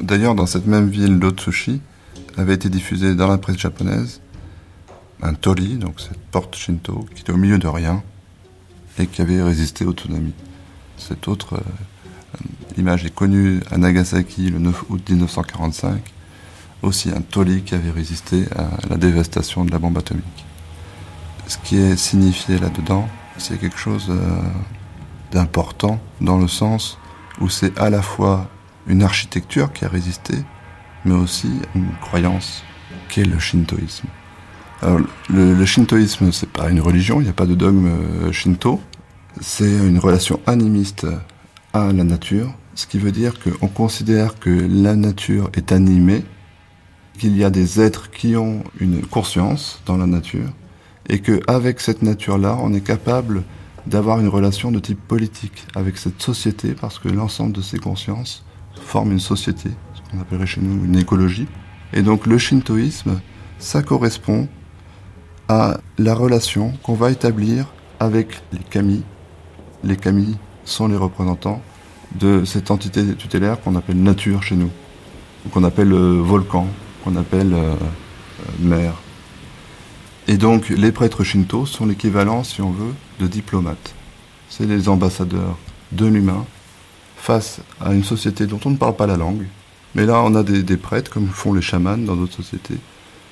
D'ailleurs, 0.08 0.36
dans 0.36 0.46
cette 0.46 0.68
même 0.68 0.88
ville 0.88 1.20
d'Otsushi, 1.20 1.82
avait 2.38 2.54
été 2.54 2.70
diffusé 2.70 3.14
dans 3.14 3.28
la 3.28 3.38
presse 3.38 3.58
japonaise 3.58 4.22
un 5.22 5.34
tori, 5.34 5.76
donc 5.76 6.00
cette 6.00 6.18
porte 6.32 6.56
shinto, 6.56 7.06
qui 7.14 7.24
était 7.24 7.34
au 7.34 7.38
milieu 7.38 7.58
de 7.58 7.68
rien 7.68 8.02
et 9.00 9.08
qui 9.08 9.22
avait 9.22 9.42
résisté 9.44 9.84
au 9.84 9.92
tsunami. 9.92 10.32
Cette 10.98 11.28
autre 11.28 11.56
euh, 11.56 12.78
image 12.78 13.04
est 13.04 13.14
connue 13.14 13.60
à 13.70 13.78
Nagasaki 13.78 14.50
le 14.50 14.60
9 14.60 14.86
août 14.90 15.10
1945 15.10 16.14
aussi 16.84 17.10
un 17.10 17.20
toli 17.20 17.64
qui 17.64 17.76
avait 17.76 17.92
résisté 17.92 18.46
à 18.56 18.70
la 18.90 18.96
dévastation 18.96 19.66
de 19.66 19.72
la 19.72 19.80
bombe 19.80 19.98
atomique. 19.98 20.46
Ce 21.48 21.58
qui 21.58 21.78
est 21.78 21.98
signifié 21.98 22.60
là-dedans, 22.60 23.10
c'est 23.38 23.60
quelque 23.60 23.78
chose 23.78 24.06
euh, 24.10 24.40
d'important 25.34 26.00
dans 26.22 26.38
le 26.38 26.48
sens 26.48 26.98
où 27.42 27.50
c'est 27.50 27.78
à 27.78 27.90
la 27.90 28.02
fois 28.02 28.48
une 28.88 29.04
architecture 29.04 29.72
qui 29.74 29.86
a 29.86 29.90
résisté, 29.90 30.34
mais 31.06 31.16
aussi 31.16 31.50
une 31.76 31.90
croyance 32.02 32.64
qui 33.10 33.22
est 33.22 33.26
le 33.26 33.40
shintoïsme. 33.40 34.08
Alors, 34.82 35.00
le, 35.30 35.54
le 35.54 35.66
shintoïsme, 35.66 36.32
c'est 36.32 36.50
pas 36.50 36.70
une 36.70 36.82
religion, 36.82 37.20
il 37.20 37.24
n'y 37.24 37.30
a 37.30 37.34
pas 37.34 37.46
de 37.46 37.56
dogme 37.56 37.88
euh, 37.88 38.32
shinto. 38.32 38.80
C'est 39.42 39.70
une 39.70 40.00
relation 40.00 40.40
animiste 40.46 41.08
à 41.74 41.92
la 41.94 42.04
nature, 42.04 42.54
ce 42.76 42.88
qui 42.88 42.98
veut 42.98 43.12
dire 43.12 43.34
qu'on 43.40 43.68
considère 43.68 44.40
que 44.40 44.50
la 44.50 44.96
nature 44.96 45.50
est 45.54 45.72
animée 45.72 46.24
qu'il 47.18 47.36
y 47.36 47.44
a 47.44 47.50
des 47.50 47.82
êtres 47.82 48.12
qui 48.12 48.36
ont 48.36 48.64
une 48.80 49.02
conscience 49.02 49.82
dans 49.86 49.98
la 49.98 50.06
nature 50.06 50.50
et 51.10 51.20
qu'avec 51.20 51.80
cette 51.80 52.02
nature-là, 52.02 52.58
on 52.62 52.74
est 52.74 52.82
capable 52.82 53.44
d'avoir 53.86 54.20
une 54.20 54.28
relation 54.28 54.72
de 54.72 54.80
type 54.80 55.00
politique 55.08 55.66
avec 55.76 55.98
cette 55.98 56.22
société 56.22 56.76
parce 56.80 57.00
que 57.00 57.08
l'ensemble 57.08 57.54
de 57.54 57.62
ces 57.62 57.80
consciences 57.80 58.44
forment 58.88 59.12
une 59.12 59.20
société, 59.20 59.70
ce 59.94 60.10
qu'on 60.10 60.22
appellerait 60.22 60.48
chez 60.48 60.62
nous 60.62 60.86
une 60.86 60.98
écologie. 60.98 61.48
Et 61.94 62.02
donc 62.02 62.26
le 62.26 62.38
shintoïsme, 62.38 63.20
ça 63.60 63.84
correspond 63.84 64.48
à 65.50 65.78
la 65.98 66.16
relation 66.16 66.74
qu'on 66.84 66.94
va 66.94 67.12
établir 67.12 67.68
avec 68.00 68.42
les 68.54 68.60
kami. 68.60 69.04
Les 69.84 69.98
kami 69.98 70.38
sont 70.64 70.88
les 70.88 70.96
représentants 70.96 71.62
de 72.16 72.46
cette 72.46 72.72
entité 72.72 73.14
tutélaire 73.16 73.62
qu'on 73.62 73.76
appelle 73.76 74.02
nature 74.02 74.42
chez 74.42 74.56
nous, 74.56 74.72
qu'on 75.52 75.64
appelle 75.64 75.92
euh, 75.92 76.22
volcan, 76.22 76.68
qu'on 77.04 77.16
appelle 77.18 77.54
euh, 77.54 77.74
euh, 77.74 78.52
mère. 78.60 78.94
Et 80.28 80.38
donc 80.38 80.70
les 80.70 80.92
prêtres 80.92 81.24
shinto 81.24 81.66
sont 81.66 81.86
l'équivalent, 81.86 82.44
si 82.44 82.62
on 82.62 82.72
veut, 82.72 82.94
de 83.20 83.28
diplomates. 83.28 83.94
C'est 84.50 84.66
les 84.66 84.88
ambassadeurs 84.88 85.58
de 85.92 86.06
l'humain 86.06 86.46
face 87.28 87.60
à 87.82 87.94
une 87.94 88.06
société 88.06 88.46
dont 88.48 88.60
on 88.64 88.70
ne 88.70 88.78
parle 88.78 88.96
pas 88.96 89.06
la 89.06 89.18
langue. 89.18 89.46
Mais 89.96 90.06
là, 90.06 90.22
on 90.24 90.34
a 90.34 90.44
des, 90.44 90.78
prêtres, 90.78 91.12
comme 91.12 91.28
font 91.28 91.52
les 91.52 91.62
chamans 91.62 91.98
dans 91.98 92.16
d'autres 92.16 92.36
sociétés, 92.36 92.78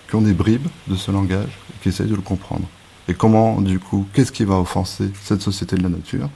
qui 0.10 0.16
ont 0.16 0.22
des 0.22 0.34
bribes 0.34 0.68
de 0.88 0.98
ce 0.98 1.12
langage 1.12 1.58
et 1.70 1.82
qui 1.82 1.90
essayent 1.90 2.10
de 2.10 2.16
le 2.16 2.22
comprendre. 2.22 2.68
Et 3.08 3.14
comment, 3.14 3.62
du 3.62 3.80
coup, 3.80 4.06
qu'est-ce 4.14 4.34
qui 4.34 4.44
va 4.44 4.56
offenser 4.56 5.12
cette 5.24 5.42
société 5.42 5.78
de 5.78 5.84
la 5.84 5.88
nature? 5.88 6.30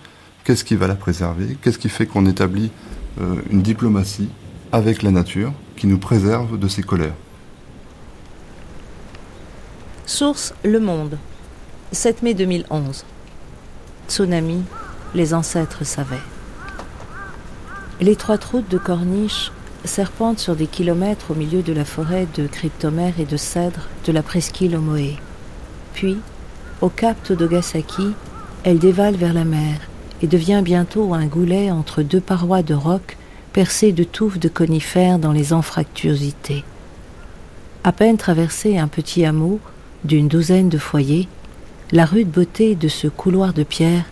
Qu'est-ce 0.45 0.64
qui 0.64 0.78
va 0.78 0.88
la 0.88 0.95
préserver? 0.95 1.57
Qu'est-ce 1.62 1.78
qui 1.78 1.89
fait 1.89 2.05
qu'on 2.05 2.26
établit 2.28 2.72
euh, 3.20 3.36
une 3.49 3.62
diplomatie 3.62 4.30
avec 4.72 5.03
la 5.03 5.12
nature 5.12 5.51
qui 5.76 5.88
nous 5.88 5.99
préserve 5.99 6.57
de 6.57 6.68
ses 6.70 6.84
colères? 6.84 7.16
Source 10.05 10.53
Le 10.64 10.80
Monde, 10.80 11.18
7 11.91 12.24
mai 12.24 12.34
2011. 12.34 13.03
Tsunami, 14.07 14.64
les 15.14 15.34
ancêtres 15.34 15.84
savaient. 15.86 16.24
L'étroite 18.02 18.45
route 18.45 18.72
de 18.72 18.78
Corniche 18.78 19.52
serpente 19.84 20.39
sur 20.39 20.56
des 20.56 20.68
kilomètres 20.68 21.32
au 21.32 21.36
milieu 21.36 21.62
de 21.62 21.74
la 21.74 21.84
forêt 21.84 22.28
de 22.38 22.47
cryptomères 22.47 23.20
et 23.20 23.26
de 23.26 23.36
cèdres 23.36 23.89
de 24.06 24.14
la 24.14 24.24
presqu'île 24.24 24.78
Omoé. 24.78 25.18
Puis, 25.93 26.16
au 26.80 26.88
cap 26.88 27.22
Todogasaki, 27.24 28.12
elle 28.64 28.80
dévale 28.80 29.16
vers 29.16 29.34
la 29.34 29.43
mer 29.43 29.82
et 30.22 30.28
devient 30.28 30.62
bientôt 30.64 31.14
un 31.14 31.26
goulet 31.26 31.72
entre 31.72 32.02
deux 32.02 32.22
parois 32.22 32.64
de 32.64 32.74
roc 32.74 33.18
percées 33.52 33.91
de 33.91 34.06
touffes 34.06 34.39
de 34.39 34.47
conifères 34.47 35.20
dans 35.20 35.34
les 35.34 35.52
anfractuosités. 35.52 36.64
À 37.84 37.91
peine 37.91 38.18
traversé 38.18 38.78
un 38.78 38.88
petit 38.88 39.26
hameau 39.26 39.60
d'une 40.06 40.30
douzaine 40.30 40.70
de 40.70 40.78
foyers, 40.78 41.28
la 41.91 42.06
rude 42.06 42.32
beauté 42.32 42.76
de 42.76 42.88
ce 42.88 43.08
couloir 43.10 43.52
de 43.52 43.64
pierre 43.64 44.06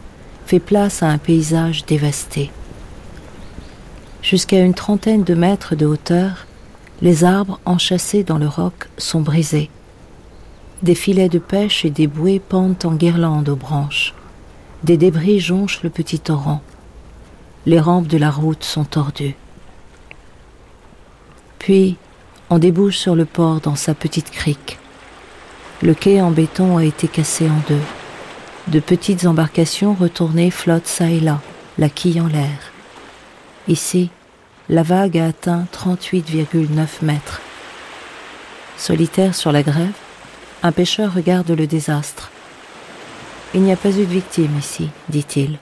fait 0.45 0.59
place 0.59 1.03
à 1.03 1.07
un 1.07 1.17
paysage 1.17 1.85
dévasté. 1.85 2.51
Jusqu'à 4.29 4.59
une 4.59 4.73
trentaine 4.73 5.23
de 5.23 5.35
mètres 5.35 5.73
de 5.75 5.85
hauteur, 5.85 6.47
les 7.01 7.23
arbres 7.23 7.61
enchâssés 7.63 8.25
dans 8.25 8.37
le 8.37 8.49
roc 8.49 8.89
sont 8.97 9.21
brisés. 9.21 9.69
Des 10.83 10.95
filets 10.95 11.29
de 11.29 11.39
pêche 11.39 11.85
et 11.85 11.89
des 11.89 12.07
bouées 12.07 12.41
pendent 12.41 12.75
en 12.83 12.91
guirlandes 12.91 13.47
aux 13.47 13.55
branches. 13.55 14.13
Des 14.83 14.97
débris 14.97 15.39
jonchent 15.39 15.81
le 15.81 15.89
petit 15.89 16.19
torrent. 16.19 16.61
Les 17.65 17.79
rampes 17.79 18.07
de 18.07 18.17
la 18.17 18.29
route 18.29 18.65
sont 18.65 18.83
tordues. 18.83 19.37
Puis, 21.57 21.95
on 22.49 22.59
débouche 22.59 22.97
sur 22.97 23.15
le 23.15 23.23
port 23.23 23.61
dans 23.61 23.77
sa 23.77 23.93
petite 23.93 24.31
crique. 24.31 24.77
Le 25.81 25.93
quai 25.93 26.21
en 26.21 26.31
béton 26.31 26.75
a 26.75 26.83
été 26.83 27.07
cassé 27.07 27.49
en 27.49 27.61
deux. 27.69 27.79
De 28.67 28.81
petites 28.81 29.25
embarcations 29.25 29.93
retournées 29.93 30.51
flottent 30.51 30.89
çà 30.89 31.11
et 31.11 31.21
là, 31.21 31.39
la 31.77 31.87
quille 31.87 32.19
en 32.19 32.27
l'air. 32.27 32.73
Ici, 33.69 34.11
la 34.69 34.83
vague 34.83 35.17
a 35.17 35.27
atteint 35.27 35.65
38,9 35.73 36.87
mètres. 37.01 37.41
Solitaire 38.77 39.33
sur 39.33 39.51
la 39.51 39.63
grève, 39.63 39.93
un 40.61 40.71
pêcheur 40.71 41.13
regarde 41.13 41.51
le 41.51 41.67
désastre. 41.67 42.31
Il 43.53 43.61
n'y 43.61 43.71
a 43.71 43.77
pas 43.77 43.91
eu 43.91 44.05
de 44.05 44.11
victime 44.11 44.57
ici, 44.59 44.89
dit-il. 45.07 45.57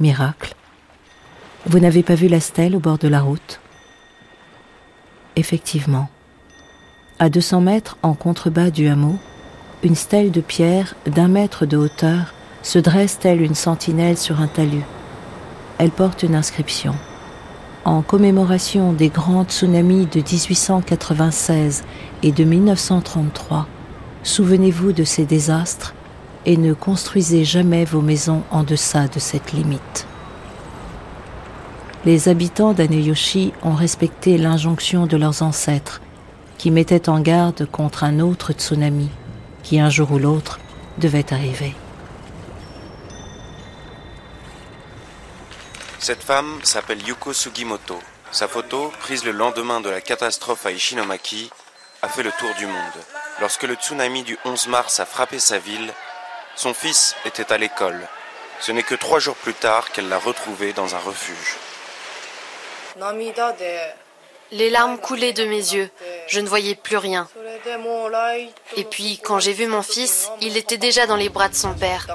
Miracle. 0.00 0.54
Vous 1.66 1.78
n'avez 1.78 2.02
pas 2.02 2.16
vu 2.16 2.26
la 2.26 2.40
stèle 2.40 2.74
au 2.74 2.80
bord 2.80 2.98
de 2.98 3.08
la 3.08 3.20
route? 3.20 3.60
Effectivement. 5.36 6.10
À 7.20 7.28
200 7.28 7.60
mètres 7.60 7.96
en 8.02 8.14
contrebas 8.14 8.70
du 8.70 8.88
hameau, 8.88 9.18
une 9.84 9.94
stèle 9.94 10.32
de 10.32 10.40
pierre 10.40 10.94
d'un 11.06 11.28
mètre 11.28 11.64
de 11.64 11.76
hauteur 11.76 12.34
se 12.62 12.80
dresse 12.80 13.20
telle 13.20 13.40
une 13.40 13.54
sentinelle 13.54 14.18
sur 14.18 14.40
un 14.40 14.48
talus? 14.48 14.84
Elle 15.78 15.90
porte 15.90 16.24
une 16.24 16.34
inscription. 16.34 16.96
En 17.84 18.00
commémoration 18.00 18.94
des 18.94 19.10
grands 19.10 19.44
tsunamis 19.44 20.06
de 20.06 20.20
1896 20.20 21.84
et 22.22 22.32
de 22.32 22.42
1933, 22.42 23.66
souvenez-vous 24.22 24.92
de 24.92 25.04
ces 25.04 25.26
désastres 25.26 25.94
et 26.46 26.56
ne 26.56 26.72
construisez 26.72 27.44
jamais 27.44 27.84
vos 27.84 28.00
maisons 28.00 28.42
en 28.50 28.62
deçà 28.62 29.06
de 29.06 29.18
cette 29.18 29.52
limite. 29.52 30.06
Les 32.06 32.30
habitants 32.30 32.72
d'Aneyoshi 32.72 33.52
ont 33.62 33.74
respecté 33.74 34.38
l'injonction 34.38 35.06
de 35.06 35.18
leurs 35.18 35.42
ancêtres 35.42 36.00
qui 36.56 36.70
mettait 36.70 37.10
en 37.10 37.20
garde 37.20 37.66
contre 37.70 38.04
un 38.04 38.18
autre 38.18 38.54
tsunami 38.54 39.10
qui 39.62 39.78
un 39.78 39.90
jour 39.90 40.12
ou 40.12 40.18
l'autre 40.18 40.58
devait 40.98 41.34
arriver. 41.34 41.74
Cette 46.04 46.22
femme 46.22 46.60
s'appelle 46.64 47.00
Yuko 47.00 47.32
Sugimoto. 47.32 47.98
Sa 48.30 48.46
photo, 48.46 48.92
prise 49.00 49.24
le 49.24 49.30
lendemain 49.30 49.80
de 49.80 49.88
la 49.88 50.02
catastrophe 50.02 50.66
à 50.66 50.70
Ishinomaki, 50.70 51.50
a 52.02 52.10
fait 52.10 52.22
le 52.22 52.30
tour 52.38 52.50
du 52.58 52.66
monde. 52.66 52.98
Lorsque 53.40 53.62
le 53.62 53.74
tsunami 53.74 54.22
du 54.22 54.36
11 54.44 54.68
mars 54.68 55.00
a 55.00 55.06
frappé 55.06 55.38
sa 55.38 55.56
ville, 55.56 55.94
son 56.56 56.74
fils 56.74 57.16
était 57.24 57.50
à 57.50 57.56
l'école. 57.56 58.06
Ce 58.60 58.70
n'est 58.70 58.82
que 58.82 58.94
trois 58.94 59.18
jours 59.18 59.36
plus 59.36 59.54
tard 59.54 59.92
qu'elle 59.92 60.10
l'a 60.10 60.18
retrouvé 60.18 60.74
dans 60.74 60.94
un 60.94 60.98
refuge. 60.98 61.56
Les 64.52 64.68
larmes 64.68 64.98
coulaient 64.98 65.32
de 65.32 65.46
mes 65.46 65.72
yeux. 65.72 65.88
Je 66.28 66.40
ne 66.40 66.46
voyais 66.46 66.74
plus 66.74 66.98
rien. 66.98 67.26
Et 68.76 68.84
puis, 68.84 69.20
quand 69.24 69.38
j'ai 69.38 69.54
vu 69.54 69.68
mon 69.68 69.80
fils, 69.80 70.28
il 70.42 70.58
était 70.58 70.76
déjà 70.76 71.06
dans 71.06 71.16
les 71.16 71.30
bras 71.30 71.48
de 71.48 71.54
son 71.54 71.72
père. 71.72 72.14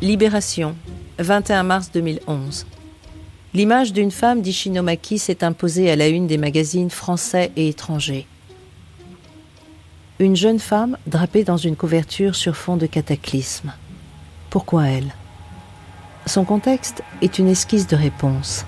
Libération, 0.00 0.74
21 1.20 1.64
mars 1.64 1.90
2011. 1.92 2.66
L'image 3.52 3.92
d'une 3.92 4.10
femme 4.10 4.40
d'Ishinomaki 4.40 5.18
s'est 5.18 5.44
imposée 5.44 5.90
à 5.90 5.96
la 5.96 6.08
une 6.08 6.26
des 6.26 6.38
magazines 6.38 6.88
français 6.88 7.52
et 7.56 7.68
étrangers. 7.68 8.26
Une 10.18 10.36
jeune 10.36 10.58
femme 10.58 10.96
drapée 11.06 11.44
dans 11.44 11.56
une 11.56 11.76
couverture 11.76 12.34
sur 12.34 12.56
fond 12.56 12.76
de 12.76 12.86
cataclysme. 12.86 13.72
Pourquoi 14.48 14.86
elle? 14.86 15.14
Son 16.26 16.44
contexte 16.44 17.02
est 17.22 17.38
une 17.38 17.48
esquisse 17.48 17.86
de 17.86 17.96
réponse. 17.96 18.64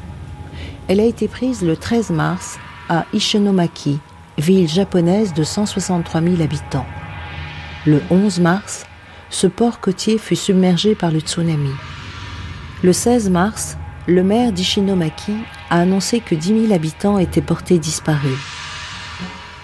Elle 0.88 1.00
a 1.00 1.04
été 1.04 1.28
prise 1.28 1.62
le 1.62 1.76
13 1.76 2.10
mars 2.10 2.58
à 2.88 3.06
Ishinomaki, 3.14 3.98
ville 4.36 4.68
japonaise 4.68 5.32
de 5.32 5.44
163 5.44 6.20
000 6.20 6.42
habitants. 6.42 6.86
Le 7.86 8.02
11 8.10 8.40
mars, 8.40 8.84
ce 9.30 9.46
port 9.46 9.80
côtier 9.80 10.18
fut 10.18 10.36
submergé 10.36 10.94
par 10.94 11.10
le 11.10 11.20
tsunami. 11.20 11.72
Le 12.82 12.92
16 12.92 13.30
mars, 13.30 13.76
le 14.08 14.24
maire 14.24 14.50
d'Ishinomaki 14.50 15.36
a 15.70 15.78
annoncé 15.78 16.18
que 16.18 16.34
10 16.34 16.66
000 16.66 16.72
habitants 16.72 17.18
étaient 17.18 17.40
portés 17.40 17.78
disparus. 17.78 18.38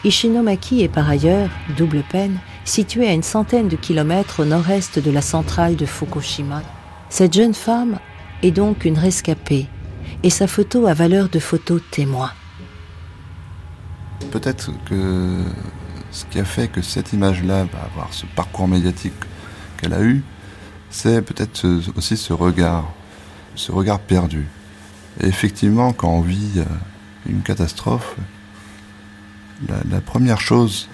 Ishinomaki 0.05 0.83
est 0.83 0.89
par 0.89 1.11
ailleurs, 1.11 1.51
double 1.77 2.05
peine, 2.09 2.39
situé 2.65 3.09
à 3.09 3.13
une 3.13 3.25
centaine 3.25 3.67
de 3.67 3.75
kilomètres 3.75 4.41
au 4.41 4.45
nord-est 4.45 5.01
de 5.01 5.11
la 5.11 5.21
centrale 5.21 5.75
de 5.75 5.85
Fukushima. 5.85 6.63
Cette 7.09 7.33
jeune 7.33 7.55
femme 7.55 7.99
est 8.45 8.53
donc 8.53 8.85
une 8.85 8.99
rescapée 8.99 9.67
et 10.23 10.31
sa 10.31 10.47
photo 10.47 10.87
a 10.87 10.95
valeur 10.95 11.29
de 11.29 11.41
photo 11.41 11.81
témoin. 11.81 12.31
Peut-être 14.31 14.71
que 14.85 15.43
ce 16.13 16.25
qui 16.27 16.39
a 16.39 16.45
fait 16.45 16.69
que 16.69 16.83
cette 16.83 17.13
image-là 17.13 17.65
va 17.65 17.81
avoir 17.93 18.13
ce 18.13 18.27
parcours 18.27 18.69
médiatique 18.69 19.15
qu'elle 19.77 19.95
a 19.95 20.03
eu, 20.03 20.23
c'est 20.91 21.21
peut-être 21.21 21.67
aussi 21.97 22.17
ce 22.17 22.33
regard, 22.33 22.93
ce 23.59 23.73
regard 23.73 23.99
perdu. 23.99 24.47
Et 25.21 25.27
effectivement, 25.27 25.93
quand 25.93 26.09
on 26.09 26.21
vit 26.21 26.53
euh, 26.59 26.65
une 27.29 27.43
catastrophe, 27.43 28.15
la, 29.69 30.01
première 30.01 30.41
chose 30.41 30.89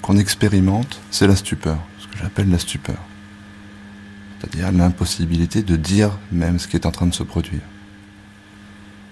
qu'on 0.00 0.16
expérimente, 0.16 1.00
c'est 1.10 1.26
la 1.26 1.34
stupeur, 1.34 1.78
ce 1.98 2.06
que 2.06 2.16
j'appelle 2.18 2.48
la 2.48 2.60
stupeur. 2.60 2.98
C'est-à-dire 4.38 4.70
l'impossibilité 4.70 5.62
de 5.62 5.74
dire 5.74 6.10
même 6.30 6.60
ce 6.60 6.68
qui 6.68 6.76
est 6.76 6.86
en 6.86 6.92
train 6.92 7.06
de 7.06 7.14
se 7.14 7.24
produire. 7.24 7.62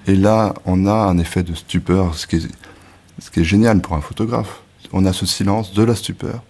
Et 0.07 0.14
là, 0.14 0.55
on 0.64 0.87
a 0.87 0.95
un 0.95 1.18
effet 1.18 1.43
de 1.43 1.55
stupeur, 1.55 2.14
ce 2.14 2.29
qui 2.29 2.37
est, 2.37 2.49
ce 3.18 3.31
qui 3.31 3.41
est 3.41 3.45
génial 3.45 3.81
pour 3.81 3.97
un 3.97 4.01
photographe. 4.01 4.62
On 4.93 5.05
a 5.07 5.12
ce 5.12 5.27
silence 5.27 5.73
de 5.75 5.83
la 5.83 5.97
stupeur. 5.97 6.43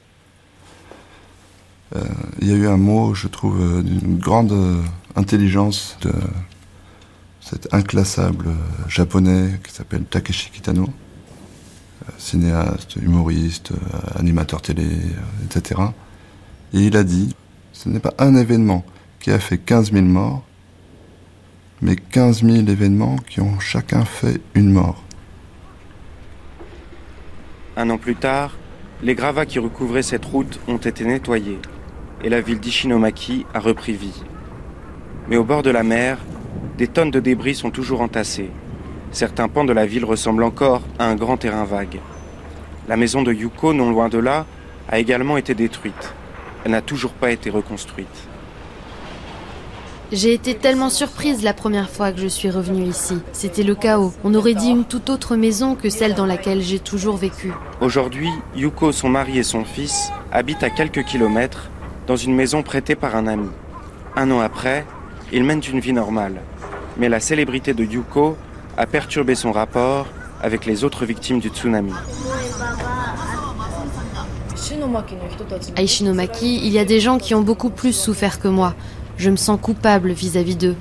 Euh, 1.96 2.04
il 2.40 2.48
y 2.48 2.52
a 2.52 2.56
eu 2.56 2.68
un 2.68 2.76
mot, 2.76 3.14
je 3.14 3.26
trouve, 3.26 3.60
euh, 3.60 3.82
d'une 3.82 4.18
grande 4.18 4.52
intelligence 5.16 5.96
de 6.00 6.12
cet 7.40 7.72
inclassable 7.72 8.48
japonais 8.88 9.60
qui 9.64 9.72
s'appelle 9.72 10.04
Takeshi 10.04 10.50
Kitano, 10.50 10.88
cinéaste, 12.18 12.96
humoriste, 12.96 13.72
animateur 14.14 14.62
télé, 14.62 14.86
etc. 15.44 15.80
Et 16.72 16.80
il 16.80 16.96
a 16.96 17.04
dit, 17.04 17.34
ce 17.72 17.88
n'est 17.88 18.00
pas 18.00 18.14
un 18.18 18.36
événement 18.36 18.84
qui 19.20 19.30
a 19.30 19.38
fait 19.38 19.58
15 19.58 19.92
000 19.92 20.04
morts, 20.04 20.44
mais 21.82 21.96
15 21.96 22.44
000 22.44 22.56
événements 22.68 23.16
qui 23.16 23.40
ont 23.40 23.58
chacun 23.58 24.04
fait 24.04 24.40
une 24.54 24.70
mort. 24.70 25.02
Un 27.76 27.88
an 27.90 27.98
plus 27.98 28.16
tard, 28.16 28.56
les 29.02 29.14
gravats 29.14 29.46
qui 29.46 29.58
recouvraient 29.58 30.02
cette 30.02 30.24
route 30.24 30.60
ont 30.68 30.76
été 30.76 31.04
nettoyés 31.04 31.58
et 32.22 32.28
la 32.28 32.40
ville 32.40 32.60
d'Ishinomaki 32.60 33.46
a 33.54 33.60
repris 33.60 33.94
vie. 33.94 34.22
Mais 35.28 35.36
au 35.36 35.44
bord 35.44 35.62
de 35.62 35.70
la 35.70 35.82
mer, 35.82 36.18
des 36.78 36.88
tonnes 36.88 37.10
de 37.10 37.20
débris 37.20 37.54
sont 37.54 37.70
toujours 37.70 38.00
entassés. 38.00 38.50
Certains 39.12 39.48
pans 39.48 39.64
de 39.64 39.72
la 39.72 39.86
ville 39.86 40.04
ressemblent 40.04 40.44
encore 40.44 40.82
à 40.98 41.06
un 41.06 41.14
grand 41.14 41.36
terrain 41.36 41.64
vague. 41.64 42.00
La 42.88 42.96
maison 42.96 43.22
de 43.22 43.32
Yuko, 43.32 43.72
non 43.72 43.90
loin 43.90 44.08
de 44.08 44.18
là, 44.18 44.46
a 44.88 44.98
également 44.98 45.36
été 45.36 45.54
détruite. 45.54 46.14
elle 46.64 46.72
n'a 46.72 46.82
toujours 46.82 47.12
pas 47.12 47.30
été 47.30 47.50
reconstruite. 47.50 48.08
J'ai 50.12 50.34
été 50.34 50.54
tellement 50.54 50.90
surprise 50.90 51.44
la 51.44 51.54
première 51.54 51.88
fois 51.88 52.10
que 52.10 52.18
je 52.20 52.26
suis 52.26 52.50
revenue 52.50 52.82
ici. 52.82 53.18
C'était 53.32 53.62
le 53.62 53.76
chaos. 53.76 54.12
On 54.24 54.34
aurait 54.34 54.54
dit 54.54 54.70
une 54.70 54.84
toute 54.84 55.08
autre 55.08 55.36
maison 55.36 55.76
que 55.76 55.88
celle 55.88 56.14
dans 56.14 56.26
laquelle 56.26 56.62
j'ai 56.62 56.80
toujours 56.80 57.16
vécu. 57.16 57.52
Aujourd'hui, 57.80 58.28
Yuko, 58.56 58.90
son 58.90 59.08
mari 59.08 59.38
et 59.38 59.44
son 59.44 59.64
fils 59.64 60.10
habitent 60.32 60.64
à 60.64 60.70
quelques 60.70 61.04
kilomètres 61.04 61.70
dans 62.08 62.16
une 62.16 62.34
maison 62.34 62.64
prêtée 62.64 62.96
par 62.96 63.14
un 63.14 63.28
ami. 63.28 63.48
Un 64.16 64.32
an 64.32 64.40
après, 64.40 64.84
ils 65.32 65.44
mènent 65.44 65.62
une 65.70 65.80
vie 65.80 65.92
normale. 65.92 66.40
Mais 66.96 67.08
la 67.08 67.20
célébrité 67.20 67.74
de 67.74 67.84
Yuko 67.84 68.36
a 68.76 68.86
perturbé 68.86 69.34
son 69.34 69.52
rapport 69.52 70.06
avec 70.42 70.66
les 70.66 70.84
autres 70.84 71.04
victimes 71.04 71.40
du 71.40 71.48
tsunami. 71.48 71.92
À 75.76 75.82
Ishinomaki, 75.82 76.60
il 76.64 76.72
y 76.72 76.78
a 76.78 76.84
des 76.84 77.00
gens 77.00 77.18
qui 77.18 77.34
ont 77.34 77.42
beaucoup 77.42 77.70
plus 77.70 77.92
souffert 77.92 78.40
que 78.40 78.48
moi. 78.48 78.74
Je 79.16 79.30
me 79.30 79.36
sens 79.36 79.58
coupable 79.60 80.12
vis-à-vis 80.12 80.56
d'eux. 80.56 80.76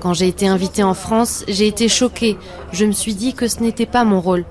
Quand 0.00 0.14
j'ai 0.14 0.28
été 0.28 0.48
invitée 0.48 0.82
en 0.82 0.94
France, 0.94 1.44
j'ai 1.48 1.66
été 1.66 1.88
choquée. 1.88 2.36
Je 2.72 2.84
me 2.84 2.92
suis 2.92 3.14
dit 3.14 3.34
que 3.34 3.48
ce 3.48 3.60
n'était 3.60 3.86
pas 3.86 4.04
mon 4.04 4.20
rôle. 4.20 4.44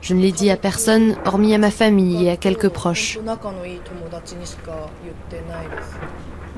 Je 0.00 0.14
ne 0.14 0.20
l'ai 0.20 0.32
dit 0.32 0.50
à 0.50 0.56
personne, 0.56 1.16
hormis 1.24 1.54
à 1.54 1.58
ma 1.58 1.70
famille 1.70 2.26
et 2.26 2.30
à 2.30 2.36
quelques 2.36 2.68
proches. 2.68 3.18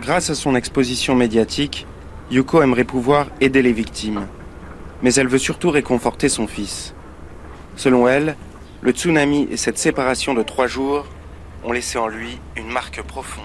Grâce 0.01 0.31
à 0.31 0.35
son 0.35 0.55
exposition 0.55 1.15
médiatique, 1.15 1.87
Yuko 2.31 2.63
aimerait 2.63 2.85
pouvoir 2.85 3.27
aider 3.41 3.63
les 3.63 3.73
victimes. 3.73 4.27
Mais 5.03 5.15
elle 5.15 5.29
veut 5.29 5.39
surtout 5.39 5.71
réconforter 5.71 6.29
son 6.29 6.47
fils. 6.47 6.95
Selon 7.77 8.07
elle, 8.07 8.37
le 8.83 8.93
tsunami 8.93 9.49
et 9.51 9.57
cette 9.57 9.79
séparation 9.79 10.35
de 10.35 10.43
trois 10.43 10.67
jours 10.67 11.07
ont 11.65 11.73
laissé 11.73 11.99
en 11.99 12.09
lui 12.09 12.39
une 12.57 12.69
marque 12.69 13.03
profonde. 13.03 13.45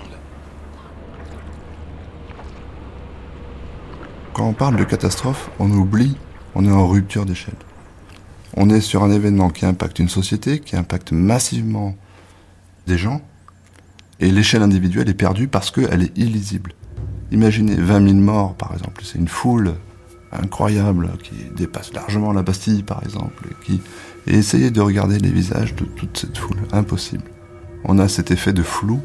Quand 4.34 4.48
on 4.48 4.54
parle 4.54 4.76
de 4.76 4.84
catastrophe, 4.84 5.50
on 5.60 5.72
oublie, 5.72 6.18
on 6.56 6.66
est 6.66 6.72
en 6.72 6.88
rupture 6.88 7.26
d'échelle. 7.26 7.56
On 8.56 8.70
est 8.70 8.82
sur 8.82 9.04
un 9.04 9.12
événement 9.12 9.50
qui 9.50 9.66
impacte 9.66 10.00
une 10.00 10.10
société, 10.10 10.60
qui 10.60 10.76
impacte 10.76 11.12
massivement 11.12 11.96
des 12.88 12.98
gens, 12.98 13.22
et 14.20 14.32
l'échelle 14.32 14.64
individuelle 14.64 15.10
est 15.10 15.14
perdue 15.14 15.48
parce 15.48 15.72
qu'elle 15.72 16.04
est 16.04 16.18
illisible. 16.18 16.74
Imaginez 17.32 17.76
20 17.76 18.08
000 18.08 18.20
morts, 18.20 18.56
par 18.56 18.74
exemple, 18.74 19.02
c'est 19.04 19.18
une 19.18 19.28
foule 19.28 19.74
incroyable 20.32 21.12
qui 21.24 21.36
dépasse 21.56 21.94
largement 21.94 22.34
la 22.34 22.44
Bastille, 22.44 22.84
par 22.84 23.04
exemple, 23.04 23.48
et 24.28 24.34
essayez 24.34 24.72
de 24.72 24.82
regarder 24.82 25.18
les 25.20 25.32
visages 25.32 25.76
de 25.76 25.86
toute 25.86 26.18
cette 26.18 26.38
foule, 26.38 26.58
impossible 26.72 27.24
on 27.88 28.00
a 28.00 28.08
cet 28.08 28.32
effet 28.32 28.54
de 28.54 28.64
flou 28.64 29.02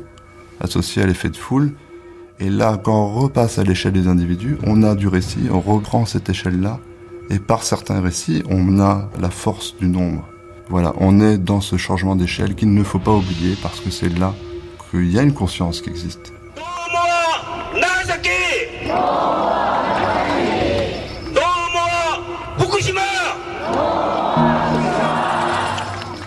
associé 0.60 1.02
à 1.02 1.06
l'effet 1.06 1.30
de 1.30 1.36
foule. 1.36 1.72
Et 2.38 2.50
là, 2.50 2.80
quand 2.82 2.94
on 2.94 3.14
repasse 3.14 3.58
à 3.58 3.64
l'échelle 3.64 3.92
des 3.92 4.08
individus, 4.08 4.56
on 4.64 4.82
a 4.82 4.94
du 4.94 5.08
récit, 5.08 5.48
on 5.50 5.60
reprend 5.60 6.06
cette 6.06 6.28
échelle-là, 6.30 6.80
et 7.30 7.38
par 7.38 7.62
certains 7.62 8.00
récits, 8.00 8.42
on 8.50 8.80
a 8.80 9.08
la 9.20 9.30
force 9.30 9.76
du 9.76 9.86
nombre. 9.86 10.28
Voilà, 10.68 10.92
on 10.98 11.20
est 11.20 11.38
dans 11.38 11.60
ce 11.60 11.76
changement 11.76 12.16
d'échelle 12.16 12.54
qu'il 12.54 12.74
ne 12.74 12.82
faut 12.82 12.98
pas 12.98 13.12
oublier 13.12 13.56
parce 13.62 13.80
que 13.80 13.90
c'est 13.90 14.08
là 14.08 14.34
qu'il 14.90 15.10
y 15.10 15.18
a 15.18 15.22
une 15.22 15.32
conscience 15.32 15.80
qui 15.80 15.90
existe. 15.90 16.32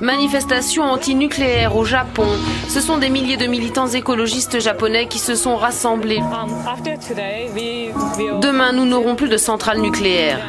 Manifestation 0.01 0.83
anti-nucléaire 0.83 1.77
au 1.77 1.85
Japon. 1.85 2.27
Ce 2.67 2.81
sont 2.81 2.97
des 2.97 3.09
milliers 3.09 3.37
de 3.37 3.45
militants 3.45 3.87
écologistes 3.87 4.59
japonais 4.59 5.07
qui 5.07 5.19
se 5.19 5.35
sont 5.35 5.55
rassemblés. 5.55 6.21
Demain, 8.41 8.73
nous 8.73 8.85
n'aurons 8.85 9.15
plus 9.15 9.29
de 9.29 9.37
centrales 9.37 9.79
nucléaires. 9.79 10.41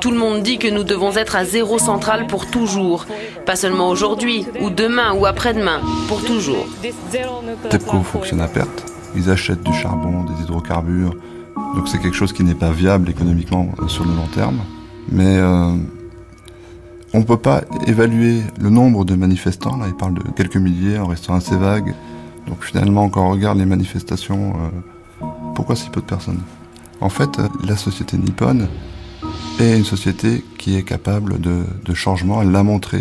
Tout 0.00 0.10
le 0.10 0.16
monde 0.16 0.42
dit 0.42 0.56
que 0.56 0.68
nous 0.68 0.82
devons 0.82 1.14
être 1.16 1.36
à 1.36 1.44
zéro 1.44 1.78
centrale 1.78 2.26
pour 2.26 2.50
toujours. 2.50 3.06
Pas 3.44 3.54
seulement 3.54 3.90
aujourd'hui, 3.90 4.46
ou 4.62 4.70
demain, 4.70 5.12
ou 5.12 5.26
après-demain, 5.26 5.80
pour 6.08 6.24
toujours. 6.24 6.66
TEPCO 7.68 8.02
fonctionne 8.02 8.40
à 8.40 8.48
perte. 8.48 8.90
Ils 9.14 9.28
achètent 9.28 9.62
du 9.62 9.74
charbon, 9.74 10.24
des 10.24 10.42
hydrocarbures. 10.42 11.14
Donc 11.74 11.86
c'est 11.86 11.98
quelque 11.98 12.16
chose 12.16 12.32
qui 12.32 12.44
n'est 12.44 12.54
pas 12.54 12.70
viable 12.70 13.10
économiquement 13.10 13.68
euh, 13.80 13.88
sur 13.88 14.04
le 14.04 14.14
long 14.14 14.26
terme. 14.34 14.60
Mais 15.10 15.36
euh, 15.36 15.72
on 17.12 17.18
ne 17.18 17.24
peut 17.24 17.36
pas 17.36 17.62
évaluer 17.86 18.40
le 18.58 18.70
nombre 18.70 19.04
de 19.04 19.14
manifestants, 19.14 19.76
là 19.76 19.86
il 19.86 19.94
parle 19.94 20.14
de 20.14 20.22
quelques 20.34 20.56
milliers 20.56 20.98
en 20.98 21.06
restant 21.08 21.34
assez 21.34 21.56
vague. 21.56 21.94
Donc 22.46 22.62
finalement 22.64 23.08
quand 23.10 23.26
on 23.26 23.30
regarde 23.32 23.58
les 23.58 23.66
manifestations, 23.66 24.54
euh, 24.54 25.26
pourquoi 25.54 25.76
si 25.76 25.90
peu 25.90 26.00
de 26.00 26.06
personnes? 26.06 26.40
En 27.00 27.08
fait, 27.08 27.30
la 27.64 27.76
société 27.76 28.16
nippone 28.16 28.68
est 29.60 29.76
une 29.76 29.84
société 29.84 30.44
qui 30.58 30.76
est 30.76 30.82
capable 30.82 31.40
de, 31.40 31.94
changement, 31.94 32.40
elle 32.40 32.50
l'a 32.50 32.62
montré 32.62 33.00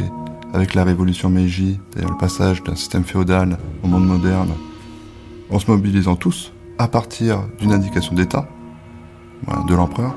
avec 0.54 0.74
la 0.74 0.84
révolution 0.84 1.30
Meiji, 1.30 1.80
le 1.96 2.18
passage 2.18 2.64
d'un 2.64 2.76
système 2.76 3.04
féodal 3.04 3.58
au 3.84 3.88
monde 3.88 4.06
moderne, 4.06 4.50
en 5.50 5.60
se 5.60 5.70
mobilisant 5.70 6.16
tous 6.16 6.52
à 6.78 6.88
partir 6.88 7.44
d'une 7.60 7.72
indication 7.72 8.16
d'État, 8.16 8.50
de 9.68 9.76
l'empereur, 9.76 10.16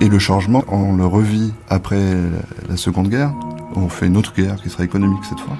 et 0.00 0.08
le 0.08 0.18
changement, 0.18 0.62
on 0.68 0.96
le 0.96 1.06
revit 1.06 1.52
après 1.68 2.14
la 2.68 2.76
Seconde 2.76 3.08
Guerre. 3.08 3.32
On 3.74 3.88
fait 3.88 4.06
une 4.06 4.16
autre 4.16 4.34
guerre 4.34 4.56
qui 4.56 4.70
sera 4.70 4.84
économique 4.84 5.24
cette 5.24 5.40
fois. 5.40 5.56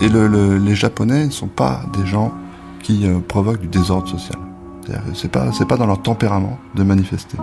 Et 0.00 0.08
les 0.08 0.74
Japonais 0.74 1.26
ne 1.26 1.30
sont 1.30 1.48
pas 1.48 1.82
des 1.92 2.06
gens 2.06 2.32
qui 2.82 3.06
euh, 3.06 3.18
provoquent 3.20 3.60
du 3.60 3.68
désordre 3.68 4.08
social. 4.08 4.38
C'est 5.14 5.30
pas, 5.30 5.52
c'est 5.52 5.66
pas 5.66 5.76
dans 5.76 5.86
leur 5.86 6.02
tempérament 6.02 6.58
de 6.74 6.82
manifester. 6.82 7.36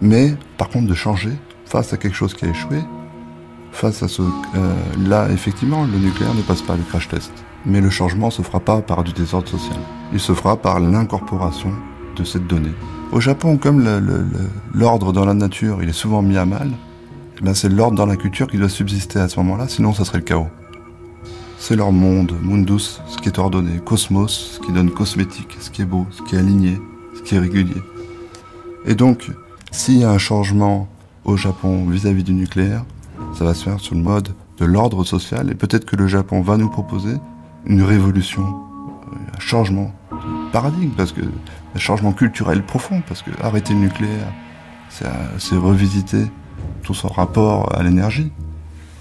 Mais, 0.00 0.34
par 0.56 0.68
contre, 0.68 0.86
de 0.86 0.94
changer 0.94 1.32
face 1.64 1.92
à 1.92 1.96
quelque 1.96 2.14
chose 2.14 2.34
qui 2.34 2.44
a 2.44 2.48
échoué, 2.48 2.78
face 3.72 4.02
à 4.02 4.08
ce, 4.08 4.22
euh, 4.22 4.74
là, 5.06 5.28
effectivement, 5.30 5.84
le 5.84 5.98
nucléaire 5.98 6.34
ne 6.34 6.42
passe 6.42 6.62
pas 6.62 6.76
le 6.76 6.82
crash 6.82 7.08
test. 7.08 7.32
Mais 7.66 7.80
le 7.80 7.90
changement 7.90 8.30
se 8.30 8.42
fera 8.42 8.60
pas 8.60 8.80
par 8.80 9.04
du 9.04 9.12
désordre 9.12 9.48
social. 9.48 9.78
Il 10.12 10.20
se 10.20 10.32
fera 10.32 10.56
par 10.56 10.80
l'incorporation 10.80 11.72
de 12.16 12.24
cette 12.24 12.46
donnée. 12.46 12.72
Au 13.12 13.20
Japon, 13.20 13.56
comme 13.56 13.84
l'ordre 14.74 15.12
dans 15.12 15.24
la 15.24 15.34
nature, 15.34 15.82
il 15.82 15.88
est 15.88 15.92
souvent 15.92 16.22
mis 16.22 16.36
à 16.36 16.44
mal, 16.44 16.70
eh 17.44 17.54
c'est 17.54 17.68
l'ordre 17.68 17.96
dans 17.96 18.06
la 18.06 18.16
culture 18.16 18.48
qui 18.48 18.58
doit 18.58 18.68
subsister 18.68 19.20
à 19.20 19.28
ce 19.28 19.38
moment-là, 19.40 19.68
sinon 19.68 19.94
ça 19.94 20.04
serait 20.04 20.18
le 20.18 20.24
chaos. 20.24 20.48
C'est 21.58 21.76
leur 21.76 21.92
monde, 21.92 22.34
mundus, 22.42 23.00
ce 23.06 23.16
qui 23.16 23.28
est 23.28 23.38
ordonné, 23.38 23.80
cosmos, 23.84 24.58
ce 24.58 24.66
qui 24.66 24.72
donne 24.72 24.90
cosmétique, 24.90 25.56
ce 25.60 25.70
qui 25.70 25.82
est 25.82 25.86
beau, 25.86 26.06
ce 26.10 26.22
qui 26.22 26.36
est 26.36 26.38
aligné, 26.38 26.80
ce 27.16 27.22
qui 27.22 27.34
est 27.34 27.38
régulier. 27.38 27.82
Et 28.84 28.94
donc, 28.94 29.30
s'il 29.70 29.98
y 29.98 30.04
a 30.04 30.10
un 30.10 30.18
changement 30.18 30.88
au 31.24 31.36
Japon 31.36 31.86
vis-à-vis 31.88 32.24
du 32.24 32.32
nucléaire, 32.32 32.84
ça 33.34 33.44
va 33.44 33.54
se 33.54 33.64
faire 33.64 33.80
sur 33.80 33.94
le 33.94 34.02
mode 34.02 34.30
de 34.58 34.64
l'ordre 34.64 35.04
social, 35.04 35.50
et 35.50 35.54
peut-être 35.54 35.84
que 35.84 35.96
le 35.96 36.06
Japon 36.06 36.40
va 36.40 36.56
nous 36.56 36.68
proposer 36.68 37.16
une 37.66 37.82
révolution, 37.82 38.42
un 39.36 39.40
changement 39.40 39.92
de 40.10 40.50
paradigme, 40.52 40.90
parce 40.96 41.12
que 41.12 41.20
un 41.20 41.78
changement 41.78 42.12
culturel 42.12 42.64
profond, 42.64 43.02
parce 43.06 43.22
que 43.22 43.30
arrêter 43.42 43.74
le 43.74 43.80
nucléaire, 43.80 44.32
c'est 44.90 45.56
revisiter 45.56 46.24
tout 46.82 46.94
son 46.94 47.08
rapport 47.08 47.74
à 47.76 47.82
l'énergie. 47.82 48.32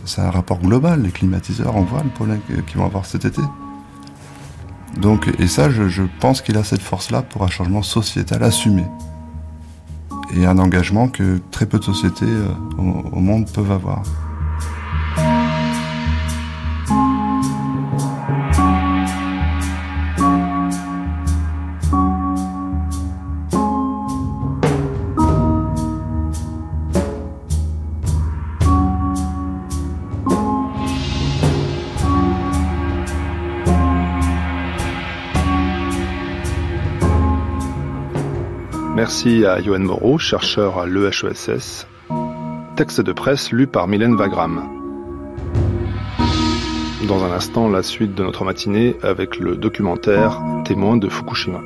C'est 0.06 0.22
un 0.22 0.30
rapport 0.30 0.60
global. 0.60 1.02
Les 1.02 1.12
climatiseurs, 1.12 1.76
on 1.76 1.82
voit 1.82 2.04
le 2.04 2.10
problème 2.10 2.40
qu'ils 2.68 2.78
vont 2.78 2.86
avoir 2.86 3.06
cet 3.06 3.26
été. 3.26 3.42
Donc, 4.98 5.30
et 5.40 5.48
ça, 5.48 5.70
je, 5.70 6.04
pense 6.20 6.42
qu'il 6.42 6.58
a 6.58 6.64
cette 6.64 6.82
force-là 6.82 7.22
pour 7.22 7.44
un 7.44 7.50
changement 7.50 7.84
sociétal 7.84 8.44
assumé. 8.44 8.86
Et 10.36 10.46
un 10.46 10.58
engagement 10.58 11.08
que 11.08 11.40
très 11.52 11.66
peu 11.66 11.80
de 11.80 11.84
sociétés 11.84 12.26
euh, 12.26 12.48
au 12.78 13.20
monde 13.20 13.50
peuvent 13.54 13.72
avoir. 13.72 14.04
Merci 39.08 39.46
à 39.46 39.62
Yoann 39.62 39.84
Moreau, 39.84 40.18
chercheur 40.18 40.80
à 40.80 40.86
l'EHESS. 40.86 41.88
Texte 42.76 43.00
de 43.00 43.14
presse 43.14 43.54
lu 43.54 43.66
par 43.66 43.88
Mylène 43.88 44.16
Wagram. 44.16 44.68
Dans 47.08 47.24
un 47.24 47.32
instant, 47.32 47.70
la 47.70 47.84
suite 47.84 48.16
de 48.16 48.24
notre 48.26 48.44
matinée 48.44 48.98
avec 49.04 49.40
le 49.40 49.56
documentaire 49.56 50.42
Témoin 50.66 50.98
de 50.98 51.08
Fukushima. 51.08 51.62